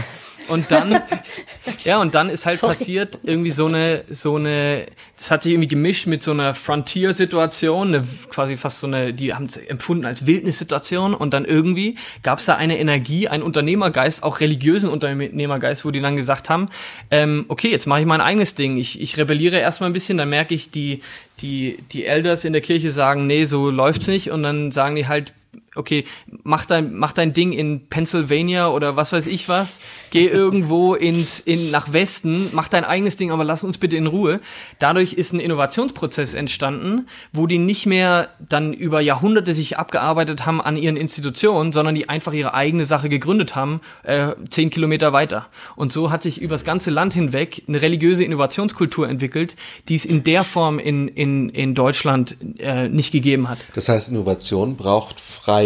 Und 0.48 0.70
dann, 0.70 1.02
ja, 1.84 2.00
und 2.00 2.14
dann 2.16 2.30
ist 2.30 2.46
halt 2.46 2.60
Sorry. 2.60 2.74
passiert 2.74 3.20
irgendwie 3.24 3.52
so 3.52 3.66
eine, 3.66 4.04
so 4.10 4.36
eine, 4.36 4.86
das 5.18 5.32
hat 5.32 5.44
sich 5.44 5.54
irgendwie 5.54 5.68
gemischt 5.68 6.08
mit 6.08 6.24
so 6.24 6.32
einer 6.32 6.54
Frontier-Situation, 6.54 7.90
eine, 7.90 8.08
quasi 8.30 8.58
fast 8.58 8.80
so 8.80 8.88
eine, 8.88 9.14
die 9.14 9.34
haben 9.34 9.46
es 9.46 9.58
empfunden 9.58 10.06
als 10.06 10.28
Wildnissituation. 10.28 11.14
Und 11.14 11.34
dann 11.34 11.46
irgendwie 11.46 11.96
gab 12.24 12.40
es 12.40 12.46
da 12.46 12.56
eine 12.56 12.78
Energie, 12.80 13.28
einen 13.28 13.44
Unternehmergeist, 13.44 14.24
auch 14.24 14.40
religiösen 14.40 14.90
Unternehmergeist, 14.90 15.86
wo 15.86 15.92
die 15.92 16.02
dann 16.02 16.16
gesagt 16.16 16.50
haben, 16.50 16.70
ähm, 17.12 17.46
okay, 17.48 17.72
jetzt 17.72 17.88
mache 17.88 18.02
ich 18.02 18.06
mein 18.06 18.22
eigenes 18.22 18.56
Ding, 18.56 18.78
ich, 18.78 19.02
ich 19.02 19.18
rebelliere 19.18 19.58
erstmal 19.58 19.90
ein 19.90 19.94
bisschen, 19.94 20.18
dann 20.18 20.30
merke 20.30 20.54
ich, 20.54 20.72
die, 20.72 21.02
die, 21.42 21.80
die 21.92 22.06
Elders 22.06 22.46
in 22.46 22.54
der 22.54 22.62
Kirche 22.62 22.92
sagen, 22.92 23.28
nee, 23.28 23.46
so 23.46 23.70
läuft's 23.70 24.08
nicht. 24.08 24.32
Und 24.32 24.44
dann 24.44 24.72
sagen 24.72 24.96
die 24.96 25.08
halt, 25.08 25.34
okay, 25.76 26.06
mach 26.44 26.66
dein, 26.66 26.96
mach 26.96 27.14
dein 27.14 27.34
Ding 27.34 27.52
in 27.52 27.88
Pennsylvania 27.88 28.70
oder 28.70 28.96
was 28.96 29.14
weiß 29.14 29.28
ich 29.28 29.50
was, 29.50 29.80
geh 30.10 30.28
irgendwo 30.28 30.96
ins, 30.96 31.40
in, 31.40 31.72
nach 31.72 31.94
Westen, 31.94 32.50
mach 32.54 32.68
dein 32.68 32.84
eigenes 32.84 33.18
Ding, 33.18 33.32
aber 33.32 33.44
lass 33.44 33.64
uns 33.64 33.78
bitte 33.78 33.98
in 33.98 34.08
Ruhe. 34.08 34.40
Dadurch 34.80 35.14
ist 35.14 35.34
ein 35.34 35.40
Innovationsprozess 35.40 36.34
entstanden, 36.34 37.08
wo 37.32 37.48
die 37.48 37.58
nicht 37.58 37.86
mehr 37.86 38.30
dann 38.40 38.74
über 38.74 39.02
Jahrhunderte 39.02 39.54
sich 39.54 39.78
abgearbeitet 39.78 40.46
haben 40.46 40.62
an 40.62 40.78
ihren 40.78 40.98
Institutionen, 40.98 41.72
sondern 41.72 41.96
die 41.96 42.10
einfach 42.10 42.34
ihre 42.34 42.54
eigene 42.54 42.86
Sache 42.86 43.10
gegründet 43.10 43.56
haben, 43.56 43.82
äh, 44.04 44.34
zehn 44.50 44.70
Kilometer 44.70 45.14
weiter. 45.14 45.48
Und 45.76 45.94
so 45.94 46.12
hat 46.12 46.24
sich 46.24 46.42
übers 46.42 46.64
ganze 46.64 46.92
Land 46.92 47.14
hinweg 47.14 47.64
eine 47.68 47.82
religiöse 47.82 48.24
Innovationskultur 48.24 49.08
entwickelt, 49.08 49.56
die 49.90 49.96
es 49.96 50.06
in 50.06 50.24
der 50.24 50.44
Form 50.44 50.80
in, 50.80 51.08
in, 51.08 51.50
in 51.50 51.76
Deutschland 51.76 52.38
äh, 52.58 52.88
nicht 52.88 53.12
gegeben 53.12 53.50
hat. 53.50 53.58
Das 53.74 53.90
heißt, 53.90 54.10
Innovation 54.10 54.76
braucht 54.76 55.20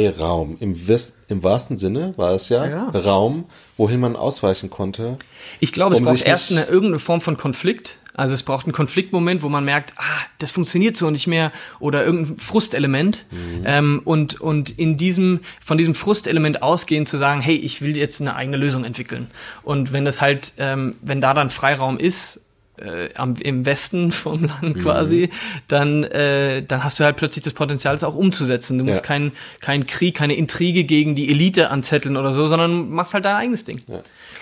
Freiraum. 0.08 0.58
Im, 0.60 0.88
West, 0.88 1.18
Im 1.28 1.44
wahrsten 1.44 1.78
Sinne 1.78 2.14
war 2.18 2.34
es 2.34 2.50
ja, 2.50 2.66
Ja. 2.68 2.90
Raum, 2.90 3.46
wohin 3.78 4.00
man 4.00 4.16
ausweichen 4.16 4.70
konnte. 4.70 5.18
Ich 5.60 5.72
glaube, 5.72 5.94
es 5.94 6.00
Um 6.00 6.06
braucht 6.06 6.26
erst 6.26 6.52
eine, 6.52 6.64
irgendeine 6.64 7.00
Form 7.00 7.22
von 7.22 7.38
Konflikt. 7.38 8.00
Also 8.16 8.34
es 8.34 8.44
braucht 8.44 8.66
einen 8.66 8.74
Konfliktmoment, 8.74 9.44
wo 9.44 9.50
man 9.50 9.64
merkt, 9.64 9.94
ah, 9.96 10.04
das 10.40 10.52
funktioniert 10.52 10.98
so 10.98 11.10
nicht 11.10 11.28
mehr 11.28 11.54
oder 11.80 12.04
irgendein 12.04 12.38
Frustelement. 12.38 13.26
Ähm, 13.64 14.02
und, 14.04 14.42
und 14.42 14.78
in 14.78 14.98
diesem, 14.98 15.40
von 15.64 15.78
diesem 15.78 15.96
Frustelement 15.96 16.62
ausgehend 16.62 17.08
zu 17.08 17.18
sagen, 17.18 17.40
hey, 17.40 17.56
ich 17.56 17.82
will 17.82 17.96
jetzt 17.96 18.20
eine 18.20 18.36
eigene 18.36 18.58
Lösung 18.58 18.84
entwickeln. 18.84 19.32
Und 19.64 19.94
wenn 19.94 20.04
das 20.04 20.22
halt, 20.22 20.54
ähm, 20.58 20.96
wenn 21.02 21.22
da 21.22 21.34
dann 21.34 21.50
Freiraum 21.50 21.98
ist, 21.98 22.42
äh, 22.82 23.10
am, 23.16 23.36
im 23.36 23.66
Westen 23.66 24.12
vom 24.12 24.44
Land 24.46 24.80
quasi, 24.82 25.30
dann, 25.68 26.04
äh, 26.06 26.64
dann 26.64 26.84
hast 26.84 27.00
du 27.00 27.04
halt 27.04 27.18
plötzlich 27.18 27.44
das 27.44 27.54
Potenzial, 27.54 27.96
es 27.96 28.04
auch 28.04 28.16
umzusetzen. 28.16 28.78
Du 28.78 28.84
musst 28.84 29.00
Ja. 29.02 29.06
keinen 29.06 29.32
keinen 29.62 29.86
Krieg, 29.86 30.16
keine 30.16 30.36
Intrige 30.36 30.84
gegen 30.84 31.16
die 31.16 31.30
Elite 31.30 31.70
anzetteln 31.70 32.18
oder 32.18 32.32
so, 32.34 32.48
sondern 32.48 32.90
machst 32.90 33.14
halt 33.14 33.26
dein 33.26 33.36
eigenes 33.36 33.64
Ding. 33.66 33.82
Ja. 33.88 33.96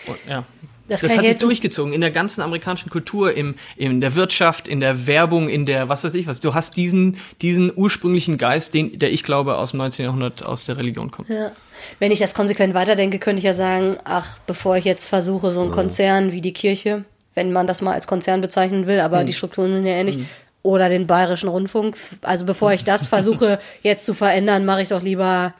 Und, 0.07 0.17
ja. 0.29 0.43
Das 0.89 1.01
Das, 1.01 1.17
hat 1.17 1.25
ich 1.25 1.31
sich 1.31 1.41
durchgezogen 1.41 1.91
in 1.91 1.99
der 1.99 2.11
ganzen 2.11 2.39
amerikanischen 2.41 2.89
Kultur, 2.89 3.33
im, 3.33 3.55
in 3.75 3.99
der 3.99 4.15
Wirtschaft, 4.15 4.69
in 4.69 4.79
der 4.79 5.05
Werbung, 5.05 5.49
in 5.49 5.65
der 5.65 5.89
was 5.89 6.05
weiß 6.05 6.13
ich 6.13 6.27
was. 6.27 6.39
Du 6.39 6.53
hast 6.53 6.77
diesen, 6.77 7.17
diesen 7.41 7.73
ursprünglichen 7.75 8.37
Geist, 8.37 8.73
den, 8.73 8.97
der 8.97 9.11
ich 9.11 9.23
glaube 9.23 9.57
aus 9.57 9.71
dem 9.71 9.79
19. 9.79 10.05
Jahrhundert 10.05 10.45
aus 10.45 10.65
der 10.65 10.77
Religion 10.77 11.11
kommt. 11.11 11.27
Ja. 11.27 11.51
Wenn 11.99 12.13
ich 12.13 12.19
das 12.19 12.33
konsequent 12.33 12.73
weiterdenke, 12.73 13.19
könnte 13.19 13.39
ich 13.39 13.43
ja 13.43 13.53
sagen, 13.53 13.97
ach, 14.05 14.39
bevor 14.47 14.77
ich 14.77 14.85
jetzt 14.85 15.05
versuche, 15.07 15.51
so 15.51 15.61
ein 15.63 15.71
Konzern 15.71 16.31
wie 16.31 16.39
die 16.41 16.53
Kirche, 16.53 17.03
wenn 17.37 17.53
man 17.53 17.67
das 17.67 17.81
mal 17.81 17.93
als 17.93 18.07
Konzern 18.07 18.41
bezeichnen 18.41 18.87
will, 18.87 18.99
aber 18.99 19.23
die 19.23 19.33
Strukturen 19.33 19.71
sind 19.71 19.85
ja 19.85 19.93
ähnlich, 19.93 20.19
oder 20.63 20.89
den 20.89 21.07
Bayerischen 21.07 21.47
Rundfunk, 21.47 21.95
also 22.23 22.45
bevor 22.45 22.73
ich 22.73 22.83
das 22.83 23.07
versuche 23.07 23.59
jetzt 23.83 24.05
zu 24.05 24.13
verändern, 24.13 24.65
mache 24.65 24.81
ich 24.81 24.89
doch 24.89 25.01
lieber 25.01 25.53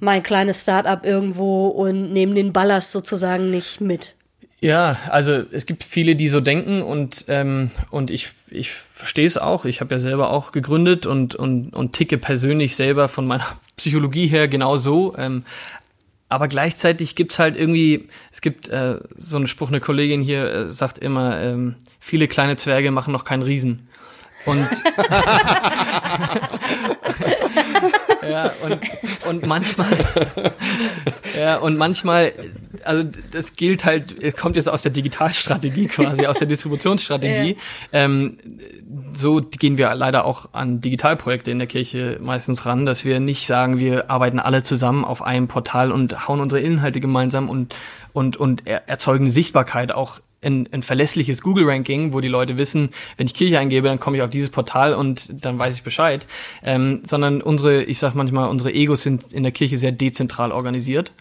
mein 0.00 0.22
kleines 0.22 0.62
Start-up 0.62 1.04
irgendwo 1.04 1.68
und 1.68 2.12
nehme 2.12 2.34
den 2.34 2.52
Ballast 2.52 2.92
sozusagen 2.92 3.50
nicht 3.50 3.80
mit. 3.80 4.14
Ja, 4.60 4.96
also 5.10 5.44
es 5.52 5.66
gibt 5.66 5.84
viele, 5.84 6.16
die 6.16 6.26
so 6.26 6.40
denken 6.40 6.82
und 6.82 7.26
ähm, 7.28 7.70
und 7.90 8.10
ich 8.10 8.30
ich 8.50 8.72
verstehe 8.72 9.26
es 9.26 9.38
auch. 9.38 9.64
Ich 9.64 9.80
habe 9.80 9.94
ja 9.94 9.98
selber 10.00 10.30
auch 10.30 10.50
gegründet 10.50 11.06
und 11.06 11.36
und 11.36 11.74
und 11.74 11.92
ticke 11.92 12.18
persönlich 12.18 12.74
selber 12.74 13.08
von 13.08 13.26
meiner 13.26 13.46
Psychologie 13.76 14.26
her 14.26 14.48
genau 14.48 14.76
so. 14.76 15.14
Ähm, 15.16 15.44
aber 16.28 16.48
gleichzeitig 16.48 17.14
gibt's 17.14 17.38
halt 17.38 17.56
irgendwie, 17.56 18.08
es 18.30 18.40
gibt 18.40 18.68
äh, 18.68 18.98
so 19.16 19.36
einen 19.36 19.46
Spruch, 19.46 19.68
eine 19.68 19.80
Kollegin 19.80 20.22
hier 20.22 20.44
äh, 20.44 20.68
sagt 20.70 20.98
immer, 20.98 21.40
ähm, 21.40 21.76
viele 22.00 22.28
kleine 22.28 22.56
Zwerge 22.56 22.90
machen 22.90 23.12
noch 23.12 23.24
keinen 23.24 23.42
Riesen. 23.42 23.88
Und 24.44 24.68
ja, 28.28 28.52
und, 28.62 28.78
und 29.28 29.46
manchmal 29.46 29.86
ja, 31.38 31.56
und 31.58 31.76
manchmal, 31.76 32.32
also 32.84 33.04
das 33.30 33.56
gilt 33.56 33.84
halt, 33.84 34.22
es 34.22 34.36
kommt 34.36 34.56
jetzt 34.56 34.68
aus 34.68 34.82
der 34.82 34.92
Digitalstrategie 34.92 35.86
quasi, 35.86 36.26
aus 36.26 36.38
der 36.38 36.48
Distributionsstrategie. 36.48 37.56
Ähm, 37.92 38.38
so 39.12 39.40
gehen 39.40 39.78
wir 39.78 39.94
leider 39.94 40.24
auch 40.24 40.50
an 40.52 40.80
Digitalprojekte 40.80 41.50
in 41.50 41.58
der 41.58 41.68
Kirche 41.68 42.18
meistens 42.20 42.66
ran, 42.66 42.86
dass 42.86 43.04
wir 43.04 43.20
nicht 43.20 43.46
sagen, 43.46 43.80
wir 43.80 44.10
arbeiten 44.10 44.38
alle 44.38 44.62
zusammen 44.62 45.04
auf 45.04 45.22
einem 45.22 45.48
Portal 45.48 45.92
und 45.92 46.28
hauen 46.28 46.40
unsere 46.40 46.60
Inhalte 46.60 47.00
gemeinsam 47.00 47.48
und 47.48 47.74
und, 48.14 48.36
und 48.36 48.66
er, 48.66 48.88
erzeugen 48.88 49.30
Sichtbarkeit, 49.30 49.92
auch 49.92 50.18
ein, 50.42 50.68
ein 50.72 50.82
verlässliches 50.82 51.42
Google-Ranking, 51.42 52.12
wo 52.12 52.20
die 52.20 52.28
Leute 52.28 52.58
wissen, 52.58 52.90
wenn 53.16 53.26
ich 53.26 53.34
Kirche 53.34 53.58
eingebe, 53.58 53.88
dann 53.88 54.00
komme 54.00 54.16
ich 54.16 54.22
auf 54.22 54.30
dieses 54.30 54.50
Portal 54.50 54.94
und 54.94 55.44
dann 55.44 55.58
weiß 55.58 55.76
ich 55.76 55.82
Bescheid. 55.82 56.26
Ähm, 56.62 57.00
sondern 57.04 57.42
unsere, 57.42 57.84
ich 57.84 57.98
sag 57.98 58.14
manchmal, 58.14 58.48
unsere 58.48 58.72
Egos 58.72 59.02
sind 59.02 59.32
in 59.32 59.42
der 59.42 59.52
Kirche 59.52 59.78
sehr 59.78 59.92
dezentral 59.92 60.52
organisiert. 60.52 61.12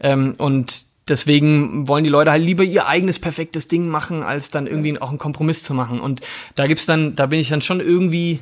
Ähm, 0.00 0.34
und 0.38 0.86
deswegen 1.08 1.86
wollen 1.86 2.04
die 2.04 2.10
Leute 2.10 2.30
halt 2.30 2.44
lieber 2.44 2.64
ihr 2.64 2.86
eigenes 2.86 3.18
perfektes 3.18 3.68
Ding 3.68 3.88
machen, 3.88 4.22
als 4.22 4.50
dann 4.50 4.66
irgendwie 4.66 5.00
auch 5.00 5.10
einen 5.10 5.18
Kompromiss 5.18 5.62
zu 5.62 5.74
machen. 5.74 6.00
Und 6.00 6.20
da 6.56 6.66
gibt's 6.66 6.86
dann, 6.86 7.14
da 7.14 7.26
bin 7.26 7.40
ich 7.40 7.50
dann 7.50 7.62
schon 7.62 7.80
irgendwie 7.80 8.40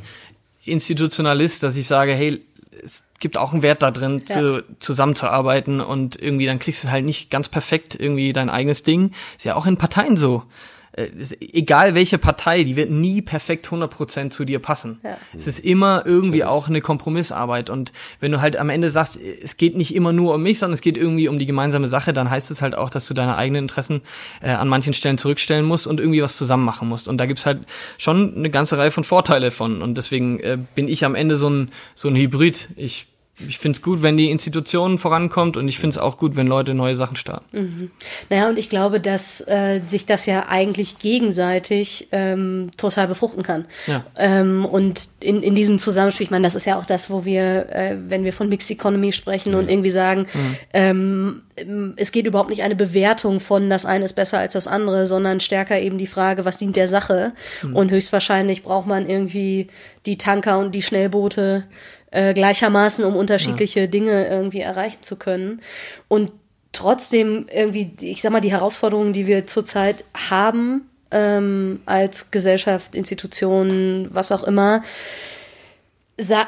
Institutionalist, 0.65 1.63
dass 1.63 1.77
ich 1.77 1.87
sage, 1.87 2.15
hey, 2.15 2.41
es 2.83 3.05
gibt 3.21 3.37
auch 3.37 3.53
einen 3.53 3.63
Wert 3.63 3.83
da 3.83 3.91
drin, 3.91 4.23
Ja. 4.29 4.35
zu, 4.35 4.65
zusammenzuarbeiten 4.79 5.81
und 5.81 6.21
irgendwie 6.21 6.47
dann 6.47 6.59
kriegst 6.59 6.85
du 6.85 6.91
halt 6.91 7.05
nicht 7.05 7.31
ganz 7.31 7.49
perfekt 7.49 7.97
irgendwie 7.99 8.33
dein 8.33 8.51
eigenes 8.51 8.83
Ding. 8.83 9.13
Ist 9.37 9.45
ja 9.45 9.55
auch 9.57 9.67
in 9.67 9.77
Parteien 9.77 10.17
so. 10.17 10.43
Äh, 10.93 11.07
ist, 11.19 11.37
egal 11.41 11.95
welche 11.95 12.19
Partei, 12.19 12.65
die 12.65 12.77
wird 12.77 12.91
nie 12.91 13.23
perfekt 13.23 13.67
100% 13.69 14.31
zu 14.31 14.45
dir 14.45 14.59
passen. 14.59 15.01
Ja. 15.03 15.17
Es 15.37 15.47
ist 15.47 15.61
immer 15.61 16.03
irgendwie 16.05 16.45
auch 16.45 16.69
eine 16.69 16.81
Kompromissarbeit 16.81 17.71
und 17.71 17.93
wenn 18.21 18.33
du 18.33 18.41
halt 18.41 18.57
am 18.57 18.69
Ende 18.69 18.89
sagst, 18.91 19.19
es 19.43 19.57
geht 19.57 19.77
nicht 19.77 19.95
immer 19.95 20.13
nur 20.13 20.35
um 20.35 20.43
mich, 20.43 20.59
sondern 20.59 20.75
es 20.75 20.83
geht 20.83 20.97
irgendwie 20.97 21.29
um 21.29 21.39
die 21.39 21.47
gemeinsame 21.47 21.87
Sache, 21.87 22.13
dann 22.13 22.29
heißt 22.29 22.51
es 22.51 22.61
halt 22.61 22.75
auch, 22.75 22.91
dass 22.91 23.07
du 23.07 23.15
deine 23.15 23.37
eigenen 23.37 23.65
Interessen 23.65 24.03
äh, 24.43 24.51
an 24.51 24.69
manchen 24.69 24.93
Stellen 24.93 25.19
zurückstellen 25.19 25.65
musst 25.65 25.87
und 25.87 25.99
irgendwie 25.99 26.23
was 26.23 26.37
zusammen 26.37 26.65
machen 26.65 26.89
musst. 26.89 27.09
Und 27.09 27.19
da 27.19 27.27
gibt's 27.27 27.47
halt 27.47 27.61
schon 27.99 28.37
eine 28.37 28.51
ganze 28.51 28.77
Reihe 28.77 28.91
von 28.91 29.05
Vorteile 29.05 29.51
von. 29.51 29.83
Und 29.83 29.97
deswegen 29.97 30.41
äh, 30.41 30.59
bin 30.75 30.89
ich 30.89 31.05
am 31.05 31.15
Ende 31.15 31.37
so 31.37 31.49
ein, 31.49 31.71
so 31.95 32.09
ein 32.09 32.17
Hybrid. 32.17 32.69
Ich 32.77 33.07
ich 33.39 33.59
finde 33.59 33.77
es 33.77 33.83
gut, 33.83 34.03
wenn 34.03 34.19
die 34.19 34.31
Institutionen 34.31 34.99
vorankommt 34.99 35.57
und 35.57 35.67
ich 35.67 35.79
finde 35.79 35.95
es 35.95 35.99
auch 35.99 36.19
gut, 36.19 36.37
wenn 36.37 36.47
Leute 36.47 36.75
neue 36.75 36.95
Sachen 36.95 37.17
starten. 37.17 37.91
Naja, 38.29 38.49
und 38.49 38.59
ich 38.59 38.69
glaube, 38.69 39.01
dass 39.01 39.41
äh, 39.49 39.81
sich 39.87 40.05
das 40.05 40.27
ja 40.27 40.49
eigentlich 40.49 40.99
gegenseitig 40.99 42.09
ähm, 42.13 42.71
total 42.77 43.09
befruchten 43.09 43.43
kann. 43.43 43.65
Ja. 43.87 44.05
Ähm, 44.17 44.67
und 44.67 45.09
in, 45.21 45.43
in 45.43 45.55
diesem 45.55 45.79
Zusammenspiel, 45.79 46.25
ich 46.25 46.31
meine, 46.31 46.45
das 46.45 46.55
ist 46.55 46.67
ja 46.67 46.79
auch 46.79 46.85
das, 46.85 47.09
wo 47.09 47.25
wir, 47.25 47.71
äh, 47.71 47.97
wenn 48.07 48.25
wir 48.25 48.35
von 48.35 48.51
Mixed 48.51 48.71
Economy 48.71 49.13
sprechen 49.13 49.55
und 49.55 49.71
irgendwie 49.71 49.91
sagen, 49.91 50.27
ähm, 50.75 51.43
ähm, 51.57 51.95
es 51.97 52.13
geht 52.13 52.27
überhaupt 52.27 52.51
nicht 52.51 52.63
eine 52.63 52.77
Bewertung 52.77 53.41
von 53.41 53.71
das 53.71 53.87
eine 53.87 54.05
ist 54.05 54.15
besser 54.15 54.39
als 54.39 54.53
das 54.53 54.67
andere, 54.67 55.07
sondern 55.07 55.41
stärker 55.41 55.81
eben 55.81 55.97
die 55.97 56.07
Frage, 56.07 56.45
was 56.45 56.59
dient 56.59 56.77
der 56.77 56.89
Sache? 56.89 57.33
Und 57.73 57.91
höchstwahrscheinlich 57.91 58.63
braucht 58.63 58.87
man 58.87 59.09
irgendwie 59.09 59.69
die 60.07 60.19
Tanker 60.19 60.59
und 60.59 60.75
die 60.75 60.83
Schnellboote 60.83 61.65
äh, 62.13 62.35
gleichermaßen, 62.35 63.05
um 63.05 63.17
unterschiedliche 63.17 63.89
Dinge 63.89 64.27
irgendwie 64.29 64.61
erreichen 64.61 65.03
zu 65.03 65.17
können. 65.17 65.61
Und 66.09 66.33
trotzdem 66.73 67.47
irgendwie, 67.53 67.95
ich 68.01 68.23
sag 68.23 68.33
mal, 68.33 68.41
die 68.41 68.53
Herausforderungen, 68.53 69.13
die 69.13 69.27
wir 69.27 69.47
zurzeit 69.47 70.05
haben, 70.15 70.89
ähm, 71.11 71.81
als 71.85 72.31
Gesellschaft, 72.31 72.95
Institutionen, 72.95 74.09
was 74.15 74.33
auch 74.33 74.45
immer, 74.45 74.83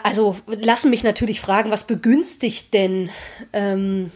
also 0.02 0.36
lassen 0.46 0.90
mich 0.90 1.02
natürlich 1.02 1.40
fragen, 1.40 1.70
was 1.70 1.86
begünstigt 1.86 2.72
denn 2.74 3.10
ähm, 3.52 4.10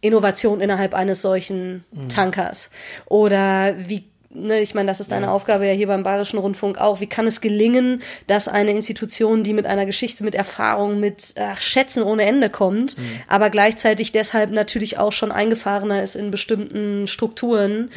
Innovation 0.00 0.60
innerhalb 0.60 0.94
eines 0.94 1.22
solchen 1.22 1.84
Tankers? 2.08 2.70
Oder 3.06 3.74
wie, 3.88 4.04
ne, 4.36 4.60
ich 4.60 4.74
meine, 4.74 4.88
das 4.88 5.00
ist 5.00 5.12
deine 5.12 5.30
Aufgabe 5.30 5.66
ja 5.66 5.72
hier 5.72 5.86
beim 5.86 6.02
Bayerischen 6.02 6.38
Rundfunk 6.38 6.78
auch. 6.78 7.00
Wie 7.00 7.06
kann 7.06 7.26
es 7.26 7.40
gelingen, 7.40 8.02
dass 8.26 8.48
eine 8.48 8.72
Institution, 8.72 9.42
die 9.42 9.52
mit 9.52 9.66
einer 9.66 9.86
Geschichte, 9.86 10.24
mit 10.24 10.34
Erfahrung, 10.34 11.00
mit 11.00 11.34
ach, 11.38 11.60
Schätzen 11.60 12.02
ohne 12.02 12.24
Ende 12.24 12.50
kommt, 12.50 12.96
aber 13.28 13.50
gleichzeitig 13.50 14.12
deshalb 14.12 14.50
natürlich 14.50 14.98
auch 14.98 15.12
schon 15.12 15.32
eingefahrener 15.32 16.02
ist 16.02 16.14
in 16.14 16.30
bestimmten 16.30 17.08
Strukturen, 17.08 17.90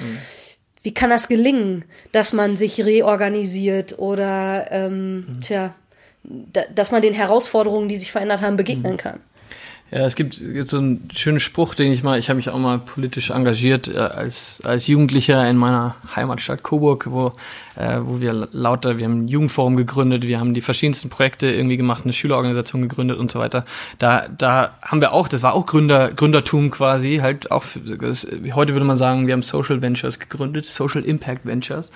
wie 0.82 0.94
kann 0.94 1.10
das 1.10 1.28
gelingen, 1.28 1.86
dass 2.12 2.34
man 2.34 2.56
sich 2.56 2.84
reorganisiert 2.84 4.00
oder 4.00 4.68
ähm, 4.72 5.40
tja, 5.42 5.76
da, 6.24 6.62
dass 6.74 6.92
man 6.92 7.02
den 7.02 7.14
Herausforderungen, 7.14 7.90
die 7.90 7.98
sich 7.98 8.12
verändert 8.12 8.42
haben, 8.42 8.58
begegnen 8.58 8.98
kann? 8.98 9.20
Ja, 9.92 10.02
es 10.02 10.16
gibt, 10.16 10.40
gibt 10.40 10.70
so 10.70 10.78
einen 10.78 11.10
schönen 11.12 11.40
Spruch, 11.40 11.74
den 11.74 11.92
ich 11.92 12.04
mal, 12.04 12.20
ich 12.20 12.30
habe 12.30 12.38
mich 12.38 12.50
auch 12.50 12.60
mal 12.60 12.78
politisch 12.78 13.32
engagiert 13.32 13.88
äh, 13.88 13.98
als, 13.98 14.62
als 14.64 14.86
Jugendlicher 14.86 15.50
in 15.50 15.58
meiner 15.58 15.96
Heimatstadt 16.16 16.62
Coburg, 16.62 17.08
wo, 17.10 17.32
äh, 17.80 18.00
wo 18.02 18.20
wir 18.20 18.50
lauter, 18.52 18.98
wir 18.98 19.06
haben 19.06 19.24
ein 19.24 19.28
Jugendforum 19.30 19.78
gegründet, 19.78 20.28
wir 20.28 20.38
haben 20.38 20.54
die 20.54 20.60
verschiedensten 20.60 21.10
Projekte 21.10 21.48
irgendwie 21.48 21.78
gemacht, 21.78 22.04
eine 22.04 22.12
Schülerorganisation 22.12 22.82
gegründet 22.82 23.18
und 23.18 23.32
so 23.32 23.40
weiter. 23.40 23.64
Da, 24.00 24.28
da 24.28 24.78
haben 24.82 25.00
wir 25.00 25.14
auch, 25.14 25.30
das 25.30 25.44
war 25.44 25.54
auch 25.54 25.66
Gründer, 25.66 26.12
Gründertum 26.12 26.72
quasi, 26.72 27.20
halt 27.22 27.52
auch, 27.52 27.64
das, 28.00 28.28
heute 28.54 28.74
würde 28.74 28.86
man 28.86 28.98
sagen, 28.98 29.28
wir 29.28 29.34
haben 29.34 29.44
Social 29.44 29.82
Ventures 29.82 30.20
gegründet, 30.20 30.66
Social 30.66 31.04
Impact 31.04 31.46
Ventures. 31.46 31.92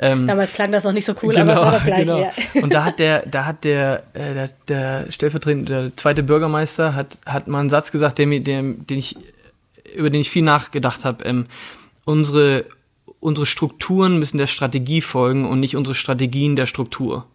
Ähm, 0.00 0.26
Damals 0.26 0.52
klang 0.52 0.72
das 0.72 0.82
noch 0.82 0.92
nicht 0.92 1.04
so 1.04 1.14
cool, 1.22 1.36
aber 1.36 1.52
es 1.52 1.60
war 1.60 1.70
das 1.70 1.84
Gleiche. 1.84 2.04
genau. 2.04 2.18
Ja. 2.18 2.32
Und 2.60 2.74
da 2.74 2.84
hat 2.84 2.98
der, 2.98 3.24
da 3.30 3.46
hat 3.46 3.62
der, 3.62 4.02
äh, 4.14 4.34
der, 4.34 4.50
der 4.66 5.12
stellvertretende, 5.12 5.82
der 5.82 5.96
zweite 5.96 6.24
Bürgermeister 6.24 6.96
hat, 6.96 7.18
hat 7.24 7.46
mal 7.46 7.60
einen 7.60 7.70
Satz 7.70 7.92
gesagt, 7.92 8.18
der 8.18 8.26
mir, 8.26 8.42
der, 8.42 8.62
den 8.62 8.98
ich, 8.98 9.16
über 9.94 10.10
den 10.10 10.20
ich 10.20 10.30
viel 10.30 10.42
nachgedacht 10.42 11.04
habe. 11.04 11.24
Ähm, 11.24 11.44
unsere, 12.04 12.64
unsere 13.20 13.46
Strukturen 13.46 14.18
müssen 14.18 14.38
der 14.38 14.46
Strategie 14.46 15.00
folgen 15.00 15.44
und 15.44 15.60
nicht 15.60 15.76
unsere 15.76 15.94
Strategien 15.94 16.56
der 16.56 16.66
Struktur. 16.66 17.26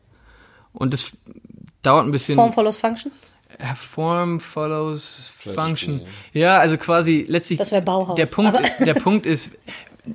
Und 0.73 0.93
das 0.93 1.11
dauert 1.81 2.05
ein 2.05 2.11
bisschen. 2.11 2.36
Form 2.36 2.53
follows 2.53 2.77
Function? 2.77 3.11
Form 3.75 4.39
follows 4.39 5.38
Function. 5.38 6.01
Ja, 6.34 6.57
also 6.57 6.77
quasi 6.77 7.25
letztlich. 7.27 7.59
Das 7.59 7.71
wäre 7.71 7.84
Bauhaus. 7.84 8.15
Der 8.15 8.25
Punkt, 8.25 8.59
der 8.79 8.93
Punkt 8.95 9.25
ist, 9.25 9.51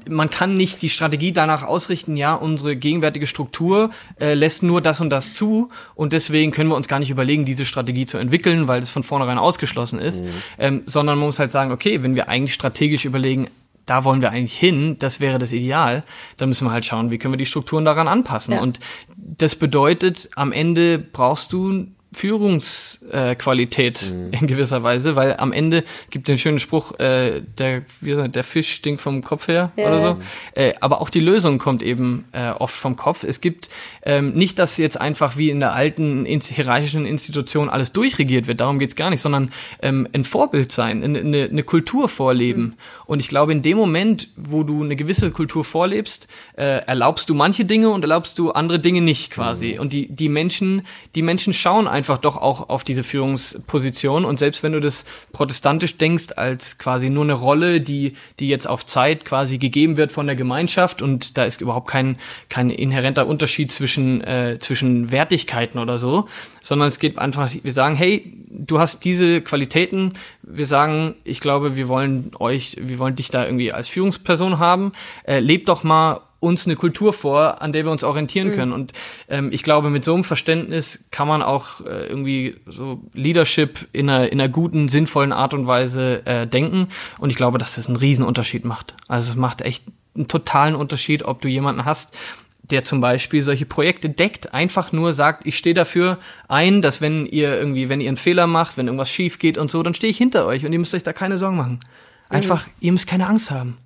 man 0.09 0.29
kann 0.29 0.55
nicht 0.55 0.83
die 0.83 0.91
Strategie 0.91 1.33
danach 1.33 1.63
ausrichten, 1.63 2.17
ja, 2.17 2.35
unsere 2.35 2.77
gegenwärtige 2.77 3.27
Struktur 3.27 3.91
äh, 4.21 4.35
lässt 4.35 4.63
nur 4.63 4.81
das 4.81 5.01
und 5.01 5.11
das 5.11 5.33
zu 5.33 5.71
und 5.95 6.13
deswegen 6.13 6.53
können 6.53 6.69
wir 6.69 6.77
uns 6.77 6.89
gar 6.89 6.99
nicht 6.99 7.11
überlegen, 7.11 7.45
diese 7.45 7.65
Strategie 7.65 8.05
zu 8.05 8.19
entwickeln, 8.19 8.69
weil 8.69 8.81
das 8.81 8.91
von 8.91 9.03
vornherein 9.03 9.39
ausgeschlossen 9.39 9.99
ist, 9.99 10.25
mhm. 10.25 10.29
ähm, 10.59 10.83
sondern 10.87 11.19
man 11.19 11.27
muss 11.27 11.39
halt 11.39 11.53
sagen, 11.53 11.73
okay, 11.73 12.03
wenn 12.03 12.17
wir 12.17 12.29
eigentlich 12.29 12.55
strategisch 12.55 13.05
überlegen, 13.05 13.47
da 13.89 14.05
wollen 14.05 14.21
wir 14.21 14.31
eigentlich 14.31 14.59
hin, 14.59 14.97
das 14.99 15.21
wäre 15.21 15.39
das 15.39 15.53
Ideal, 15.53 16.05
dann 16.37 16.49
müssen 16.49 16.67
wir 16.67 16.73
halt 16.73 16.85
schauen, 16.85 17.11
wie 17.11 17.19
können 17.19 17.33
wir 17.33 17.39
die 17.39 17.47
Strukturen 17.47 17.85
daran 17.85 18.07
anpassen. 18.07 18.55
Ja. 18.55 18.61
Und 18.61 18.81
das 19.17 19.57
bedeutet, 19.57 20.29
am 20.37 20.53
Ende 20.53 20.99
brauchst 20.99 21.53
du 21.53 21.87
Führungsqualität 22.13 24.11
äh, 24.11 24.15
mhm. 24.15 24.33
in 24.33 24.47
gewisser 24.47 24.83
Weise, 24.83 25.15
weil 25.15 25.37
am 25.37 25.53
Ende 25.53 25.85
gibt 26.11 26.29
den 26.29 26.39
schönen 26.39 26.59
Spruch, 26.59 26.99
äh, 26.99 27.43
der, 27.59 27.83
wie 28.01 28.11
gesagt, 28.11 28.35
der 28.35 28.45
Fisch 28.45 28.73
stinkt 28.73 29.01
vom 29.01 29.23
Kopf 29.23 29.47
her 29.49 29.73
ja. 29.77 29.89
oder 29.89 30.01
so. 30.01 30.19
Äh, 30.55 30.73
aber 30.81 31.03
auch 31.03 31.11
die 31.11 31.21
Lösung 31.21 31.59
kommt 31.59 31.83
eben 31.83 32.25
äh, 32.33 32.51
oft 32.51 32.75
vom 32.75 32.97
Kopf. 32.97 33.25
Es 33.25 33.43
gibt 33.43 33.69
ähm, 34.03 34.33
nicht, 34.33 34.59
dass 34.59 34.79
jetzt 34.79 34.99
einfach 34.99 35.37
wie 35.37 35.51
in 35.51 35.61
der 35.61 35.75
alten 35.75 36.25
in 36.25 36.41
hierarchischen 36.41 37.05
Institution 37.05 37.69
alles 37.69 37.93
durchregiert 37.93 38.47
wird, 38.47 38.61
darum 38.61 38.79
geht's 38.79 38.97
gar 38.97 39.11
nicht, 39.11 39.21
sondern 39.21 39.51
ähm, 39.83 40.09
ein 40.15 40.25
Vorbild 40.25 40.73
sein, 40.73 41.05
eine, 41.05 41.45
eine 41.45 41.63
Kultur 41.63 42.09
vorleben. 42.09 42.63
Mhm. 42.63 42.75
Und 43.05 43.21
ich 43.21 43.29
glaube, 43.29 43.53
in 43.53 43.61
dem 43.61 43.77
Moment, 43.77 44.31
wo 44.37 44.63
du 44.63 44.83
eine 44.83 44.97
gewisse 44.97 45.31
Kultur 45.31 45.63
vorlebst, 45.63 46.27
äh, 46.57 46.85
erlaubst 46.87 47.29
du 47.29 47.35
manche 47.35 47.67
Dinge 47.67 47.91
und 47.91 48.01
erlaubst 48.01 48.39
du 48.39 48.51
andere 48.53 48.79
Dinge 48.79 49.03
nicht 49.03 49.31
quasi. 49.31 49.75
Mhm. 49.75 49.81
Und 49.81 49.93
die, 49.93 50.09
die 50.09 50.31
Menschen, 50.31 50.87
die 51.15 51.23
Menschen 51.23 51.53
schauen 51.53 51.87
einfach 51.87 51.98
doch 52.03 52.37
auch 52.37 52.69
auf 52.69 52.85
diese 52.85 53.03
Führungsposition. 53.03 54.25
Und 54.25 54.39
selbst 54.39 54.63
wenn 54.63 54.73
du 54.73 54.81
das 54.81 55.05
protestantisch 55.33 55.99
denkst, 55.99 56.29
als 56.37 56.79
quasi 56.79 57.11
nur 57.11 57.25
eine 57.25 57.35
Rolle, 57.35 57.81
die, 57.81 58.15
die 58.41 58.49
jetzt 58.49 58.69
auf 58.69 58.87
Zeit 58.87 59.25
quasi 59.25 59.59
gegeben 59.59 59.97
wird 59.97 60.13
von 60.13 60.27
der 60.27 60.37
Gemeinschaft 60.37 61.03
und 61.03 61.39
da 61.39 61.45
ist 61.45 61.61
überhaupt 61.61 61.89
kein, 61.89 62.17
kein 62.49 62.71
inhärenter 62.71 63.27
Unterschied 63.27 63.73
zwischen, 63.73 64.23
äh, 64.23 64.59
zwischen 64.61 65.11
Wertigkeiten 65.11 65.79
oder 65.79 65.99
so, 65.99 66.29
sondern 66.61 66.89
es 66.89 66.99
geht 66.99 67.19
einfach, 67.19 67.51
wir 67.63 67.73
sagen, 67.73 67.95
hey, 67.95 68.33
du 68.51 68.79
hast 68.79 69.05
diese 69.05 69.41
Qualitäten, 69.41 70.15
wir 70.43 70.67
sagen, 70.67 71.15
ich 71.25 71.41
glaube, 71.41 71.77
wir 71.77 71.89
wollen 71.89 72.31
euch, 72.39 72.77
wir 72.81 72.99
wollen 72.99 73.17
dich 73.17 73.31
da 73.31 73.45
irgendwie 73.45 73.73
als 73.73 73.89
Führungsperson 73.89 74.59
haben, 74.59 74.93
äh, 75.25 75.41
leb 75.41 75.67
doch 75.67 75.85
mal 75.85 76.21
uns 76.41 76.67
eine 76.67 76.77
Kultur 76.77 77.13
vor, 77.13 77.63
an 77.63 77.73
der 77.73 77.85
wir 77.85 77.91
uns 77.91 78.05
orientieren 78.05 78.49
mhm. 78.49 78.53
können. 78.53 78.73
Und 78.73 78.93
ähm, 79.29 79.51
ich 79.53 79.63
glaube, 79.63 79.91
mit 79.91 80.05
so 80.05 80.15
einem 80.15 80.25
Verständnis 80.25 81.07
kann 81.11 81.27
man 81.27 81.43
auch 81.43 81.81
äh, 81.81 82.07
irgendwie 82.07 82.57
so 82.67 83.03
Leadership 83.13 83.89
in 83.93 84.09
einer, 84.09 84.31
in 84.31 84.41
einer 84.41 84.49
guten, 84.49 84.89
sinnvollen 84.89 85.33
Art 85.33 85.55
und 85.55 85.67
Weise 85.67 86.25
äh, 86.27 86.47
denken. 86.47 86.89
Und 87.19 87.31
ich 87.31 87.37
glaube, 87.37 87.59
dass 87.59 87.75
das 87.75 87.89
einen 87.89 87.97
Riesenunterschied 87.97 88.65
macht. 88.65 88.95
Also 89.09 89.33
es 89.33 89.37
macht 89.37 89.63
echt 89.63 89.85
einen 90.15 90.29
totalen 90.29 90.77
Unterschied, 90.77 91.25
ob 91.25 91.41
du 91.41 91.49
jemanden 91.49 91.85
hast, 91.85 92.17
der 92.63 92.85
zum 92.85 93.01
Beispiel 93.01 93.43
solche 93.43 93.67
Projekte 93.67 94.11
deckt, 94.11 94.53
einfach 94.53 94.93
nur 94.93 95.15
sagt, 95.15 95.47
ich 95.47 95.57
stehe 95.57 95.75
dafür 95.75 96.19
ein, 96.49 96.83
dass 96.83 97.01
wenn 97.01 97.25
ihr 97.25 97.57
irgendwie, 97.57 97.89
wenn 97.89 98.01
ihr 98.01 98.09
einen 98.09 98.17
Fehler 98.19 98.47
macht, 98.47 98.77
wenn 98.77 98.87
irgendwas 98.87 99.11
schief 99.11 99.39
geht 99.39 99.57
und 99.57 99.71
so, 99.71 99.83
dann 99.83 99.95
stehe 99.95 100.11
ich 100.11 100.19
hinter 100.19 100.45
euch 100.45 100.67
und 100.67 100.73
ihr 100.73 100.79
müsst 100.79 100.95
euch 100.95 101.03
da 101.03 101.13
keine 101.13 101.39
Sorgen 101.39 101.57
machen. 101.57 101.81
Einfach, 102.29 102.67
mhm. 102.67 102.73
ihr 102.81 102.93
müsst 102.93 103.09
keine 103.09 103.27
Angst 103.27 103.51
haben 103.51 103.79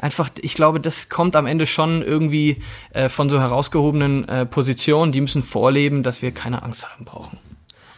einfach, 0.00 0.30
ich 0.40 0.54
glaube, 0.54 0.80
das 0.80 1.08
kommt 1.08 1.36
am 1.36 1.46
Ende 1.46 1.66
schon 1.66 2.02
irgendwie 2.02 2.58
äh, 2.92 3.08
von 3.08 3.28
so 3.30 3.40
herausgehobenen 3.40 4.28
äh, 4.28 4.46
Positionen, 4.46 5.12
die 5.12 5.20
müssen 5.20 5.42
vorleben, 5.42 6.02
dass 6.02 6.22
wir 6.22 6.32
keine 6.32 6.62
Angst 6.62 6.90
haben 6.90 7.04
brauchen. 7.04 7.38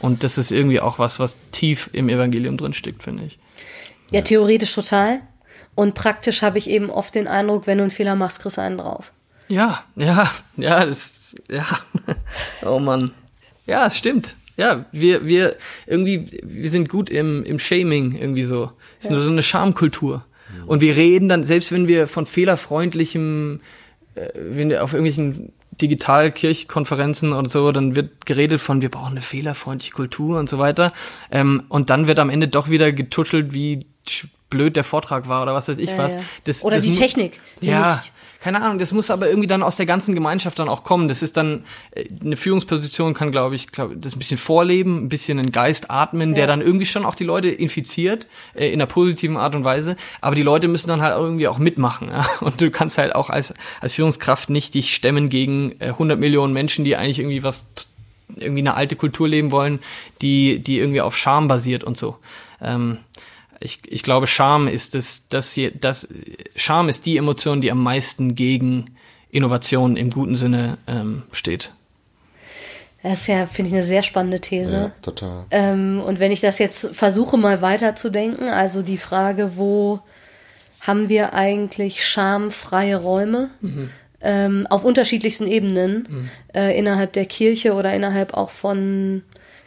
Und 0.01 0.25
das 0.25 0.37
ist 0.37 0.51
irgendwie 0.51 0.81
auch 0.81 0.99
was, 0.99 1.21
was 1.21 1.39
tief 1.53 1.89
im 1.93 2.09
Evangelium 2.09 2.57
drin 2.57 2.73
steckt, 2.73 3.05
finde 3.05 3.25
ich. 3.25 3.39
Ja, 4.11 4.23
theoretisch 4.23 4.75
total. 4.75 5.21
Und 5.75 5.95
praktisch 5.95 6.43
habe 6.43 6.59
ich 6.59 6.69
eben 6.69 6.91
oft 6.91 7.15
den 7.15 7.29
Eindruck, 7.29 7.67
wenn 7.67 7.79
du 7.79 7.85
einen 7.85 7.91
Fehler 7.91 8.17
machst, 8.17 8.43
kriegst 8.43 8.59
du 8.59 8.63
einen 8.63 8.79
drauf. 8.79 9.13
Ja, 9.49 9.85
ja, 9.97 10.31
ja, 10.57 10.85
das, 10.85 11.35
ja. 11.49 11.65
oh 12.67 12.79
Mann. 12.79 13.13
Ja, 13.67 13.87
es 13.87 13.97
stimmt. 13.97 14.37
Ja, 14.57 14.85
wir, 14.93 15.25
wir 15.25 15.57
irgendwie, 15.87 16.41
wir 16.43 16.69
sind 16.69 16.89
gut 16.89 17.09
im, 17.09 17.43
im 17.45 17.59
Shaming 17.59 18.13
irgendwie 18.13 18.43
so. 18.43 18.73
Es 18.99 19.07
ist 19.07 19.13
ja. 19.13 19.21
so 19.21 19.31
eine 19.31 19.43
Schamkultur. 19.43 20.25
Und 20.67 20.81
wir 20.81 20.97
reden 20.97 21.29
dann, 21.29 21.45
selbst 21.45 21.73
wenn 21.73 21.89
wir 21.89 22.07
von 22.07 22.27
fehlerfreundlichem, 22.27 23.61
äh, 24.15 24.29
wenn 24.35 24.71
wir 24.71 24.85
auf 24.85 24.93
irgendwelchen 24.93 25.53
Digitalkirchkonferenzen 25.81 27.33
und 27.33 27.51
so, 27.51 27.73
dann 27.73 27.97
wird 27.97 28.27
geredet 28.27 28.61
von, 28.61 28.83
wir 28.83 28.91
brauchen 28.91 29.13
eine 29.13 29.21
fehlerfreundliche 29.21 29.93
Kultur 29.93 30.39
und 30.39 30.49
so 30.49 30.59
weiter. 30.59 30.93
Ähm, 31.31 31.65
und 31.69 31.91
dann 31.91 32.07
wird 32.07 32.19
am 32.19 32.31
Ende 32.31 32.49
doch 32.49 32.69
wieder 32.69 32.93
getuschelt, 32.93 33.53
wie 33.53 33.87
blöd 34.53 34.77
der 34.77 34.85
Vortrag 34.85 35.27
war 35.27 35.43
oder 35.43 35.55
was 35.55 35.69
weiß 35.69 35.79
ich 35.79 35.91
ja, 35.91 35.99
was. 35.99 36.17
Das, 36.45 36.63
oder 36.65 36.77
das 36.77 36.85
die 36.85 36.93
Technik. 36.93 37.41
Ja, 37.61 38.01
keine 38.43 38.61
Ahnung, 38.61 38.79
das 38.79 38.91
muss 38.91 39.11
aber 39.13 39.29
irgendwie 39.29 39.47
dann 39.47 39.63
aus 39.63 39.77
der 39.77 39.87
ganzen 39.87 40.17
Gemeinschaft 40.17 40.59
dann 40.59 40.69
auch 40.69 40.83
kommen. 40.83 41.07
Das 41.07 41.23
ist 41.23 41.37
dann, 41.37 41.65
äh, 41.93 42.07
eine 42.25 42.37
Führungsposition 42.37 43.15
kann, 43.15 43.31
glaube 43.31 43.55
ich, 43.55 43.69
glaub, 43.69 43.93
das 43.95 44.17
ein 44.17 44.19
bisschen 44.19 44.37
vorleben, 44.37 45.05
ein 45.05 45.09
bisschen 45.09 45.39
einen 45.39 45.53
Geist 45.53 45.93
atmen, 45.93 46.31
ja. 46.31 46.35
der 46.35 46.47
dann 46.49 46.61
irgendwie 46.61 46.87
schon 46.87 47.05
auch 47.05 47.15
die 47.15 47.23
Leute 47.23 47.49
infiziert, 47.51 48.27
äh, 48.55 48.67
in 48.67 48.75
einer 48.75 48.87
positiven 48.87 49.37
Art 49.37 49.55
und 49.55 49.63
Weise. 49.63 49.95
Aber 50.21 50.35
die 50.35 50.43
Leute 50.43 50.67
müssen 50.67 50.89
dann 50.89 51.01
halt 51.01 51.17
irgendwie 51.17 51.47
auch 51.47 51.59
mitmachen. 51.59 52.09
Ja? 52.09 52.27
Und 52.41 52.61
du 52.61 52.69
kannst 52.73 52.99
halt 52.99 53.15
auch 53.15 53.31
als, 53.31 53.55
als 53.81 53.93
Führungskraft 53.93 54.51
nicht 54.51 54.75
dich 54.75 54.93
stemmen 54.93 55.29
gegen 55.29 55.77
äh, 55.79 55.91
100 55.91 56.19
Millionen 56.19 56.53
Menschen, 56.53 56.85
die 56.85 56.97
eigentlich 56.97 57.21
irgendwie 57.21 57.45
was, 57.45 57.69
irgendwie 58.35 58.63
eine 58.63 58.75
alte 58.75 58.97
Kultur 58.97 59.29
leben 59.29 59.53
wollen, 59.53 59.79
die, 60.21 60.59
die 60.59 60.79
irgendwie 60.79 61.01
auf 61.01 61.17
Scham 61.17 61.47
basiert 61.47 61.85
und 61.85 61.97
so. 61.97 62.17
Ähm, 62.61 62.99
ich, 63.63 63.81
ich 63.87 64.03
glaube, 64.03 64.27
Scham 64.27 64.69
ist 64.69 64.95
das, 64.95 65.25
das 65.29 65.53
hier, 65.53 65.71
das, 65.71 66.09
Scham 66.57 66.89
ist 66.89 67.07
die 67.07 67.17
Emotion, 67.17 67.61
die 67.61 67.71
am 67.71 67.83
meisten 67.83 68.35
gegen 68.35 68.85
Innovation 69.31 69.97
im 69.97 70.11
guten 70.11 70.37
Sinne 70.37 70.79
ähm, 70.87 71.23
steht. 71.33 71.73
Das 73.03 73.23
ist 73.23 73.27
ja, 73.27 73.47
finde 73.47 73.71
ich, 73.71 73.75
eine 73.75 73.83
sehr 73.83 74.03
spannende 74.03 74.41
These. 74.41 74.75
Ja, 74.75 74.93
total. 75.03 75.45
Ähm, 75.51 76.01
und 76.05 76.21
wenn 76.21 76.31
ich 76.31 76.41
das 76.41 76.59
jetzt 76.59 76.95
versuche, 76.95 77.37
mal 77.37 77.61
weiterzudenken, 77.61 78.49
also 78.49 78.83
die 78.83 78.99
Frage, 78.99 79.57
wo 79.57 80.01
haben 80.81 81.09
wir 81.09 81.35
eigentlich 81.35 82.05
schamfreie 82.05 82.97
Räume? 82.97 83.51
Mhm. 83.61 83.91
Ähm, 84.25 84.67
auf 84.71 84.85
unterschiedlichsten 84.85 85.49
Ebenen, 85.49 86.07
mhm. 86.09 86.31
äh, 86.55 86.79
innerhalb 86.79 87.13
der 87.13 87.27
Kirche 87.27 87.75
oder 87.75 87.93
innerhalb 87.93 88.35
auch 88.35 88.51
von 88.51 89.23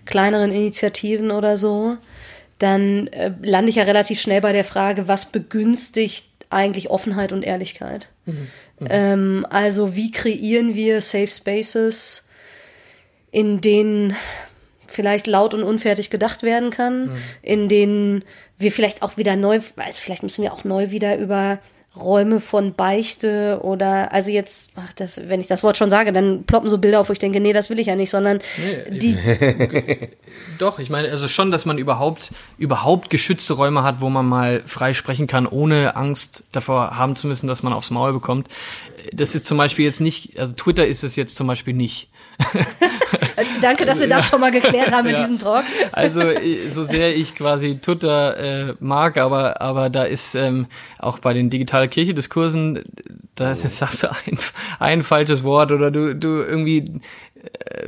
kleineren 0.05 0.53
Initiativen 0.53 1.31
oder 1.31 1.57
so 1.57 1.97
dann 2.59 3.07
äh, 3.07 3.31
lande 3.41 3.69
ich 3.69 3.75
ja 3.75 3.83
relativ 3.83 4.19
schnell 4.19 4.41
bei 4.41 4.53
der 4.53 4.63
Frage, 4.63 5.07
was 5.07 5.31
begünstigt 5.31 6.25
eigentlich 6.49 6.89
Offenheit 6.89 7.31
und 7.31 7.43
Ehrlichkeit? 7.43 8.09
Mhm. 8.25 8.47
Mhm. 8.79 8.87
Ähm, 8.89 9.47
also 9.49 9.95
wie 9.95 10.11
kreieren 10.11 10.75
wir 10.75 11.01
Safe 11.01 11.27
Spaces, 11.27 12.27
in 13.31 13.61
denen 13.61 14.15
vielleicht 14.87 15.27
laut 15.27 15.53
und 15.53 15.63
unfertig 15.63 16.09
gedacht 16.09 16.43
werden 16.43 16.69
kann, 16.69 17.07
mhm. 17.07 17.17
in 17.41 17.69
denen 17.69 18.23
wir 18.57 18.71
vielleicht 18.71 19.01
auch 19.01 19.17
wieder 19.17 19.35
neu, 19.35 19.59
also 19.75 20.01
vielleicht 20.01 20.23
müssen 20.23 20.41
wir 20.41 20.53
auch 20.53 20.63
neu 20.63 20.91
wieder 20.91 21.17
über 21.17 21.59
Räume 21.97 22.39
von 22.39 22.73
Beichte 22.73 23.59
oder 23.61 24.11
also 24.11 24.31
jetzt, 24.31 24.71
ach, 24.75 24.93
das, 24.93 25.19
wenn 25.27 25.39
ich 25.39 25.47
das 25.47 25.63
Wort 25.63 25.77
schon 25.77 25.89
sage, 25.89 26.11
dann 26.11 26.43
ploppen 26.43 26.69
so 26.69 26.77
Bilder 26.77 26.99
auf, 26.99 27.09
wo 27.09 27.13
ich 27.13 27.19
denke, 27.19 27.39
nee, 27.39 27.53
das 27.53 27.69
will 27.69 27.79
ich 27.79 27.87
ja 27.87 27.95
nicht, 27.95 28.09
sondern 28.09 28.39
nee, 28.57 28.99
die. 28.99 29.17
Doch, 30.57 30.79
ich 30.79 30.89
meine, 30.89 31.09
also 31.09 31.27
schon, 31.27 31.51
dass 31.51 31.65
man 31.65 31.77
überhaupt, 31.77 32.31
überhaupt 32.57 33.09
geschützte 33.09 33.53
Räume 33.53 33.83
hat, 33.83 34.01
wo 34.01 34.09
man 34.09 34.25
mal 34.25 34.61
frei 34.65 34.93
sprechen 34.93 35.27
kann, 35.27 35.47
ohne 35.47 35.95
Angst 35.95 36.43
davor 36.51 36.97
haben 36.97 37.15
zu 37.15 37.27
müssen, 37.27 37.47
dass 37.47 37.63
man 37.63 37.73
aufs 37.73 37.91
Maul 37.91 38.13
bekommt. 38.13 38.47
Das 39.13 39.35
ist 39.35 39.45
zum 39.45 39.57
Beispiel 39.57 39.85
jetzt 39.85 40.01
nicht, 40.01 40.39
also 40.39 40.53
Twitter 40.53 40.85
ist 40.87 41.03
es 41.03 41.15
jetzt 41.15 41.35
zum 41.35 41.47
Beispiel 41.47 41.73
nicht. 41.73 42.09
Danke, 43.61 43.85
dass 43.85 43.99
wir 43.99 44.07
das 44.07 44.27
schon 44.27 44.41
mal 44.41 44.51
geklärt 44.51 44.91
haben 44.91 45.07
in 45.07 45.15
diesem 45.15 45.39
Talk. 45.39 45.63
Also 45.91 46.21
so 46.69 46.83
sehr 46.83 47.15
ich 47.15 47.35
quasi 47.35 47.77
Twitter 47.77 48.69
äh, 48.69 48.73
mag, 48.79 49.17
aber 49.17 49.61
aber 49.61 49.89
da 49.89 50.03
ist 50.03 50.35
ähm, 50.35 50.67
auch 50.99 51.19
bei 51.19 51.33
den 51.33 51.49
digitalen 51.49 51.89
Kirche-Diskursen, 51.89 52.83
da 53.35 53.51
oh. 53.51 53.55
sagst 53.55 54.03
du 54.03 54.11
ein, 54.11 54.37
ein 54.79 55.03
falsches 55.03 55.43
Wort 55.43 55.71
oder 55.71 55.91
du 55.91 56.15
du 56.15 56.43
irgendwie 56.43 56.77
äh, 56.77 57.34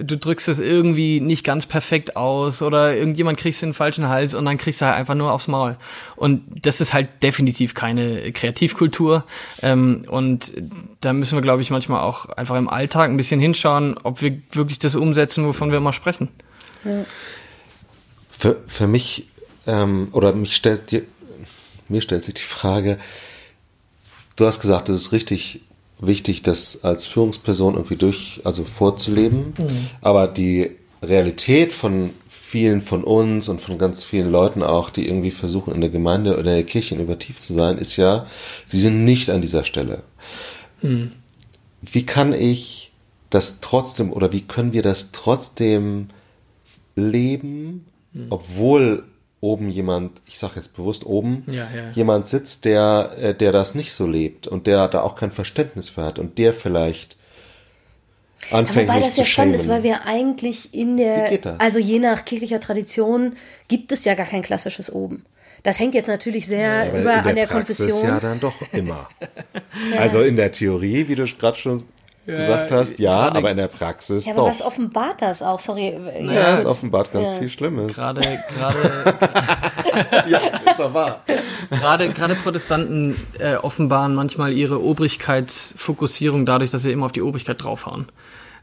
du 0.01 0.17
drückst 0.17 0.47
es 0.47 0.59
irgendwie 0.59 1.19
nicht 1.19 1.43
ganz 1.43 1.65
perfekt 1.65 2.15
aus 2.15 2.61
oder 2.61 2.95
irgendjemand 2.95 3.37
kriegst 3.37 3.61
den 3.61 3.73
falschen 3.73 4.07
Hals 4.07 4.33
und 4.33 4.45
dann 4.45 4.57
kriegst 4.57 4.81
du 4.81 4.85
halt 4.85 4.95
einfach 4.95 5.15
nur 5.15 5.31
aufs 5.31 5.47
Maul. 5.47 5.77
Und 6.15 6.43
das 6.65 6.81
ist 6.81 6.93
halt 6.93 7.23
definitiv 7.23 7.73
keine 7.73 8.31
Kreativkultur. 8.31 9.25
Ähm, 9.61 10.05
und 10.07 10.53
da 11.01 11.13
müssen 11.13 11.35
wir, 11.37 11.41
glaube 11.41 11.61
ich, 11.61 11.69
manchmal 11.69 12.01
auch 12.01 12.29
einfach 12.29 12.55
im 12.55 12.69
Alltag 12.69 13.09
ein 13.09 13.17
bisschen 13.17 13.39
hinschauen, 13.39 13.95
ob 14.03 14.21
wir 14.21 14.37
wirklich 14.51 14.79
das 14.79 14.95
umsetzen, 14.95 15.45
wovon 15.45 15.71
wir 15.71 15.77
immer 15.77 15.93
sprechen. 15.93 16.29
Ja. 16.83 17.05
Für, 18.31 18.57
für 18.67 18.87
mich 18.87 19.27
ähm, 19.65 20.09
oder 20.11 20.33
mich 20.33 20.55
stellt 20.55 20.91
die, 20.91 21.03
mir 21.89 22.01
stellt 22.01 22.23
sich 22.23 22.35
die 22.35 22.41
Frage, 22.41 22.97
du 24.35 24.45
hast 24.45 24.59
gesagt, 24.59 24.89
es 24.89 25.01
ist 25.01 25.11
richtig 25.11 25.61
wichtig, 25.99 26.43
das 26.43 26.83
als 26.83 27.05
Führungsperson 27.05 27.75
irgendwie 27.75 27.95
durch, 27.95 28.41
also 28.43 28.63
vorzuleben, 28.63 29.53
mhm. 29.57 29.87
aber 30.01 30.27
die 30.27 30.71
Realität 31.01 31.73
von 31.73 32.11
vielen 32.29 32.81
von 32.81 33.03
uns 33.03 33.49
und 33.49 33.59
von 33.59 33.77
ganz 33.77 34.05
vielen 34.05 34.31
Leuten 34.31 34.63
auch, 34.63 34.89
die 34.89 35.07
irgendwie 35.07 35.31
versuchen, 35.31 35.75
in 35.75 35.81
der 35.81 35.89
Gemeinde 35.89 36.33
oder 36.33 36.51
in 36.51 36.57
der 36.57 36.63
Kirche 36.63 36.95
innovativ 36.95 37.37
zu 37.37 37.53
sein, 37.53 37.77
ist 37.77 37.97
ja, 37.97 38.25
sie 38.65 38.79
sind 38.79 39.03
nicht 39.03 39.29
an 39.29 39.41
dieser 39.41 39.63
Stelle. 39.63 40.03
Mhm. 40.81 41.11
Wie 41.81 42.05
kann 42.05 42.33
ich 42.33 42.91
das 43.29 43.59
trotzdem 43.59 44.13
oder 44.13 44.31
wie 44.31 44.41
können 44.41 44.71
wir 44.71 44.81
das 44.81 45.11
trotzdem 45.11 46.09
leben, 46.95 47.85
mhm. 48.13 48.27
obwohl 48.29 49.03
oben 49.39 49.69
jemand, 49.69 50.21
ich 50.25 50.39
sage 50.39 50.53
jetzt 50.55 50.75
bewusst 50.75 51.05
oben, 51.05 51.43
ja, 51.47 51.67
ja. 51.75 51.91
jemand 51.93 52.27
sitzt, 52.27 52.65
der, 52.65 53.11
äh, 53.19 53.35
der 53.35 53.51
das 53.51 53.75
nicht 53.75 53.93
so 53.93 54.07
lebt 54.07 54.47
und 54.47 54.67
der 54.67 54.87
da 54.87 55.01
auch 55.01 55.15
kein 55.15 55.31
Verständnis 55.31 55.89
für 55.89 56.03
hat 56.03 56.19
und 56.19 56.37
der 56.37 56.53
vielleicht 56.53 57.17
anfängt. 58.51 58.89
Wobei 58.89 58.99
das 58.99 59.17
ja 59.17 59.25
spannend 59.25 59.55
ist, 59.55 59.69
weil 59.69 59.83
wir 59.83 60.05
eigentlich 60.05 60.73
in 60.73 60.97
der, 60.97 61.29
also 61.59 61.79
je 61.79 61.99
nach 61.99 62.25
kirchlicher 62.25 62.59
Tradition 62.59 63.33
gibt 63.67 63.91
es 63.91 64.05
ja 64.05 64.15
gar 64.15 64.25
kein 64.25 64.41
klassisches 64.41 64.91
oben. 64.91 65.23
Das 65.63 65.79
hängt 65.79 65.95
jetzt 65.95 66.07
natürlich 66.07 66.47
sehr 66.47 66.85
ja, 66.85 66.99
über 66.99 67.11
der 67.11 67.25
an 67.25 67.35
der 67.35 67.47
Praxis 67.47 67.77
Konfession. 67.79 68.09
Ja, 68.09 68.19
dann 68.19 68.39
doch 68.39 68.55
immer. 68.71 69.09
also 69.97 70.21
in 70.21 70.35
der 70.35 70.51
Theorie, 70.51 71.07
wie 71.07 71.15
du 71.15 71.25
gerade 71.25 71.57
schon 71.57 71.83
gesagt 72.35 72.71
hast, 72.71 72.99
ja, 72.99 73.31
aber 73.31 73.51
in 73.51 73.57
der 73.57 73.67
Praxis 73.67 74.25
ja, 74.25 74.33
aber 74.33 74.43
doch. 74.43 74.49
was 74.49 74.61
offenbart 74.61 75.21
das 75.21 75.41
auch? 75.41 75.59
Sorry. 75.59 75.97
Ja, 76.21 76.33
ja 76.33 76.57
es 76.57 76.65
offenbart 76.65 77.11
ganz 77.11 77.29
ja. 77.29 77.37
viel 77.37 77.49
Schlimmes. 77.49 77.95
Gerade, 77.95 78.21
gerade. 78.55 79.15
ja, 80.29 80.39
ist 80.65 80.79
doch 80.79 80.93
wahr. 80.93 81.21
Gerade, 81.69 82.09
gerade 82.09 82.35
Protestanten 82.35 83.15
äh, 83.39 83.55
offenbaren 83.55 84.13
manchmal 84.13 84.51
ihre 84.53 84.81
Obrigkeitsfokussierung 84.81 86.45
dadurch, 86.45 86.71
dass 86.71 86.83
sie 86.83 86.91
immer 86.91 87.05
auf 87.05 87.11
die 87.11 87.21
Obrigkeit 87.21 87.63
draufhauen. 87.63 88.07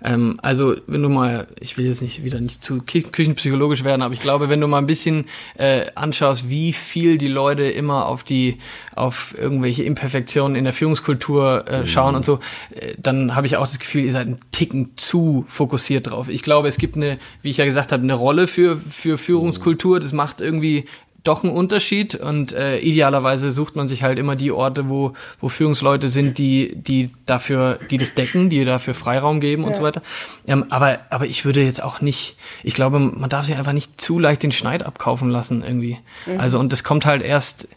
Ähm, 0.03 0.37
also 0.43 0.77
wenn 0.87 1.03
du 1.03 1.09
mal, 1.09 1.47
ich 1.61 1.79
will 1.79 1.87
jetzt 1.87 2.03
nicht 2.03 2.25
wieder 2.25 2.41
nicht 2.41 2.65
zu 2.65 2.83
küchenpsychologisch 2.83 3.85
werden, 3.85 4.03
aber 4.03 4.15
ich 4.15 4.21
glaube, 4.21 4.49
wenn 4.49 4.61
du 4.61 4.67
mal 4.67 4.79
ein 4.79 4.87
bisschen 4.87 5.27
äh, 5.57 5.87
anschaust, 5.95 6.49
wie 6.49 6.73
viel 6.73 7.19
die 7.19 7.29
Leute 7.29 7.65
immer 7.65 8.07
auf 8.07 8.25
die, 8.25 8.59
auf 8.95 9.35
irgendwelche 9.39 9.85
Imperfektionen 9.85 10.57
in 10.57 10.65
der 10.65 10.73
Führungskultur 10.73 11.65
äh, 11.69 11.81
mhm. 11.81 11.87
schauen 11.87 12.11
mhm. 12.11 12.17
und 12.17 12.25
so, 12.25 12.41
äh, 12.75 12.95
dann 12.99 13.35
habe 13.35 13.47
ich 13.47 13.57
auch 13.57 13.63
das 13.63 13.79
Gefühl, 13.79 14.05
ihr 14.05 14.13
seid 14.13 14.27
einen 14.27 14.41
Ticken 14.53 14.93
zu 14.97 15.45
fokussiert 15.49 16.11
drauf. 16.11 16.29
Ich 16.29 16.43
glaube, 16.43 16.69
es 16.69 16.79
gibt 16.79 16.97
eine, 16.97 17.19
wie 17.43 17.51
ich 17.51 17.57
ja 17.57 17.65
gesagt 17.65 17.93
habe, 17.93 18.03
eine 18.03 18.15
Rolle 18.15 18.47
für, 18.47 18.77
für 18.77 19.19
Führungskultur. 19.19 20.01
Das 20.01 20.13
macht 20.13 20.41
irgendwie 20.41 20.85
doch 21.25 21.43
ein 21.43 21.51
Unterschied 21.51 22.15
und 22.15 22.53
äh, 22.53 22.79
idealerweise 22.79 23.51
sucht 23.51 23.77
man 23.77 23.89
sich 23.89 24.03
halt 24.03 24.19
immer 24.19 24.37
die 24.37 24.53
Orte, 24.53 24.89
wo, 24.91 25.15
wo 25.41 25.49
Führungsleute 25.49 26.09
sind, 26.09 26.37
die, 26.37 26.77
die 26.77 27.11
dafür, 27.25 27.79
die 27.91 27.97
das 27.97 28.15
decken, 28.15 28.51
die 28.51 28.65
dafür 28.65 28.93
Freiraum 28.93 29.41
geben 29.41 29.63
ja. 29.63 29.69
und 29.69 29.75
so 29.75 29.83
weiter. 29.83 30.03
Ähm, 30.47 30.67
aber, 30.69 31.01
aber 31.09 31.25
ich 31.25 31.47
würde 31.47 31.63
jetzt 31.63 31.83
auch 31.83 32.03
nicht, 32.03 32.37
ich 32.63 32.75
glaube, 32.75 32.99
man 32.99 33.31
darf 33.31 33.47
sich 33.47 33.57
einfach 33.57 33.73
nicht 33.73 34.01
zu 34.01 34.19
leicht 34.19 34.43
den 34.43 34.53
Schneid 34.53 34.83
abkaufen 34.83 35.31
lassen 35.31 35.65
irgendwie. 35.65 35.99
Mhm. 36.27 36.41
Also 36.41 36.59
und 36.59 36.73
das 36.73 36.85
kommt 36.85 37.07
halt 37.07 37.23
erst, 37.23 37.69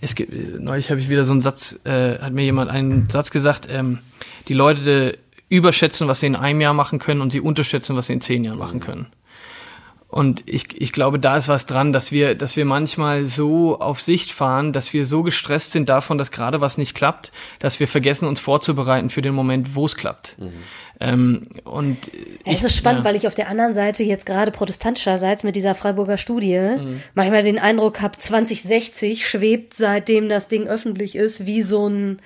es 0.00 0.14
gibt, 0.14 0.32
neulich 0.60 0.90
habe 0.90 1.00
ich 1.00 1.10
wieder 1.10 1.24
so 1.24 1.32
einen 1.32 1.40
Satz, 1.40 1.80
äh, 1.84 2.18
hat 2.18 2.32
mir 2.32 2.44
jemand 2.44 2.70
einen 2.70 3.10
Satz 3.10 3.32
gesagt, 3.32 3.68
ähm, 3.70 3.98
die 4.46 4.54
Leute 4.54 5.18
überschätzen, 5.48 6.08
was 6.08 6.20
sie 6.20 6.26
in 6.26 6.36
einem 6.36 6.60
Jahr 6.60 6.72
machen 6.72 6.98
können 6.98 7.20
und 7.20 7.32
sie 7.32 7.40
unterschätzen, 7.40 7.96
was 7.96 8.06
sie 8.06 8.14
in 8.14 8.20
zehn 8.20 8.44
Jahren 8.44 8.58
machen 8.58 8.80
können. 8.80 9.06
Und 10.12 10.42
ich, 10.44 10.78
ich 10.78 10.92
glaube, 10.92 11.18
da 11.18 11.38
ist 11.38 11.48
was 11.48 11.64
dran, 11.64 11.94
dass 11.94 12.12
wir, 12.12 12.34
dass 12.34 12.54
wir 12.54 12.66
manchmal 12.66 13.26
so 13.26 13.80
auf 13.80 13.98
Sicht 13.98 14.30
fahren, 14.30 14.74
dass 14.74 14.92
wir 14.92 15.06
so 15.06 15.22
gestresst 15.22 15.72
sind 15.72 15.88
davon, 15.88 16.18
dass 16.18 16.30
gerade 16.30 16.60
was 16.60 16.76
nicht 16.76 16.94
klappt, 16.94 17.32
dass 17.60 17.80
wir 17.80 17.88
vergessen, 17.88 18.28
uns 18.28 18.38
vorzubereiten 18.38 19.08
für 19.08 19.22
den 19.22 19.32
Moment, 19.32 19.74
wo 19.74 19.86
es 19.86 19.96
klappt. 19.96 20.36
Mhm. 20.38 20.52
Ähm, 21.00 21.42
und 21.64 21.96
ja, 22.44 22.52
es 22.52 22.62
ist 22.62 22.76
spannend, 22.76 23.04
ja. 23.04 23.04
weil 23.06 23.16
ich 23.16 23.26
auf 23.26 23.34
der 23.34 23.48
anderen 23.48 23.72
Seite 23.72 24.02
jetzt 24.02 24.26
gerade 24.26 24.52
protestantischerseits 24.52 25.44
mit 25.44 25.56
dieser 25.56 25.74
Freiburger 25.74 26.18
Studie 26.18 26.60
mhm. 26.78 27.02
manchmal 27.14 27.42
den 27.42 27.58
Eindruck 27.58 28.02
habe, 28.02 28.18
2060 28.18 29.26
schwebt 29.26 29.72
seitdem 29.72 30.28
das 30.28 30.46
Ding 30.46 30.66
öffentlich 30.66 31.16
ist, 31.16 31.46
wie 31.46 31.62
so 31.62 31.88
ein 31.88 32.20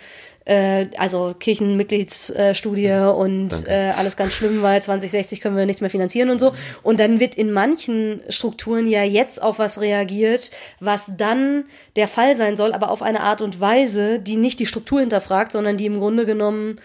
äh, 0.47 0.87
also 0.97 1.35
Kirchenmitgliedsstudie 1.39 2.87
äh, 2.87 3.11
und 3.11 3.51
äh, 3.67 3.93
alles 3.97 4.17
ganz 4.17 4.33
schlimm, 4.33 4.63
weil 4.63 4.81
2060 4.81 5.41
können 5.41 5.57
wir 5.57 5.67
nichts 5.67 5.81
mehr 5.81 5.91
finanzieren 5.91 6.31
und 6.31 6.39
so. 6.39 6.55
Und 6.83 7.01
dann 7.01 7.21
wird 7.21 7.35
in 7.35 7.53
manchen 7.53 8.21
Strukturen 8.29 8.87
ja 8.87 9.03
jetzt 9.03 9.43
auf 9.43 9.59
was 9.59 9.81
reagiert, 9.81 10.53
was 10.81 11.13
dann 11.19 11.65
der 11.97 12.09
Fall 12.09 12.37
sein 12.37 12.57
soll, 12.57 12.73
aber 12.73 12.91
auf 12.91 13.03
eine 13.03 13.21
Art 13.21 13.41
und 13.41 13.61
Weise, 13.61 14.21
die 14.21 14.37
nicht 14.37 14.61
die 14.61 14.67
Struktur 14.67 15.01
hinterfragt, 15.01 15.53
sondern 15.53 15.77
die 15.77 15.87
im 15.87 15.99
Grunde 15.99 16.25
genommen 16.27 16.81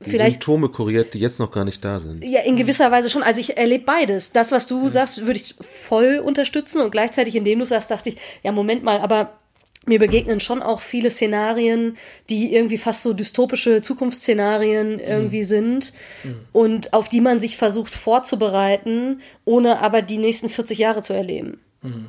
vielleicht 0.00 0.42
Symptome 0.42 0.68
kuriert, 0.68 1.14
die 1.14 1.20
jetzt 1.20 1.38
noch 1.38 1.52
gar 1.52 1.64
nicht 1.64 1.84
da 1.84 2.00
sind. 2.00 2.24
Ja, 2.24 2.40
in 2.40 2.56
gewisser 2.56 2.90
Weise 2.90 3.10
schon. 3.10 3.22
Also 3.22 3.40
ich 3.40 3.56
erlebe 3.56 3.84
beides. 3.84 4.32
Das, 4.32 4.50
was 4.50 4.66
du 4.66 4.82
ja. 4.84 4.88
sagst, 4.88 5.20
würde 5.24 5.38
ich 5.38 5.54
voll 5.60 6.18
unterstützen 6.18 6.80
und 6.80 6.90
gleichzeitig, 6.90 7.36
indem 7.36 7.60
du 7.60 7.64
sagst, 7.64 7.92
dachte 7.92 8.10
ich, 8.10 8.16
ja, 8.42 8.50
Moment 8.50 8.82
mal, 8.82 8.98
aber 8.98 9.38
mir 9.86 9.98
begegnen 10.00 10.40
schon 10.40 10.62
auch 10.62 10.80
viele 10.80 11.10
Szenarien, 11.10 11.96
die 12.28 12.54
irgendwie 12.54 12.78
fast 12.78 13.02
so 13.02 13.14
dystopische 13.14 13.80
Zukunftsszenarien 13.80 14.98
irgendwie 14.98 15.42
mhm. 15.42 15.46
sind 15.46 15.92
mhm. 16.24 16.40
und 16.52 16.92
auf 16.92 17.08
die 17.08 17.20
man 17.20 17.40
sich 17.40 17.56
versucht 17.56 17.94
vorzubereiten, 17.94 19.22
ohne 19.44 19.80
aber 19.80 20.02
die 20.02 20.18
nächsten 20.18 20.48
40 20.48 20.78
Jahre 20.78 21.02
zu 21.02 21.12
erleben. 21.12 21.60
Mhm. 21.82 22.06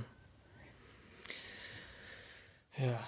Ja. 2.78 3.00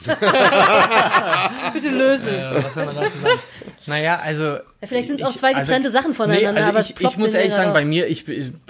Bitte 1.72 1.90
löse 1.90 2.30
es. 2.30 2.44
Äh, 2.44 2.64
was 2.64 2.74
soll 2.74 2.86
man 2.86 2.96
dazu 2.96 3.18
sagen? 3.18 3.40
Naja, 3.86 4.20
also. 4.20 4.44
Ja, 4.44 4.62
vielleicht 4.84 5.08
sind 5.08 5.20
es 5.20 5.26
auch 5.26 5.34
zwei 5.34 5.52
getrennte 5.52 5.88
also, 5.88 5.98
Sachen 5.98 6.14
voneinander, 6.14 6.52
nee, 6.52 6.58
also 6.58 6.70
aber 6.70 6.80
ich, 6.80 6.94
es 6.94 7.00
Ich 7.00 7.16
muss 7.16 7.34
ehrlich 7.34 7.52
sagen, 7.52 7.72
bei 7.72 7.84
mir, 7.84 8.06
ich, 8.06 8.24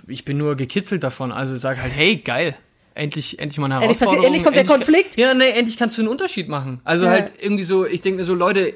ich 0.07 0.25
bin 0.25 0.39
nur 0.39 0.57
gekitzelt 0.57 1.05
davon. 1.05 1.31
Also 1.31 1.55
sag 1.55 1.83
halt, 1.83 1.93
hey, 1.95 2.17
geil 2.17 2.57
endlich, 2.99 3.39
endlich 3.39 3.59
mal 3.59 3.67
eine 3.67 3.77
endlich 3.77 4.01
Herausforderung. 4.01 4.27
Endlich, 4.27 4.45
kommt 4.45 4.57
endlich, 4.57 4.69
der 4.69 4.77
Konflikt. 4.77 5.17
Ja, 5.17 5.35
nee, 5.35 5.51
endlich 5.51 5.77
kannst 5.77 5.97
du 5.97 6.03
einen 6.03 6.09
Unterschied 6.09 6.49
machen. 6.49 6.81
Also 6.85 7.07
ja. 7.07 7.13
halt 7.13 7.33
irgendwie 7.41 7.65
so, 7.65 7.87
ich 7.87 8.01
denke 8.01 8.19
mir 8.19 8.25
so, 8.25 8.35
Leute, 8.35 8.75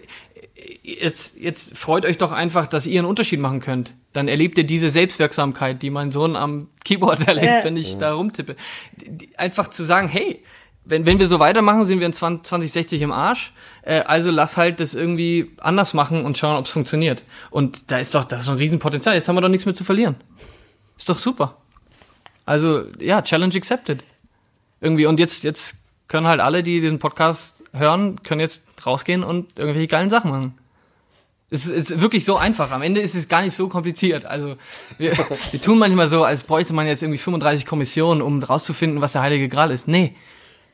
jetzt, 0.82 1.36
jetzt 1.38 1.76
freut 1.76 2.06
euch 2.06 2.18
doch 2.18 2.32
einfach, 2.32 2.68
dass 2.68 2.86
ihr 2.86 3.00
einen 3.00 3.08
Unterschied 3.08 3.40
machen 3.40 3.60
könnt. 3.60 3.94
Dann 4.12 4.28
erlebt 4.28 4.58
ihr 4.58 4.64
diese 4.64 4.88
Selbstwirksamkeit, 4.88 5.82
die 5.82 5.90
mein 5.90 6.12
Sohn 6.12 6.36
am 6.36 6.68
Keyboard 6.84 7.20
erlebt, 7.26 7.46
ja. 7.46 7.64
wenn 7.64 7.76
ich 7.76 7.98
da 7.98 8.14
rumtippe. 8.14 8.56
Einfach 9.36 9.68
zu 9.68 9.84
sagen, 9.84 10.08
hey, 10.08 10.42
wenn, 10.84 11.06
wenn 11.06 11.20
wir 11.20 11.26
so 11.28 11.38
weitermachen, 11.38 11.84
sind 11.84 12.00
wir 12.00 12.06
in 12.06 12.12
20, 12.12 12.44
2060 12.44 13.02
im 13.02 13.12
Arsch. 13.12 13.52
Äh, 13.82 14.00
also 14.00 14.30
lass 14.30 14.56
halt 14.56 14.80
das 14.80 14.94
irgendwie 14.94 15.52
anders 15.58 15.94
machen 15.94 16.24
und 16.24 16.38
schauen, 16.38 16.56
ob 16.56 16.66
es 16.66 16.72
funktioniert. 16.72 17.22
Und 17.50 17.90
da 17.90 17.98
ist 17.98 18.14
doch, 18.14 18.24
das 18.24 18.40
ist 18.40 18.48
doch 18.48 18.54
ein 18.54 18.58
Riesenpotenzial. 18.58 19.14
Jetzt 19.14 19.28
haben 19.28 19.36
wir 19.36 19.42
doch 19.42 19.48
nichts 19.48 19.66
mehr 19.66 19.74
zu 19.74 19.84
verlieren. 19.84 20.16
Ist 20.96 21.08
doch 21.08 21.18
super. 21.18 21.58
Also, 22.44 22.84
ja, 22.98 23.22
Challenge 23.22 23.54
accepted 23.54 24.02
irgendwie, 24.82 25.06
und 25.06 25.18
jetzt, 25.18 25.44
jetzt 25.44 25.76
können 26.08 26.26
halt 26.26 26.40
alle, 26.40 26.62
die 26.62 26.80
diesen 26.80 26.98
Podcast 26.98 27.62
hören, 27.72 28.22
können 28.22 28.40
jetzt 28.40 28.86
rausgehen 28.86 29.24
und 29.24 29.58
irgendwelche 29.58 29.88
geilen 29.88 30.10
Sachen 30.10 30.30
machen. 30.30 30.54
Es 31.50 31.66
ist 31.66 32.00
wirklich 32.00 32.24
so 32.24 32.36
einfach. 32.36 32.70
Am 32.70 32.82
Ende 32.82 33.00
ist 33.00 33.14
es 33.14 33.28
gar 33.28 33.42
nicht 33.42 33.54
so 33.54 33.68
kompliziert. 33.68 34.24
Also 34.24 34.56
wir, 34.98 35.12
wir 35.50 35.60
tun 35.60 35.78
manchmal 35.78 36.08
so, 36.08 36.24
als 36.24 36.42
bräuchte 36.42 36.74
man 36.74 36.86
jetzt 36.86 37.02
irgendwie 37.02 37.18
35 37.18 37.64
Kommissionen, 37.64 38.22
um 38.22 38.42
rauszufinden, 38.42 39.00
was 39.00 39.12
der 39.12 39.22
Heilige 39.22 39.48
Gral 39.48 39.70
ist. 39.70 39.86
Nee, 39.86 40.14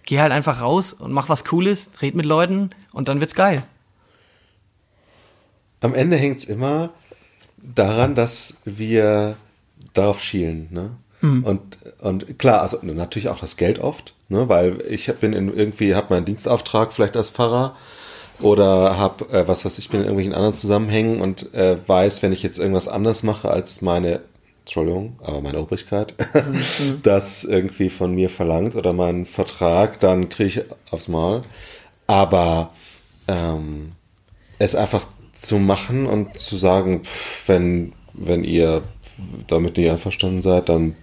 geh 0.04 0.20
halt 0.20 0.32
einfach 0.32 0.62
raus 0.62 0.92
und 0.92 1.12
mach 1.12 1.28
was 1.28 1.44
Cooles, 1.44 2.00
red 2.00 2.14
mit 2.14 2.24
Leuten 2.24 2.70
und 2.92 3.08
dann 3.08 3.20
wird's 3.20 3.34
geil. 3.34 3.62
Am 5.80 5.94
Ende 5.94 6.16
hängt's 6.16 6.44
immer 6.44 6.90
daran, 7.58 8.14
dass 8.14 8.58
wir 8.64 9.36
darauf 9.92 10.22
schielen. 10.22 10.68
Ne? 10.70 10.96
Mhm. 11.20 11.44
Und, 11.44 11.78
und 12.00 12.38
klar, 12.38 12.62
also 12.62 12.78
natürlich 12.82 13.28
auch 13.28 13.40
das 13.40 13.56
Geld 13.56 13.78
oft, 13.78 14.14
ne, 14.28 14.48
weil 14.48 14.82
ich 14.88 15.12
bin 15.14 15.32
in 15.32 15.52
irgendwie, 15.52 15.94
habe 15.94 16.14
meinen 16.14 16.24
Dienstauftrag 16.24 16.92
vielleicht 16.92 17.16
als 17.16 17.30
Pfarrer 17.30 17.76
oder 18.40 18.96
habe, 18.96 19.24
äh, 19.32 19.48
was 19.48 19.64
weiß 19.64 19.78
ich, 19.78 19.90
bin 19.90 20.00
in 20.00 20.06
irgendwelchen 20.06 20.34
anderen 20.34 20.54
Zusammenhängen 20.54 21.20
und 21.20 21.52
äh, 21.54 21.76
weiß, 21.86 22.22
wenn 22.22 22.32
ich 22.32 22.42
jetzt 22.42 22.58
irgendwas 22.58 22.88
anders 22.88 23.22
mache 23.22 23.50
als 23.50 23.82
meine, 23.82 24.20
Entschuldigung, 24.60 25.18
aber 25.22 25.40
meine 25.40 25.58
Obrigkeit, 25.58 26.14
mhm. 26.34 27.00
das 27.02 27.44
irgendwie 27.44 27.90
von 27.90 28.14
mir 28.14 28.30
verlangt 28.30 28.76
oder 28.76 28.92
meinen 28.92 29.26
Vertrag, 29.26 29.98
dann 30.00 30.28
kriege 30.28 30.48
ich 30.48 30.92
aufs 30.92 31.08
Maul. 31.08 31.42
Aber 32.06 32.72
ähm, 33.26 33.92
es 34.58 34.74
einfach 34.74 35.06
zu 35.34 35.58
machen 35.58 36.06
und 36.06 36.38
zu 36.38 36.56
sagen, 36.56 37.02
pff, 37.04 37.48
wenn, 37.48 37.92
wenn 38.12 38.44
ihr 38.44 38.82
damit 39.46 39.76
nicht 39.76 39.90
einverstanden 39.90 40.42
seid, 40.42 40.68
dann 40.68 40.94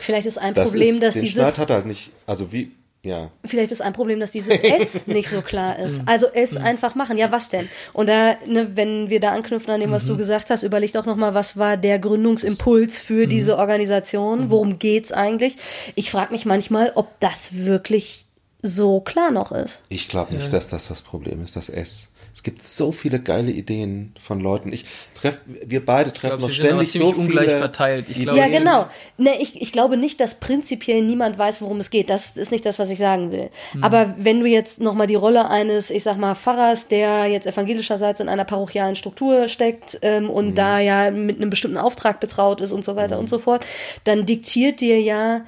Vielleicht 0.00 0.26
ist 0.26 0.38
ein 0.38 0.54
das 0.54 0.68
Problem, 0.68 0.96
ist, 0.96 1.02
dass 1.02 1.14
den 1.14 1.22
dieses. 1.24 1.48
Staat 1.48 1.58
hat 1.58 1.70
halt 1.70 1.86
nicht, 1.86 2.10
also 2.26 2.52
wie, 2.52 2.72
Ja. 3.04 3.30
Vielleicht 3.44 3.72
ist 3.72 3.80
ein 3.80 3.92
Problem, 3.94 4.20
dass 4.20 4.30
dieses 4.30 4.60
S 4.60 5.06
nicht 5.06 5.28
so 5.28 5.40
klar 5.42 5.78
ist. 5.78 6.02
Also 6.06 6.26
S 6.26 6.56
einfach 6.56 6.94
machen. 6.94 7.16
Ja, 7.16 7.32
was 7.32 7.48
denn? 7.48 7.68
Und 7.92 8.08
da, 8.08 8.36
ne, 8.46 8.76
wenn 8.76 9.08
wir 9.10 9.18
da 9.18 9.32
anknüpfen 9.32 9.70
an 9.72 9.80
dem, 9.80 9.90
was 9.90 10.06
du 10.06 10.16
gesagt 10.16 10.50
hast, 10.50 10.62
überleg 10.62 10.92
doch 10.92 11.06
nochmal, 11.06 11.34
was 11.34 11.56
war 11.56 11.76
der 11.76 11.98
Gründungsimpuls 11.98 12.98
für 12.98 13.26
diese 13.26 13.56
Organisation? 13.58 14.50
Worum 14.50 14.78
geht's 14.78 15.10
eigentlich? 15.10 15.56
Ich 15.94 16.10
frage 16.10 16.32
mich 16.32 16.44
manchmal, 16.46 16.92
ob 16.94 17.18
das 17.20 17.56
wirklich 17.64 18.26
so 18.62 19.00
klar 19.00 19.32
noch 19.32 19.50
ist. 19.50 19.82
Ich 19.88 20.08
glaube 20.08 20.34
nicht, 20.34 20.52
dass 20.52 20.68
das 20.68 20.86
das 20.86 21.02
Problem 21.02 21.42
ist, 21.42 21.56
das 21.56 21.68
S. 21.68 22.10
Es 22.42 22.44
gibt 22.44 22.66
so 22.66 22.90
viele 22.90 23.20
geile 23.20 23.52
Ideen 23.52 24.12
von 24.20 24.40
Leuten. 24.40 24.72
Ich 24.72 24.84
treff, 25.14 25.38
wir 25.46 25.86
beide 25.86 26.12
treffen 26.12 26.38
glaub, 26.38 26.40
noch 26.40 26.48
sie 26.48 26.60
sind 26.60 26.72
aber 26.72 26.84
ständig 26.84 27.14
so 27.14 27.20
ungleich 27.20 27.46
viele. 27.46 27.58
verteilt. 27.58 28.06
Ich 28.08 28.18
glaube, 28.18 28.36
Ja, 28.36 28.48
genau. 28.48 28.86
Ne, 29.16 29.40
ich, 29.40 29.62
ich 29.62 29.70
glaube 29.70 29.96
nicht, 29.96 30.18
dass 30.18 30.40
prinzipiell 30.40 31.02
niemand 31.02 31.38
weiß, 31.38 31.62
worum 31.62 31.78
es 31.78 31.90
geht. 31.90 32.10
Das 32.10 32.36
ist 32.36 32.50
nicht 32.50 32.66
das, 32.66 32.80
was 32.80 32.90
ich 32.90 32.98
sagen 32.98 33.30
will. 33.30 33.48
Aber 33.80 34.16
wenn 34.18 34.40
du 34.40 34.46
jetzt 34.46 34.80
nochmal 34.80 35.06
die 35.06 35.14
Rolle 35.14 35.48
eines, 35.50 35.90
ich 35.90 36.02
sag 36.02 36.16
mal, 36.16 36.34
Pfarrers, 36.34 36.88
der 36.88 37.26
jetzt 37.26 37.46
evangelischerseits 37.46 38.18
in 38.18 38.28
einer 38.28 38.44
parochialen 38.44 38.96
Struktur 38.96 39.46
steckt 39.46 40.00
ähm, 40.02 40.28
und 40.28 40.56
da 40.56 40.80
ja 40.80 41.12
mit 41.12 41.36
einem 41.36 41.48
bestimmten 41.48 41.78
Auftrag 41.78 42.18
betraut 42.18 42.60
ist 42.60 42.72
und 42.72 42.84
so 42.84 42.96
weiter 42.96 43.20
und 43.20 43.30
so 43.30 43.38
fort, 43.38 43.64
dann 44.02 44.26
diktiert 44.26 44.80
dir 44.80 45.00
ja 45.00 45.42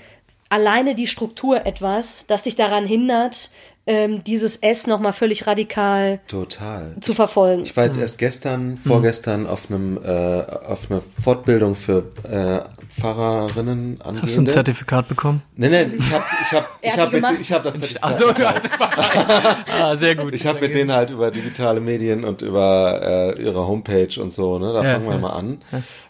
alleine 0.48 0.94
die 0.94 1.08
Struktur 1.08 1.66
etwas, 1.66 2.28
das 2.28 2.44
dich 2.44 2.54
daran 2.54 2.86
hindert, 2.86 3.50
ähm, 3.86 4.24
dieses 4.24 4.56
S 4.56 4.86
nochmal 4.86 5.12
völlig 5.12 5.46
radikal 5.46 6.20
Total. 6.26 6.94
zu 7.00 7.12
verfolgen. 7.12 7.64
Ich 7.64 7.76
war 7.76 7.84
jetzt 7.84 7.98
erst 7.98 8.18
gestern, 8.18 8.78
vorgestern 8.78 9.46
auf 9.46 9.70
einem 9.70 9.98
äh, 10.02 10.08
auf 10.40 10.90
einer 10.90 11.02
Fortbildung 11.22 11.74
für 11.74 12.04
äh, 12.22 12.60
Pfarrerinnen 12.88 14.00
angehende. 14.00 14.22
Hast 14.22 14.36
du 14.36 14.40
ein 14.40 14.48
Zertifikat 14.48 15.08
bekommen? 15.08 15.42
Nee, 15.56 15.68
nee, 15.68 15.82
ich 15.98 16.12
habe 16.12 16.24
ich 16.42 16.52
hab, 16.52 16.78
ich 16.80 16.96
hab 16.96 17.12
mit, 17.12 17.40
ich 17.40 17.52
hab 17.52 17.62
das 17.62 17.74
Zertifikat. 17.74 18.10
Achso, 18.10 18.32
das 18.32 18.80
war 18.80 18.90
ah, 19.80 19.96
sehr 19.96 20.16
gut. 20.16 20.34
Ich 20.34 20.46
habe 20.46 20.60
mit 20.60 20.74
denen 20.74 20.92
halt 20.92 21.10
über 21.10 21.30
digitale 21.30 21.80
Medien 21.80 22.24
und 22.24 22.40
über 22.40 23.34
äh, 23.36 23.42
ihre 23.42 23.66
Homepage 23.66 24.20
und 24.20 24.32
so, 24.32 24.58
ne? 24.58 24.72
Da 24.72 24.82
Ja, 24.82 24.94
fangen 24.94 25.06
wir 25.06 25.14
ja. 25.14 25.18
mal 25.20 25.30
an. 25.30 25.62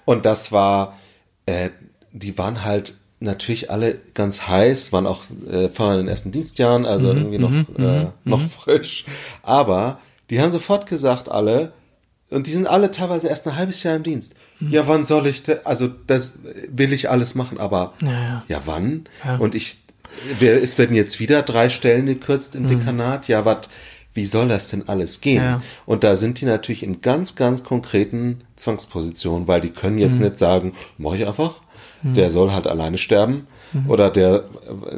Und 0.04 0.26
das 0.26 0.52
war, 0.52 0.96
äh, 1.46 1.70
die 2.12 2.38
waren 2.38 2.64
halt 2.64 2.94
natürlich 3.24 3.70
alle 3.70 3.96
ganz 4.14 4.42
heiß, 4.46 4.92
waren 4.92 5.06
auch 5.06 5.24
äh, 5.50 5.68
Pfarrer 5.68 5.94
in 5.94 5.98
den 6.00 6.08
ersten 6.08 6.30
Dienstjahren, 6.32 6.86
also 6.86 7.12
Mhm, 7.12 7.18
irgendwie 7.18 7.38
noch, 7.38 7.78
äh, 7.78 8.06
noch 8.24 8.40
frisch. 8.42 9.04
Aber 9.42 9.98
die 10.30 10.40
haben 10.40 10.52
sofort 10.52 10.86
gesagt, 10.86 11.28
alle, 11.30 11.72
und 12.30 12.46
die 12.46 12.52
sind 12.52 12.66
alle 12.66 12.90
teilweise 12.90 13.28
erst 13.28 13.46
ein 13.46 13.56
halbes 13.56 13.82
Jahr 13.82 13.96
im 13.96 14.02
Dienst. 14.02 14.34
Mhm. 14.60 14.70
Ja, 14.70 14.86
wann 14.88 15.04
soll 15.04 15.26
ich, 15.26 15.42
also 15.66 15.88
das 16.06 16.34
will 16.68 16.92
ich 16.92 17.10
alles 17.10 17.34
machen, 17.34 17.58
aber 17.58 17.94
Ja, 18.02 18.44
ja. 18.48 18.62
wann? 18.64 19.04
Ja. 19.24 19.36
Und 19.36 19.54
ich, 19.54 19.78
es 20.40 20.78
werden 20.78 20.94
jetzt 20.96 21.18
wieder 21.20 21.42
drei 21.42 21.68
Stellen 21.68 22.06
gekürzt 22.06 22.54
im 22.56 22.62
Mhm. 22.64 22.68
Dekanat. 22.68 23.28
Ja, 23.28 23.44
was, 23.44 23.68
wie 24.14 24.26
soll 24.26 24.48
das 24.48 24.68
denn 24.70 24.88
alles 24.88 25.20
gehen? 25.20 25.42
Ja. 25.42 25.62
Und 25.86 26.04
da 26.04 26.16
sind 26.16 26.40
die 26.40 26.44
natürlich 26.46 26.82
in 26.82 27.00
ganz, 27.00 27.34
ganz 27.36 27.64
konkreten 27.64 28.42
Zwangspositionen, 28.56 29.46
weil 29.48 29.60
die 29.60 29.70
können 29.70 29.96
Mhm. 29.96 30.02
jetzt 30.02 30.20
nicht 30.20 30.38
sagen, 30.38 30.72
mache 30.98 31.16
ich 31.18 31.26
einfach, 31.26 31.60
der 32.02 32.30
soll 32.30 32.52
halt 32.52 32.66
alleine 32.66 32.98
sterben 32.98 33.46
oder 33.88 34.10
der, 34.10 34.44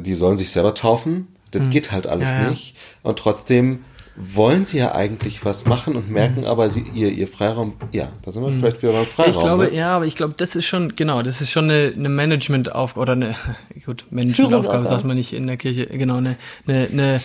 die 0.01 0.15
sollen 0.15 0.37
sich 0.37 0.51
selber 0.51 0.75
taufen. 0.75 1.29
Das 1.53 1.71
geht 1.71 1.93
halt 1.93 2.07
alles 2.07 2.31
Mhm. 2.31 2.37
Ja, 2.37 2.43
ja. 2.43 2.51
nicht. 2.51 2.77
Und 3.03 3.19
trotzdem 3.19 3.85
wollen 4.17 4.65
sie 4.65 4.79
ja 4.79 4.95
eigentlich 4.95 5.45
was 5.45 5.67
machen 5.67 5.95
und 5.95 6.11
merken 6.11 6.47
aber 6.47 6.69
sie, 6.71 6.85
ihr, 6.95 7.11
ihr 7.13 7.29
Freiraum, 7.29 7.75
ja, 7.93 8.09
da 8.23 8.33
sind 8.33 8.43
wir 8.43 8.51
vielleicht 8.51 8.83
wieder 8.83 8.93
beim 8.95 9.07
Freiraum. 9.07 9.33
Mhm. 9.33 9.39
Ich 9.39 9.45
glaube, 9.45 9.65
ne? 9.67 9.75
ja, 9.75 9.97
aber 9.97 10.07
ich 10.07 10.17
glaube, 10.17 10.35
das 10.37 10.57
ist 10.57 10.65
schon, 10.67 10.97
genau, 10.97 11.23
das 11.23 11.41
ist 11.41 11.51
schon 11.51 11.65
eine, 11.71 11.93
eine 11.95 12.09
Management-Aufgabe, 12.09 13.01
oder 13.03 13.13
eine, 13.13 13.35
gut, 13.87 14.07
Management-Aufgabe 14.11 14.85
sagt 14.87 15.05
man 15.05 15.17
nicht 15.17 15.33
in 15.33 15.47
der 15.47 15.57
Kirche, 15.59 15.85
genau, 15.87 16.17
eine, 16.17 16.37
eine, 16.67 16.89
eine, 16.91 17.21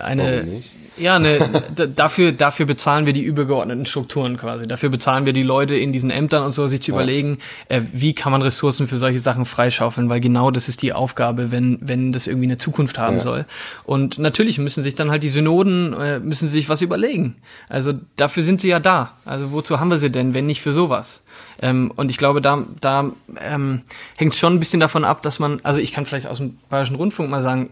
eine? 0.00 0.62
Ja, 0.98 1.18
d- 1.18 1.88
dafür, 1.94 2.32
dafür 2.32 2.66
bezahlen 2.66 3.06
wir 3.06 3.12
die 3.12 3.22
übergeordneten 3.22 3.86
Strukturen 3.86 4.36
quasi. 4.36 4.66
Dafür 4.66 4.88
bezahlen 4.88 5.26
wir 5.26 5.32
die 5.32 5.42
Leute 5.42 5.74
in 5.76 5.92
diesen 5.92 6.10
Ämtern 6.10 6.42
und 6.42 6.52
so, 6.52 6.66
sich 6.66 6.80
zu 6.82 6.90
überlegen, 6.92 7.38
äh, 7.68 7.80
wie 7.92 8.14
kann 8.14 8.32
man 8.32 8.42
Ressourcen 8.42 8.86
für 8.86 8.96
solche 8.96 9.18
Sachen 9.18 9.44
freischaufeln, 9.44 10.08
weil 10.08 10.20
genau 10.20 10.50
das 10.50 10.68
ist 10.68 10.82
die 10.82 10.92
Aufgabe, 10.92 11.50
wenn, 11.52 11.78
wenn 11.80 12.12
das 12.12 12.26
irgendwie 12.26 12.46
eine 12.46 12.58
Zukunft 12.58 12.98
haben 12.98 13.16
Ja. 13.16 13.22
soll. 13.22 13.44
Und 13.84 14.18
natürlich 14.18 14.58
müssen 14.58 14.82
sich 14.82 14.94
dann 14.94 15.10
halt 15.10 15.22
die 15.22 15.28
Synoden, 15.28 15.92
äh, 15.94 16.18
müssen 16.20 16.48
sich 16.48 16.68
was 16.68 16.80
überlegen. 16.82 17.36
Also 17.68 17.92
dafür 18.16 18.42
sind 18.42 18.60
sie 18.60 18.68
ja 18.68 18.80
da. 18.80 19.12
Also 19.24 19.52
wozu 19.52 19.80
haben 19.80 19.90
wir 19.90 19.98
sie 19.98 20.10
denn, 20.10 20.34
wenn 20.34 20.46
nicht 20.46 20.60
für 20.62 20.72
sowas? 20.72 21.22
Ähm, 21.60 21.92
und 21.96 22.10
ich 22.10 22.16
glaube, 22.18 22.40
da, 22.40 22.64
da 22.80 23.10
ähm, 23.40 23.82
hängt 24.16 24.32
es 24.32 24.38
schon 24.38 24.54
ein 24.54 24.58
bisschen 24.58 24.80
davon 24.80 25.04
ab, 25.04 25.22
dass 25.22 25.38
man, 25.38 25.60
also 25.62 25.80
ich 25.80 25.92
kann 25.92 26.04
vielleicht 26.06 26.26
aus 26.26 26.38
dem 26.38 26.58
Bayerischen 26.68 26.96
Rundfunk 26.96 27.30
mal 27.30 27.42
sagen, 27.42 27.70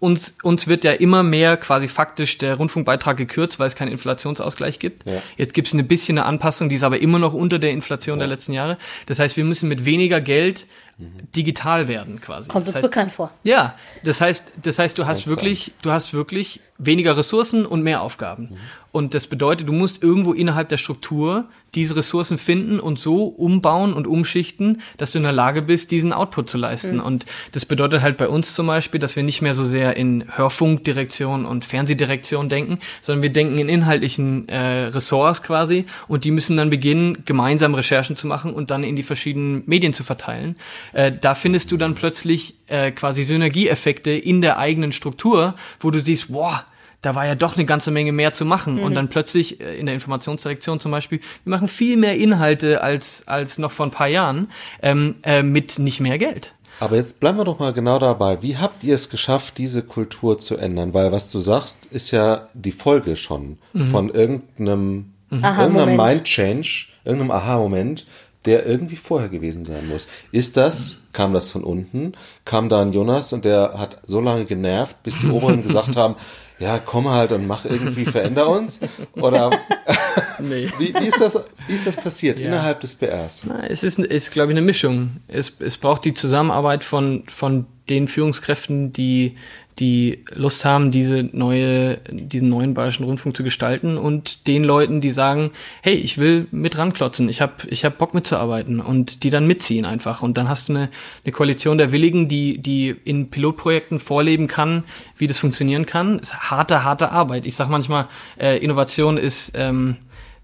uns, 0.00 0.36
uns 0.42 0.66
wird 0.66 0.84
ja 0.84 0.92
immer 0.92 1.22
mehr 1.22 1.56
quasi 1.56 1.88
faktisch 1.88 2.38
der 2.38 2.54
Rundfunkbeitrag 2.54 3.16
gekürzt, 3.16 3.58
weil 3.58 3.68
es 3.68 3.76
keinen 3.76 3.92
Inflationsausgleich 3.92 4.78
gibt. 4.78 5.06
Ja. 5.06 5.22
Jetzt 5.36 5.54
gibt 5.54 5.68
es 5.68 5.74
ein 5.74 5.86
bisschen 5.86 6.18
eine 6.18 6.26
Anpassung, 6.26 6.68
die 6.68 6.74
ist 6.74 6.84
aber 6.84 7.00
immer 7.00 7.18
noch 7.18 7.34
unter 7.34 7.58
der 7.58 7.70
Inflation 7.70 8.18
der 8.18 8.28
letzten 8.28 8.52
Jahre. 8.52 8.78
Das 9.06 9.18
heißt, 9.18 9.36
wir 9.36 9.44
müssen 9.44 9.68
mit 9.68 9.84
weniger 9.84 10.20
Geld 10.20 10.66
digital 10.98 11.88
werden 11.88 12.20
quasi. 12.22 12.48
Kommt 12.48 12.64
das 12.64 12.74
uns 12.74 12.76
heißt, 12.76 12.90
bekannt 12.90 13.12
vor. 13.12 13.30
ja, 13.42 13.74
das 14.02 14.20
heißt, 14.22 14.46
das 14.62 14.78
heißt, 14.78 14.96
du 14.96 15.06
hast 15.06 15.26
wirklich, 15.26 15.74
du 15.82 15.90
hast 15.90 16.14
wirklich 16.14 16.60
weniger 16.78 17.16
Ressourcen 17.16 17.66
und 17.66 17.82
mehr 17.82 18.00
Aufgaben. 18.00 18.56
Und 18.96 19.12
das 19.12 19.26
bedeutet, 19.26 19.68
du 19.68 19.74
musst 19.74 20.02
irgendwo 20.02 20.32
innerhalb 20.32 20.70
der 20.70 20.78
Struktur 20.78 21.44
diese 21.74 21.96
Ressourcen 21.96 22.38
finden 22.38 22.80
und 22.80 22.98
so 22.98 23.24
umbauen 23.24 23.92
und 23.92 24.06
umschichten, 24.06 24.80
dass 24.96 25.12
du 25.12 25.18
in 25.18 25.24
der 25.24 25.32
Lage 25.32 25.60
bist, 25.60 25.90
diesen 25.90 26.14
Output 26.14 26.48
zu 26.48 26.56
leisten. 26.56 26.98
Und 26.98 27.26
das 27.52 27.66
bedeutet 27.66 28.00
halt 28.00 28.16
bei 28.16 28.26
uns 28.26 28.54
zum 28.54 28.68
Beispiel, 28.68 28.98
dass 28.98 29.14
wir 29.14 29.22
nicht 29.22 29.42
mehr 29.42 29.52
so 29.52 29.64
sehr 29.64 29.98
in 29.98 30.24
Hörfunkdirektion 30.34 31.44
und 31.44 31.66
Fernsehdirektion 31.66 32.48
denken, 32.48 32.78
sondern 33.02 33.22
wir 33.22 33.28
denken 33.34 33.58
in 33.58 33.68
inhaltlichen 33.68 34.48
äh, 34.48 34.84
Ressorts 34.84 35.42
quasi 35.42 35.84
und 36.08 36.24
die 36.24 36.30
müssen 36.30 36.56
dann 36.56 36.70
beginnen, 36.70 37.18
gemeinsam 37.26 37.74
Recherchen 37.74 38.16
zu 38.16 38.26
machen 38.26 38.54
und 38.54 38.70
dann 38.70 38.82
in 38.82 38.96
die 38.96 39.02
verschiedenen 39.02 39.62
Medien 39.66 39.92
zu 39.92 40.04
verteilen. 40.04 40.56
Äh, 40.94 41.12
da 41.12 41.34
findest 41.34 41.70
du 41.70 41.76
dann 41.76 41.96
plötzlich 41.96 42.54
äh, 42.68 42.92
quasi 42.92 43.24
Synergieeffekte 43.24 44.12
in 44.12 44.40
der 44.40 44.56
eigenen 44.56 44.92
Struktur, 44.92 45.54
wo 45.80 45.90
du 45.90 46.00
siehst, 46.00 46.32
wow, 46.32 46.62
da 47.02 47.14
war 47.14 47.26
ja 47.26 47.34
doch 47.34 47.56
eine 47.56 47.64
ganze 47.64 47.90
Menge 47.90 48.12
mehr 48.12 48.32
zu 48.32 48.44
machen. 48.44 48.80
Und 48.80 48.94
dann 48.94 49.08
plötzlich 49.08 49.60
äh, 49.60 49.76
in 49.78 49.86
der 49.86 49.94
Informationsdirektion 49.94 50.80
zum 50.80 50.90
Beispiel, 50.90 51.20
wir 51.44 51.50
machen 51.50 51.68
viel 51.68 51.96
mehr 51.96 52.16
Inhalte 52.16 52.82
als, 52.82 53.26
als 53.28 53.58
noch 53.58 53.70
vor 53.70 53.86
ein 53.86 53.92
paar 53.92 54.08
Jahren 54.08 54.48
ähm, 54.82 55.16
äh, 55.22 55.42
mit 55.42 55.78
nicht 55.78 56.00
mehr 56.00 56.18
Geld. 56.18 56.54
Aber 56.78 56.96
jetzt 56.96 57.20
bleiben 57.20 57.38
wir 57.38 57.44
doch 57.44 57.58
mal 57.58 57.72
genau 57.72 57.98
dabei. 57.98 58.42
Wie 58.42 58.58
habt 58.58 58.84
ihr 58.84 58.94
es 58.94 59.08
geschafft, 59.08 59.56
diese 59.56 59.82
Kultur 59.82 60.38
zu 60.38 60.56
ändern? 60.56 60.92
Weil 60.92 61.10
was 61.10 61.30
du 61.30 61.40
sagst, 61.40 61.86
ist 61.86 62.10
ja 62.10 62.48
die 62.52 62.72
Folge 62.72 63.16
schon 63.16 63.58
von 63.90 64.10
irgendeinem, 64.10 65.14
irgendeinem 65.30 65.54
Aha-Moment. 65.54 65.96
Mind-Change, 65.96 66.88
irgendeinem 67.04 67.30
Aha-Moment, 67.30 68.06
der 68.46 68.64
irgendwie 68.66 68.96
vorher 68.96 69.28
gewesen 69.28 69.64
sein 69.64 69.88
muss. 69.88 70.08
Ist 70.32 70.56
das, 70.56 70.98
kam 71.12 71.34
das 71.34 71.50
von 71.50 71.64
unten? 71.64 72.12
Kam 72.44 72.68
da 72.68 72.80
ein 72.80 72.92
Jonas 72.92 73.32
und 73.32 73.44
der 73.44 73.74
hat 73.76 73.98
so 74.06 74.20
lange 74.20 74.44
genervt, 74.44 75.02
bis 75.02 75.18
die 75.18 75.28
Oberen 75.28 75.62
gesagt 75.62 75.96
haben, 75.96 76.14
ja, 76.58 76.78
komm 76.78 77.08
halt 77.08 77.32
und 77.32 77.46
mach 77.46 77.64
irgendwie, 77.64 78.04
veränder 78.04 78.48
uns? 78.48 78.80
Oder 79.14 79.50
Nee. 80.38 80.68
wie, 80.78 80.94
wie, 80.94 81.06
ist 81.06 81.20
das, 81.20 81.38
wie 81.66 81.74
ist 81.74 81.86
das 81.86 81.96
passiert 81.96 82.38
innerhalb 82.38 82.80
des 82.80 82.94
BRs? 82.94 83.42
Na, 83.46 83.66
Es 83.66 83.82
ist, 83.82 83.98
ist 83.98 84.32
glaube 84.32 84.52
ich, 84.52 84.56
eine 84.56 84.64
Mischung. 84.64 85.16
Es, 85.28 85.54
es 85.60 85.76
braucht 85.76 86.04
die 86.04 86.14
Zusammenarbeit 86.14 86.84
von, 86.84 87.24
von 87.28 87.66
den 87.88 88.08
Führungskräften, 88.08 88.92
die, 88.92 89.36
die 89.78 90.24
Lust 90.34 90.64
haben, 90.64 90.90
diese 90.90 91.28
neue, 91.32 91.98
diesen 92.10 92.48
neuen 92.48 92.72
Bayerischen 92.72 93.04
Rundfunk 93.04 93.36
zu 93.36 93.42
gestalten 93.42 93.98
und 93.98 94.46
den 94.46 94.64
Leuten, 94.64 95.00
die 95.00 95.10
sagen, 95.10 95.50
hey, 95.82 95.94
ich 95.94 96.16
will 96.16 96.46
mit 96.50 96.78
ranklotzen, 96.78 97.28
ich 97.28 97.40
habe 97.40 97.52
ich 97.68 97.84
hab 97.84 97.98
Bock 97.98 98.14
mitzuarbeiten 98.14 98.80
und 98.80 99.22
die 99.22 99.30
dann 99.30 99.46
mitziehen 99.46 99.84
einfach. 99.84 100.22
Und 100.22 100.38
dann 100.38 100.48
hast 100.48 100.68
du 100.68 100.74
eine, 100.74 100.88
eine 101.24 101.32
Koalition 101.32 101.76
der 101.76 101.92
Willigen, 101.92 102.28
die, 102.28 102.58
die 102.58 102.94
in 103.04 103.28
Pilotprojekten 103.28 104.00
vorleben 104.00 104.46
kann, 104.46 104.84
wie 105.16 105.26
das 105.26 105.38
funktionieren 105.38 105.84
kann. 105.84 106.18
Ist 106.20 106.34
harte, 106.50 106.82
harte 106.82 107.12
Arbeit. 107.12 107.44
Ich 107.44 107.56
sag 107.56 107.68
manchmal, 107.68 108.08
äh, 108.40 108.58
Innovation 108.58 109.18
ist... 109.18 109.52
Ähm, 109.54 109.96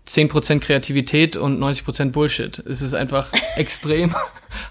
10% 0.04 0.58
Kreativität 0.58 1.36
und 1.36 1.60
90% 1.62 2.10
Bullshit. 2.10 2.58
Es 2.58 2.82
ist 2.82 2.92
einfach 2.92 3.32
extrem 3.56 4.14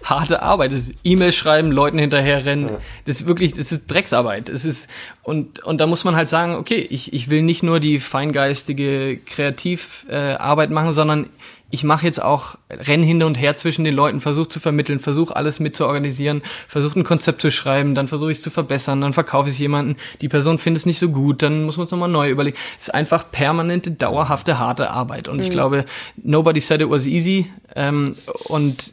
harte 0.04 0.42
Arbeit. 0.42 0.72
Es 0.72 0.90
ist 0.90 0.96
E-Mails 1.04 1.36
schreiben, 1.36 1.72
Leuten 1.72 1.98
hinterherrennen. 1.98 2.70
Das 3.06 3.22
ist 3.22 3.28
wirklich, 3.28 3.54
das 3.54 3.72
ist 3.72 3.88
Drecksarbeit. 3.88 4.50
Es 4.50 4.66
ist, 4.66 4.90
und, 5.24 5.64
und 5.64 5.80
da 5.80 5.88
muss 5.88 6.04
man 6.04 6.16
halt 6.16 6.30
sagen, 6.30 6.56
okay, 6.56 6.80
ich, 6.90 7.14
ich 7.14 7.30
will 7.30 7.42
nicht 7.42 7.64
nur 7.64 7.80
die 7.80 8.00
feingeistige 8.00 9.18
Kreativarbeit 9.26 10.10
äh, 10.10 10.36
Arbeit 10.36 10.72
machen, 10.72 10.94
sondern 10.94 11.30
ich 11.72 11.84
mache 11.86 12.06
jetzt 12.06 12.22
auch 12.22 12.58
Rennen 12.70 13.04
hin 13.04 13.24
und 13.24 13.36
her 13.36 13.56
zwischen 13.56 13.86
den 13.86 13.96
Leuten, 13.96 14.20
versuche 14.20 14.50
zu 14.50 14.60
vermitteln, 14.60 15.00
versuche 15.00 15.36
alles 15.36 15.60
mit 15.60 15.76
zu 15.76 15.88
organisieren, 15.88 16.44
versuche 16.68 17.00
ein 17.00 17.04
Konzept 17.04 17.42
zu 17.42 17.50
schreiben, 17.50 17.96
dann 17.96 18.10
versuche 18.10 18.32
ich 18.32 18.38
es 18.38 18.44
zu 18.44 18.50
verbessern, 18.50 19.02
dann 19.02 19.14
verkaufe 19.14 19.48
ich 19.48 19.56
es 19.56 19.60
jemanden, 19.60 19.96
die 20.20 20.28
Person 20.28 20.58
findet 20.58 20.82
es 20.82 20.86
nicht 20.86 21.00
so 21.00 21.10
gut, 21.10 21.42
dann 21.42 21.64
muss 21.64 21.78
man 21.78 21.86
es 21.86 21.92
nochmal 21.92 22.10
neu 22.10 22.30
überlegen. 22.30 22.58
Es 22.78 22.88
ist 22.88 22.94
einfach 22.94 23.32
permanente, 23.32 23.92
dauerhafte, 23.92 24.60
harte 24.60 24.92
Arbeit. 24.92 25.30
Und 25.30 25.40
ich 25.40 25.50
glaube, 25.50 25.86
nobody 26.22 26.60
said 26.60 26.82
it 26.82 26.90
was 26.90 27.06
easy. 27.06 27.48
Ähm, 27.76 28.16
und 28.46 28.92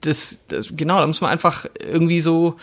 das, 0.00 0.40
das, 0.48 0.72
genau, 0.76 1.00
da 1.00 1.06
muss 1.06 1.20
man 1.20 1.30
einfach 1.30 1.66
irgendwie 1.78 2.20
so 2.20 2.56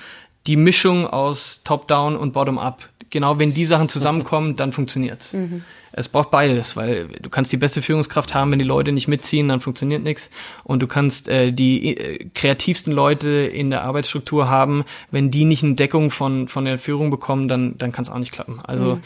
die 0.47 0.55
Mischung 0.55 1.05
aus 1.05 1.61
Top-Down 1.63 2.15
und 2.15 2.33
Bottom-Up. 2.33 2.89
Genau, 3.09 3.39
wenn 3.39 3.53
die 3.53 3.65
Sachen 3.65 3.89
zusammenkommen, 3.89 4.55
dann 4.55 4.71
funktioniert's. 4.71 5.33
Mhm. 5.33 5.63
Es 5.93 6.09
braucht 6.09 6.29
beides, 6.29 6.75
weil 6.75 7.07
du 7.07 7.29
kannst 7.29 7.51
die 7.51 7.57
beste 7.57 7.81
Führungskraft 7.81 8.35
haben, 8.35 8.51
wenn 8.51 8.59
die 8.59 8.65
Leute 8.65 8.91
nicht 8.91 9.07
mitziehen, 9.07 9.47
dann 9.47 9.61
funktioniert 9.61 10.03
nichts. 10.03 10.29
Und 10.63 10.83
du 10.83 10.88
kannst 10.88 11.27
äh, 11.27 11.51
die 11.51 11.97
äh, 11.97 12.29
kreativsten 12.35 12.93
Leute 12.93 13.29
in 13.29 13.71
der 13.71 13.83
Arbeitsstruktur 13.83 14.47
haben, 14.49 14.83
wenn 15.09 15.31
die 15.31 15.45
nicht 15.45 15.63
eine 15.63 15.75
Deckung 15.75 16.11
von 16.11 16.47
von 16.47 16.65
der 16.65 16.77
Führung 16.77 17.09
bekommen, 17.09 17.47
dann 17.47 17.77
dann 17.77 17.91
kann 17.91 18.03
es 18.03 18.11
auch 18.11 18.19
nicht 18.19 18.31
klappen. 18.31 18.59
Also 18.63 18.95
mhm. 18.95 19.01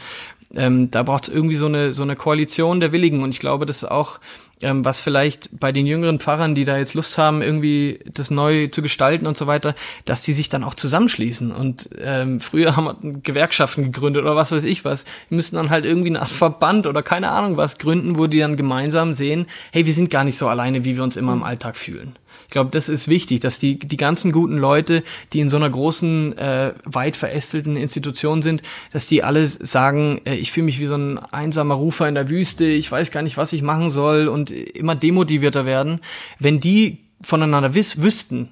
ähm, 0.55 0.91
da 0.91 1.03
braucht 1.03 1.29
es 1.29 1.33
irgendwie 1.33 1.55
so 1.55 1.67
eine 1.67 1.93
so 1.93 2.03
eine 2.03 2.15
Koalition 2.15 2.81
der 2.81 2.91
Willigen. 2.91 3.23
Und 3.23 3.29
ich 3.29 3.39
glaube, 3.39 3.65
das 3.65 3.83
ist 3.83 3.89
auch 3.89 4.19
ähm, 4.61 4.85
was 4.85 5.01
vielleicht 5.01 5.59
bei 5.59 5.71
den 5.71 5.85
jüngeren 5.85 6.19
Pfarrern, 6.19 6.55
die 6.55 6.65
da 6.65 6.77
jetzt 6.77 6.93
Lust 6.93 7.17
haben, 7.17 7.41
irgendwie 7.41 7.99
das 8.13 8.31
neu 8.31 8.67
zu 8.67 8.81
gestalten 8.81 9.27
und 9.27 9.37
so 9.37 9.47
weiter, 9.47 9.75
dass 10.05 10.21
die 10.21 10.33
sich 10.33 10.49
dann 10.49 10.63
auch 10.63 10.73
zusammenschließen. 10.73 11.51
Und 11.51 11.89
ähm, 12.01 12.39
früher 12.39 12.75
haben 12.75 12.85
wir 12.85 13.21
Gewerkschaften 13.21 13.85
gegründet 13.85 14.23
oder 14.23 14.35
was 14.35 14.51
weiß 14.51 14.63
ich 14.63 14.85
was. 14.85 15.05
Die 15.29 15.35
müssen 15.35 15.55
dann 15.55 15.69
halt 15.69 15.85
irgendwie 15.85 16.09
eine 16.09 16.21
Art 16.21 16.31
Verband 16.31 16.87
oder 16.87 17.03
keine 17.03 17.29
Ahnung 17.29 17.57
was 17.57 17.77
gründen, 17.77 18.17
wo 18.17 18.27
die 18.27 18.39
dann 18.39 18.57
gemeinsam 18.57 19.13
sehen, 19.13 19.45
hey, 19.71 19.85
wir 19.85 19.93
sind 19.93 20.09
gar 20.09 20.23
nicht 20.23 20.37
so 20.37 20.47
alleine, 20.47 20.85
wie 20.85 20.95
wir 20.95 21.03
uns 21.03 21.17
immer 21.17 21.33
im 21.33 21.43
Alltag 21.43 21.75
fühlen. 21.75 22.15
Ich 22.51 22.53
glaube, 22.53 22.69
das 22.69 22.89
ist 22.89 23.07
wichtig, 23.07 23.39
dass 23.39 23.59
die, 23.59 23.79
die 23.79 23.95
ganzen 23.95 24.33
guten 24.33 24.57
Leute, 24.57 25.03
die 25.31 25.39
in 25.39 25.47
so 25.47 25.55
einer 25.55 25.69
großen, 25.69 26.37
äh, 26.37 26.73
weit 26.83 27.15
verästelten 27.15 27.77
Institution 27.77 28.41
sind, 28.41 28.61
dass 28.91 29.07
die 29.07 29.23
alle 29.23 29.47
sagen, 29.47 30.19
äh, 30.25 30.35
ich 30.35 30.51
fühle 30.51 30.65
mich 30.65 30.77
wie 30.81 30.85
so 30.85 30.95
ein 30.95 31.17
einsamer 31.17 31.75
Rufer 31.75 32.09
in 32.09 32.15
der 32.15 32.27
Wüste, 32.27 32.65
ich 32.65 32.91
weiß 32.91 33.11
gar 33.11 33.21
nicht, 33.21 33.37
was 33.37 33.53
ich 33.53 33.61
machen 33.61 33.89
soll 33.89 34.27
und 34.27 34.51
immer 34.51 34.95
demotivierter 34.95 35.65
werden. 35.65 36.01
Wenn 36.39 36.59
die 36.59 36.97
voneinander 37.21 37.73
wüssten, 37.73 38.49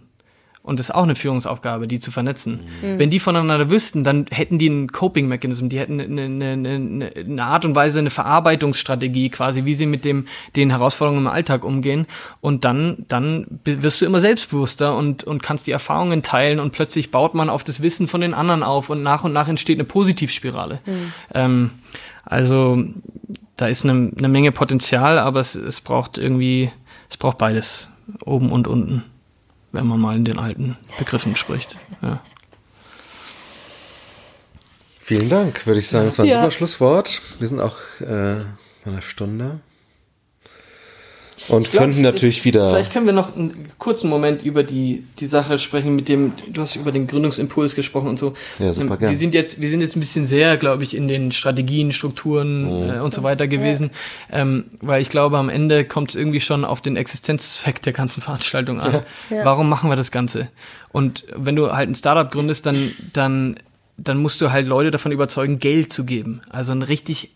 und 0.62 0.78
das 0.78 0.90
ist 0.90 0.96
auch 0.96 1.04
eine 1.04 1.16
Führungsaufgabe, 1.16 1.88
die 1.88 2.00
zu 2.00 2.12
vernetzen. 2.12 2.60
Mhm. 2.82 3.00
Wenn 3.00 3.10
die 3.10 3.20
voneinander 3.20 3.70
wüssten, 3.70 4.04
dann 4.04 4.26
hätten 4.30 4.60
die 4.60 4.70
einen 4.70 4.92
Coping-Mechanism, 4.92 5.70
die 5.70 5.80
hätten 5.80 6.00
eine, 6.02 6.24
eine, 6.24 6.70
eine, 6.70 7.12
eine 7.16 7.44
Art 7.44 7.64
und 7.64 7.76
Weise, 7.76 8.00
eine 8.00 8.10
Verarbeitungsstrategie 8.10 9.30
quasi, 9.30 9.64
wie 9.64 9.74
sie 9.74 9.86
mit 9.86 10.04
dem, 10.04 10.28
den 10.58 10.70
Herausforderungen 10.70 11.26
im 11.26 11.32
Alltag 11.32 11.64
umgehen. 11.64 12.08
Und 12.42 12.66
dann, 12.66 13.06
dann 13.08 13.62
wirst 13.64 14.02
du 14.02 14.06
immer 14.06 14.20
selbstbewusster 14.20 14.98
und, 14.98 15.24
und 15.24 15.42
kannst 15.42 15.66
die 15.66 15.72
Erfahrungen 15.72 16.24
teilen 16.24 16.60
und 16.60 16.72
plötzlich 16.72 17.10
baut 17.10 17.34
man 17.34 17.50
auf 17.50 17.64
das 17.64 17.82
Wissen 17.82 18.08
von 18.08 18.20
den 18.20 18.34
anderen 18.34 18.62
auf 18.62 18.90
und 18.90 19.02
nach 19.02 19.24
und 19.24 19.32
nach 19.32 19.48
entsteht 19.48 19.78
eine 19.78 19.86
Positivspirale. 19.86 20.82
Mhm. 20.86 21.14
Ähm, 21.34 21.70
also 22.26 22.84
da 23.56 23.68
ist 23.68 23.86
eine, 23.86 24.12
eine 24.16 24.28
Menge 24.28 24.52
Potenzial, 24.52 25.20
aber 25.20 25.40
es, 25.40 25.56
es 25.56 25.80
braucht 25.80 26.18
irgendwie, 26.18 26.70
es 27.10 27.16
braucht 27.18 27.38
beides, 27.38 27.90
oben 28.26 28.52
und 28.52 28.68
unten 28.68 29.06
wenn 29.72 29.88
man 29.88 30.00
mal 30.00 30.16
in 30.16 30.26
den 30.26 30.40
alten 30.40 30.78
Begriffen 30.98 31.36
spricht. 31.36 31.78
Ja. 32.02 32.22
Vielen 35.00 35.30
Dank, 35.30 35.66
würde 35.66 35.80
ich 35.80 35.88
sagen. 35.88 36.06
Das 36.06 36.18
war 36.20 36.26
ein 36.26 36.30
ja. 36.30 36.42
super 36.42 36.52
Schlusswort. 36.52 37.22
Wir 37.40 37.48
sind 37.48 37.60
auch 37.60 37.78
äh, 38.02 38.36
einer 38.86 39.02
Stunde. 39.02 39.60
Und 41.50 41.72
glaub, 41.72 41.84
könnten 41.84 42.02
natürlich 42.02 42.46
wieder. 42.46 42.70
Vielleicht 42.70 42.94
können 42.94 43.06
wir 43.06 43.14
noch 43.14 43.36
einen 43.36 43.68
kurzen 43.78 44.10
Moment 44.10 44.44
über 44.44 44.64
die, 44.64 45.04
die 45.20 45.26
Sache 45.26 45.60
sprechen, 45.60 45.96
mit 45.96 46.08
dem, 46.08 46.34
du 46.48 46.62
hast 46.62 46.76
über 46.76 46.92
den 46.92 47.08
Gründungsimpuls 47.08 47.76
gesprochen 47.76 48.08
und 48.08 48.20
so. 48.20 48.34
Ja, 48.60 48.72
super, 48.72 48.98
ähm, 49.02 49.10
wir 49.10 49.18
sind 49.18 49.34
jetzt, 49.34 49.60
wir 49.60 49.70
sind 49.70 49.82
jetzt 49.82 49.96
ein 49.96 50.00
bisschen 50.00 50.26
sehr, 50.26 50.58
glaube 50.58 50.84
ich, 50.84 50.96
in 50.96 51.08
den 51.08 51.32
Strategien, 51.32 51.92
Strukturen 51.92 52.86
mhm. 52.86 52.90
äh, 52.90 53.00
und 53.00 53.14
so 53.14 53.24
weiter 53.24 53.48
gewesen. 53.48 53.92
Ja. 54.32 54.40
Ähm, 54.40 54.66
weil 54.80 55.02
ich 55.02 55.10
glaube, 55.10 55.38
am 55.38 55.50
Ende 55.50 55.86
kommt 55.86 56.12
es 56.12 56.16
irgendwie 56.16 56.40
schon 56.40 56.66
auf 56.66 56.82
den 56.82 56.96
Existenzeffekt 56.96 57.86
der 57.86 57.94
ganzen 57.94 58.22
Veranstaltung 58.22 58.80
an. 58.80 59.02
Ja. 59.30 59.46
Warum 59.46 59.70
machen 59.70 59.90
wir 59.90 59.96
das 59.96 60.12
Ganze? 60.12 60.50
Und 60.92 61.26
wenn 61.36 61.56
du 61.56 61.72
halt 61.72 61.90
ein 61.90 61.96
Startup 61.96 62.32
gründest, 62.32 62.66
dann, 62.66 62.92
dann 63.14 63.58
dann 64.02 64.18
musst 64.18 64.42
du 64.42 64.52
halt 64.52 64.66
Leute 64.66 64.92
davon 64.92 65.12
überzeugen, 65.12 65.60
Geld 65.60 65.92
zu 65.92 66.06
geben. 66.06 66.42
Also 66.50 66.72
ein 66.72 66.82
richtig 66.82 67.32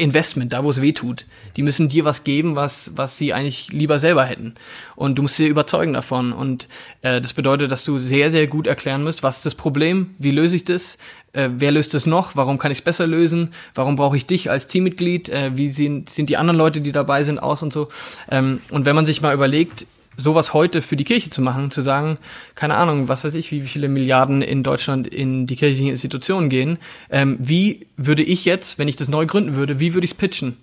Investment, 0.00 0.52
da 0.52 0.64
wo 0.64 0.70
es 0.70 0.80
weh 0.80 0.92
tut. 0.92 1.26
Die 1.56 1.62
müssen 1.62 1.88
dir 1.88 2.04
was 2.04 2.24
geben, 2.24 2.56
was, 2.56 2.92
was 2.96 3.18
sie 3.18 3.32
eigentlich 3.32 3.72
lieber 3.72 3.98
selber 3.98 4.24
hätten. 4.24 4.54
Und 4.96 5.16
du 5.16 5.22
musst 5.22 5.36
sie 5.36 5.46
überzeugen 5.46 5.92
davon. 5.92 6.32
Und 6.32 6.68
äh, 7.02 7.20
das 7.20 7.32
bedeutet, 7.32 7.70
dass 7.70 7.84
du 7.84 7.98
sehr, 7.98 8.30
sehr 8.30 8.46
gut 8.46 8.66
erklären 8.66 9.04
musst, 9.04 9.22
was 9.22 9.38
ist 9.38 9.46
das 9.46 9.54
Problem, 9.54 10.14
wie 10.18 10.30
löse 10.30 10.56
ich 10.56 10.64
das, 10.64 10.98
äh, 11.32 11.48
wer 11.52 11.70
löst 11.70 11.94
es 11.94 12.06
noch, 12.06 12.34
warum 12.34 12.58
kann 12.58 12.72
ich 12.72 12.78
es 12.78 12.84
besser 12.84 13.06
lösen, 13.06 13.52
warum 13.74 13.96
brauche 13.96 14.16
ich 14.16 14.26
dich 14.26 14.50
als 14.50 14.66
Teammitglied, 14.66 15.28
äh, 15.28 15.52
wie 15.54 15.68
sind, 15.68 16.10
sind 16.10 16.30
die 16.30 16.36
anderen 16.36 16.58
Leute, 16.58 16.80
die 16.80 16.92
dabei 16.92 17.22
sind, 17.22 17.38
aus 17.38 17.62
und 17.62 17.72
so. 17.72 17.88
Ähm, 18.30 18.60
und 18.70 18.84
wenn 18.84 18.96
man 18.96 19.06
sich 19.06 19.22
mal 19.22 19.34
überlegt, 19.34 19.86
sowas 20.20 20.54
heute 20.54 20.82
für 20.82 20.96
die 20.96 21.04
Kirche 21.04 21.30
zu 21.30 21.42
machen, 21.42 21.70
zu 21.70 21.80
sagen, 21.80 22.18
keine 22.54 22.76
Ahnung, 22.76 23.08
was 23.08 23.24
weiß 23.24 23.34
ich, 23.34 23.50
wie 23.52 23.60
viele 23.60 23.88
Milliarden 23.88 24.42
in 24.42 24.62
Deutschland 24.62 25.06
in 25.06 25.46
die 25.46 25.56
kirchlichen 25.56 25.88
Institutionen 25.88 26.48
gehen, 26.48 26.78
ähm, 27.10 27.36
wie 27.40 27.86
würde 27.96 28.22
ich 28.22 28.44
jetzt, 28.44 28.78
wenn 28.78 28.88
ich 28.88 28.96
das 28.96 29.08
neu 29.08 29.26
gründen 29.26 29.56
würde, 29.56 29.80
wie 29.80 29.94
würde 29.94 30.04
ich 30.04 30.12
es 30.12 30.16
pitchen? 30.16 30.56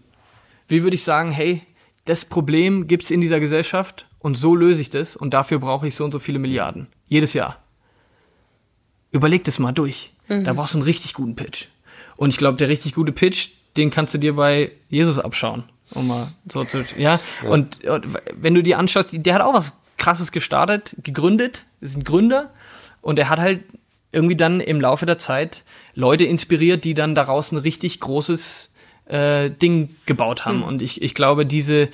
Wie 0.67 0.83
würde 0.83 0.95
ich 0.95 1.03
sagen, 1.03 1.31
hey, 1.31 1.61
das 2.05 2.25
Problem 2.25 2.87
gibt's 2.87 3.11
in 3.11 3.21
dieser 3.21 3.39
Gesellschaft 3.39 4.07
und 4.19 4.35
so 4.35 4.55
löse 4.55 4.81
ich 4.81 4.89
das 4.89 5.15
und 5.15 5.33
dafür 5.33 5.59
brauche 5.59 5.87
ich 5.87 5.95
so 5.95 6.05
und 6.05 6.11
so 6.11 6.19
viele 6.19 6.39
Milliarden. 6.39 6.87
Jedes 7.07 7.33
Jahr. 7.33 7.61
Überleg 9.11 9.43
das 9.43 9.59
mal 9.59 9.71
durch. 9.71 10.13
Mhm. 10.27 10.43
Da 10.43 10.53
brauchst 10.53 10.73
du 10.73 10.77
einen 10.77 10.85
richtig 10.85 11.13
guten 11.13 11.35
Pitch. 11.35 11.67
Und 12.17 12.29
ich 12.29 12.37
glaube, 12.37 12.57
der 12.57 12.69
richtig 12.69 12.93
gute 12.93 13.11
Pitch, 13.11 13.49
den 13.77 13.91
kannst 13.91 14.13
du 14.13 14.17
dir 14.17 14.35
bei 14.35 14.71
Jesus 14.89 15.19
abschauen 15.19 15.63
um 15.93 16.07
mal 16.07 16.27
so 16.51 16.63
zu, 16.63 16.83
ja. 16.97 17.19
ja. 17.43 17.49
Und, 17.49 17.87
und, 17.89 18.05
wenn 18.33 18.53
du 18.53 18.63
dir 18.63 18.77
anschaust, 18.79 19.09
der 19.13 19.33
hat 19.33 19.41
auch 19.41 19.53
was 19.53 19.77
krasses 19.97 20.31
gestartet, 20.31 20.95
gegründet, 21.03 21.65
ist 21.81 21.97
ein 21.97 22.03
Gründer 22.03 22.51
und 23.01 23.19
er 23.19 23.29
hat 23.29 23.39
halt 23.39 23.61
irgendwie 24.11 24.35
dann 24.35 24.59
im 24.59 24.79
Laufe 24.79 25.05
der 25.05 25.17
Zeit 25.17 25.63
Leute 25.93 26.25
inspiriert, 26.25 26.83
die 26.83 26.93
dann 26.93 27.15
daraus 27.15 27.51
ein 27.51 27.57
richtig 27.57 27.99
großes 27.99 28.73
äh, 29.05 29.49
Ding 29.49 29.95
gebaut 30.05 30.45
haben. 30.45 30.57
Mhm. 30.57 30.63
Und 30.63 30.81
ich, 30.81 31.01
ich 31.01 31.13
glaube, 31.13 31.45
diese, 31.45 31.89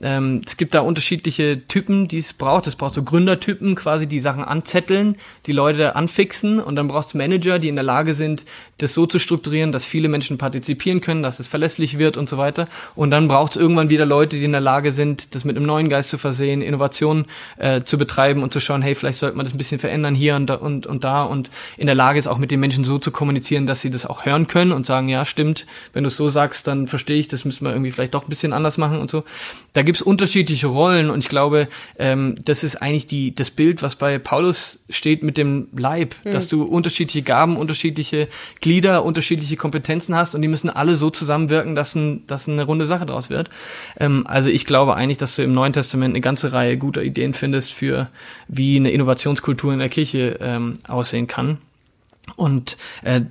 ähm, 0.00 0.42
es 0.46 0.56
gibt 0.56 0.74
da 0.74 0.80
unterschiedliche 0.80 1.66
Typen, 1.66 2.08
die 2.08 2.18
es 2.18 2.32
braucht. 2.32 2.66
Es 2.66 2.76
braucht 2.76 2.94
so 2.94 3.02
Gründertypen 3.02 3.74
quasi, 3.74 4.06
die 4.06 4.20
Sachen 4.20 4.44
anzetteln, 4.44 5.16
die 5.46 5.52
Leute 5.52 5.96
anfixen 5.96 6.60
und 6.60 6.76
dann 6.76 6.88
brauchst 6.88 7.14
du 7.14 7.18
Manager, 7.18 7.58
die 7.58 7.68
in 7.68 7.76
der 7.76 7.84
Lage 7.84 8.14
sind, 8.14 8.44
das 8.78 8.94
so 8.94 9.06
zu 9.06 9.18
strukturieren, 9.18 9.72
dass 9.72 9.84
viele 9.84 10.08
Menschen 10.08 10.38
partizipieren 10.38 11.00
können, 11.00 11.22
dass 11.22 11.40
es 11.40 11.48
verlässlich 11.48 11.98
wird 11.98 12.16
und 12.16 12.28
so 12.28 12.38
weiter. 12.38 12.68
Und 12.94 13.10
dann 13.10 13.28
braucht 13.28 13.52
es 13.52 13.56
irgendwann 13.56 13.90
wieder 13.90 14.06
Leute, 14.06 14.36
die 14.36 14.44
in 14.44 14.52
der 14.52 14.60
Lage 14.60 14.92
sind, 14.92 15.34
das 15.34 15.44
mit 15.44 15.56
einem 15.56 15.66
neuen 15.66 15.88
Geist 15.88 16.10
zu 16.10 16.18
versehen, 16.18 16.62
Innovationen 16.62 17.26
äh, 17.58 17.82
zu 17.82 17.98
betreiben 17.98 18.42
und 18.42 18.52
zu 18.52 18.60
schauen, 18.60 18.82
hey, 18.82 18.94
vielleicht 18.94 19.18
sollte 19.18 19.36
man 19.36 19.44
das 19.44 19.54
ein 19.54 19.58
bisschen 19.58 19.80
verändern 19.80 20.14
hier 20.14 20.36
und 20.36 20.46
da 20.46 20.54
und, 20.54 20.86
und 20.86 21.04
da 21.04 21.24
und 21.24 21.50
in 21.76 21.86
der 21.86 21.94
Lage 21.94 22.18
ist 22.18 22.28
auch 22.28 22.38
mit 22.38 22.50
den 22.50 22.60
Menschen 22.60 22.84
so 22.84 22.98
zu 22.98 23.10
kommunizieren, 23.10 23.66
dass 23.66 23.80
sie 23.80 23.90
das 23.90 24.06
auch 24.06 24.24
hören 24.24 24.46
können 24.46 24.72
und 24.72 24.86
sagen, 24.86 25.08
ja, 25.08 25.24
stimmt, 25.24 25.66
wenn 25.92 26.04
du 26.04 26.08
es 26.08 26.16
so 26.16 26.28
sagst, 26.28 26.66
dann 26.66 26.86
verstehe 26.86 27.18
ich, 27.18 27.28
das 27.28 27.44
müssen 27.44 27.66
wir 27.66 27.72
irgendwie 27.72 27.90
vielleicht 27.90 28.14
doch 28.14 28.24
ein 28.24 28.28
bisschen 28.28 28.52
anders 28.52 28.78
machen 28.78 29.00
und 29.00 29.10
so. 29.10 29.24
Da 29.72 29.82
gibt's 29.82 30.02
unterschiedliche 30.02 30.68
Rollen 30.68 31.10
und 31.10 31.18
ich 31.18 31.28
glaube, 31.28 31.68
ähm, 31.98 32.36
das 32.44 32.62
ist 32.62 32.76
eigentlich 32.76 33.06
die, 33.06 33.34
das 33.34 33.50
Bild, 33.50 33.82
was 33.82 33.96
bei 33.96 34.18
Paulus 34.18 34.84
steht 34.88 35.22
mit 35.22 35.36
dem 35.36 35.68
Leib, 35.76 36.14
mhm. 36.24 36.32
dass 36.32 36.48
du 36.48 36.62
unterschiedliche 36.62 37.22
Gaben, 37.22 37.56
unterschiedliche 37.56 38.28
Glieder, 38.68 39.02
unterschiedliche 39.02 39.56
Kompetenzen 39.56 40.14
hast 40.14 40.34
und 40.34 40.42
die 40.42 40.48
müssen 40.48 40.68
alle 40.68 40.94
so 40.94 41.08
zusammenwirken, 41.08 41.74
dass, 41.74 41.94
ein, 41.94 42.26
dass 42.26 42.50
eine 42.50 42.64
runde 42.64 42.84
Sache 42.84 43.06
draus 43.06 43.30
wird. 43.30 43.48
Ähm, 43.98 44.26
also 44.26 44.50
ich 44.50 44.66
glaube 44.66 44.94
eigentlich, 44.94 45.16
dass 45.16 45.36
du 45.36 45.42
im 45.42 45.52
Neuen 45.52 45.72
Testament 45.72 46.12
eine 46.12 46.20
ganze 46.20 46.52
Reihe 46.52 46.76
guter 46.76 47.02
Ideen 47.02 47.32
findest 47.32 47.72
für, 47.72 48.10
wie 48.46 48.76
eine 48.76 48.90
Innovationskultur 48.90 49.72
in 49.72 49.78
der 49.78 49.88
Kirche 49.88 50.36
ähm, 50.42 50.80
aussehen 50.86 51.26
kann. 51.26 51.56
Und 52.36 52.76
äh, 53.04 53.22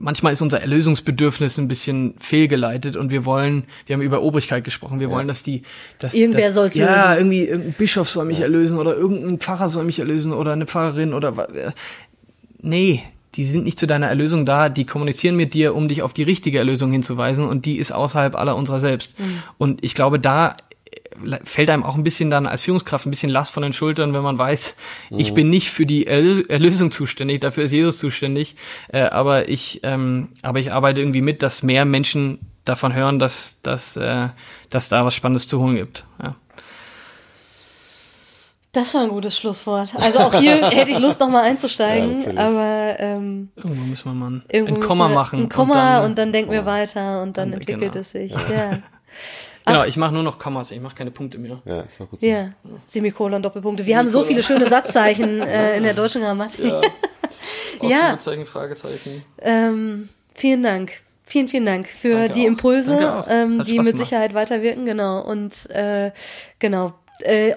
manchmal 0.00 0.32
ist 0.32 0.42
unser 0.42 0.60
Erlösungsbedürfnis 0.60 1.56
ein 1.58 1.68
bisschen 1.68 2.14
fehlgeleitet 2.18 2.96
und 2.96 3.12
wir 3.12 3.24
wollen, 3.24 3.66
wir 3.86 3.94
haben 3.94 4.02
über 4.02 4.22
Obrigkeit 4.22 4.64
gesprochen, 4.64 4.98
wir 4.98 5.06
ja. 5.06 5.14
wollen, 5.14 5.28
dass 5.28 5.44
die, 5.44 5.62
dass, 6.00 6.16
irgendwer 6.16 6.50
soll 6.50 6.66
es 6.66 6.74
ja, 6.74 6.86
lösen. 6.86 6.98
Ja, 6.98 7.16
irgendwie 7.16 7.44
irgendein 7.44 7.74
Bischof 7.74 8.08
soll 8.08 8.24
mich 8.24 8.38
ja. 8.38 8.46
erlösen 8.46 8.76
oder 8.76 8.96
irgendein 8.96 9.38
Pfarrer 9.38 9.68
soll 9.68 9.84
mich 9.84 10.00
erlösen 10.00 10.32
oder 10.32 10.52
eine 10.52 10.66
Pfarrerin 10.66 11.14
oder 11.14 11.46
nee, 12.60 13.04
die 13.34 13.44
sind 13.44 13.64
nicht 13.64 13.78
zu 13.78 13.86
deiner 13.86 14.08
Erlösung 14.08 14.44
da, 14.44 14.68
die 14.68 14.86
kommunizieren 14.86 15.36
mit 15.36 15.54
dir, 15.54 15.74
um 15.74 15.88
dich 15.88 16.02
auf 16.02 16.12
die 16.12 16.22
richtige 16.22 16.58
Erlösung 16.58 16.90
hinzuweisen 16.92 17.46
und 17.46 17.64
die 17.66 17.78
ist 17.78 17.92
außerhalb 17.92 18.34
aller 18.34 18.56
unserer 18.56 18.80
selbst. 18.80 19.18
Mhm. 19.18 19.42
Und 19.58 19.84
ich 19.84 19.94
glaube, 19.94 20.18
da 20.18 20.56
fällt 21.44 21.70
einem 21.70 21.84
auch 21.84 21.96
ein 21.96 22.04
bisschen 22.04 22.30
dann 22.30 22.46
als 22.46 22.62
Führungskraft 22.62 23.06
ein 23.06 23.10
bisschen 23.10 23.30
Last 23.30 23.52
von 23.52 23.62
den 23.62 23.72
Schultern, 23.72 24.14
wenn 24.14 24.22
man 24.22 24.38
weiß, 24.38 24.76
mhm. 25.10 25.18
ich 25.18 25.34
bin 25.34 25.50
nicht 25.50 25.70
für 25.70 25.86
die 25.86 26.06
Erlösung 26.06 26.90
zuständig, 26.90 27.40
dafür 27.40 27.64
ist 27.64 27.72
Jesus 27.72 27.98
zuständig, 27.98 28.56
äh, 28.88 29.02
aber 29.02 29.48
ich, 29.48 29.80
ähm, 29.82 30.28
aber 30.42 30.58
ich 30.58 30.72
arbeite 30.72 31.00
irgendwie 31.00 31.20
mit, 31.20 31.42
dass 31.42 31.62
mehr 31.62 31.84
Menschen 31.84 32.38
davon 32.64 32.94
hören, 32.94 33.18
dass, 33.18 33.60
dass, 33.62 33.96
äh, 33.96 34.28
dass 34.70 34.88
da 34.88 35.04
was 35.04 35.14
Spannendes 35.14 35.48
zu 35.48 35.60
holen 35.60 35.76
gibt. 35.76 36.04
Ja. 36.22 36.36
Das 38.72 38.94
war 38.94 39.02
ein 39.02 39.08
gutes 39.08 39.36
Schlusswort. 39.36 39.92
Also 39.96 40.20
auch 40.20 40.34
hier 40.34 40.68
hätte 40.70 40.92
ich 40.92 40.98
Lust, 41.00 41.18
noch 41.18 41.28
mal 41.28 41.42
einzusteigen, 41.42 42.20
ja, 42.20 42.46
aber 42.46 43.00
ähm, 43.00 43.50
irgendwo 43.56 43.84
müssen 43.84 44.04
wir 44.04 44.14
mal 44.14 44.42
ein 44.52 44.80
Komma 44.80 45.08
machen. 45.08 45.40
Ein 45.40 45.48
Komma 45.48 45.72
und 45.72 45.76
dann, 45.76 46.04
und 46.04 46.18
dann 46.18 46.32
denken 46.32 46.52
wir 46.52 46.64
weiter 46.66 47.22
und 47.22 47.36
dann 47.36 47.52
entwickelt 47.52 47.92
genau. 47.92 48.00
es 48.00 48.12
sich. 48.12 48.32
Ja. 48.32 48.78
Genau, 49.66 49.84
ich 49.84 49.96
mache 49.96 50.12
nur 50.12 50.22
noch 50.22 50.38
Kommas, 50.38 50.70
ich 50.70 50.80
mache 50.80 50.96
keine 50.96 51.10
Punkte 51.10 51.38
mehr. 51.38 51.60
Ja, 51.64 51.82
ist 51.82 52.00
auch 52.00 52.08
gut 52.08 52.22
so. 52.22 52.26
Ja, 52.26 52.50
Semikolon, 52.86 53.42
Doppelpunkte. 53.42 53.86
Wir 53.86 53.98
haben 53.98 54.08
so 54.08 54.24
viele 54.24 54.42
schöne 54.42 54.66
Satzzeichen 54.66 55.40
äh, 55.42 55.76
in 55.76 55.84
der 55.84 55.94
deutschen 55.94 56.22
Grammatik. 56.22 56.64
Ja. 56.64 56.80
Ja. 57.82 58.06
Ausrufezeichen, 58.06 58.46
Fragezeichen. 58.46 59.24
Ähm, 59.40 60.08
vielen 60.34 60.62
Dank. 60.62 60.92
Vielen, 61.24 61.46
vielen 61.46 61.66
Dank 61.66 61.86
für 61.86 62.14
Danke 62.14 62.32
die 62.32 62.40
auch. 62.40 62.46
Impulse, 62.46 63.24
ähm, 63.28 63.48
die 63.48 63.54
Spaß 63.54 63.68
mit 63.68 63.76
gemacht. 63.76 63.96
Sicherheit 63.96 64.34
weiterwirken, 64.34 64.84
genau. 64.84 65.20
Und 65.20 65.70
äh, 65.70 66.10
genau. 66.58 66.94
Äh, 67.20 67.54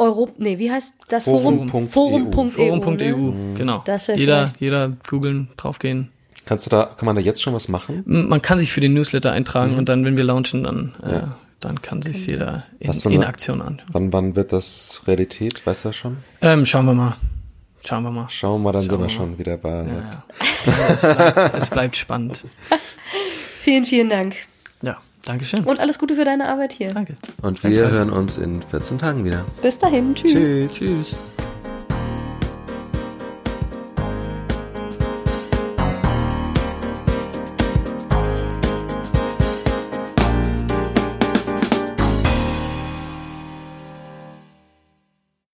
Europ, 0.00 0.38
nee, 0.38 0.58
wie 0.58 0.70
heißt 0.70 0.94
das 1.08 1.24
Forum? 1.24 1.68
Forum.eu. 1.68 1.86
Forum.eu. 1.88 2.50
Forum.eu, 2.50 3.16
ne? 3.16 3.54
genau. 3.56 3.82
Das 3.84 4.08
wär 4.08 4.16
jeder, 4.16 4.46
vielleicht- 4.48 4.60
jeder 4.60 4.92
googeln, 5.08 5.48
draufgehen. 5.56 6.10
Kannst 6.46 6.66
du 6.66 6.70
da, 6.70 6.84
kann 6.96 7.06
man 7.06 7.14
da 7.16 7.22
jetzt 7.22 7.42
schon 7.42 7.52
was 7.54 7.68
machen? 7.68 8.02
Man 8.06 8.40
kann 8.42 8.58
sich 8.58 8.72
für 8.72 8.80
den 8.80 8.94
Newsletter 8.94 9.30
Mhm. 9.30 9.36
eintragen 9.36 9.74
und 9.76 9.88
dann, 9.88 10.04
wenn 10.04 10.16
wir 10.16 10.24
launchen, 10.24 10.64
dann, 10.64 10.94
äh, 11.02 11.20
dann 11.60 11.80
kann 11.82 12.00
sich 12.02 12.26
jeder 12.26 12.64
in, 12.80 12.90
du 12.92 13.08
in 13.10 13.16
eine- 13.16 13.26
Aktion 13.28 13.60
an. 13.62 13.82
Wann, 13.92 14.12
wann 14.12 14.34
wird 14.36 14.52
das 14.52 15.02
Realität? 15.06 15.64
Weißt 15.66 15.84
du 15.84 15.88
das 15.90 15.96
schon? 15.96 16.16
Ähm, 16.40 16.64
schauen 16.64 16.86
wir 16.86 16.94
mal. 16.94 17.14
Schauen 17.84 18.02
wir 18.02 18.10
mal. 18.10 18.26
Schauen 18.30 18.60
wir 18.60 18.64
mal, 18.64 18.72
dann 18.72 18.82
sind 18.82 18.90
Schauen 18.90 19.00
wir 19.00 19.04
wir 19.04 19.10
schon 19.10 19.38
wieder 19.38 19.56
bei. 19.58 19.68
Ja, 19.86 20.10
ja. 20.66 20.88
es, 20.94 21.00
bleibt, 21.02 21.54
es 21.58 21.70
bleibt 21.70 21.96
spannend. 21.96 22.44
Vielen, 23.60 23.84
vielen 23.84 24.08
Dank. 24.08 24.34
Ja, 24.82 24.96
Dankeschön. 25.24 25.64
Und 25.64 25.80
alles 25.80 25.98
Gute 25.98 26.14
für 26.14 26.24
deine 26.24 26.48
Arbeit 26.48 26.72
hier. 26.72 26.92
Danke. 26.92 27.14
Und 27.42 27.62
wir 27.62 27.90
hören 27.90 28.10
uns 28.10 28.38
in 28.38 28.62
14 28.62 28.98
Tagen 28.98 29.24
wieder. 29.24 29.44
Bis 29.62 29.78
dahin. 29.78 30.14
Tschüss. 30.14 30.32
Tschüss. 30.32 30.72
Tschüss. 30.72 31.16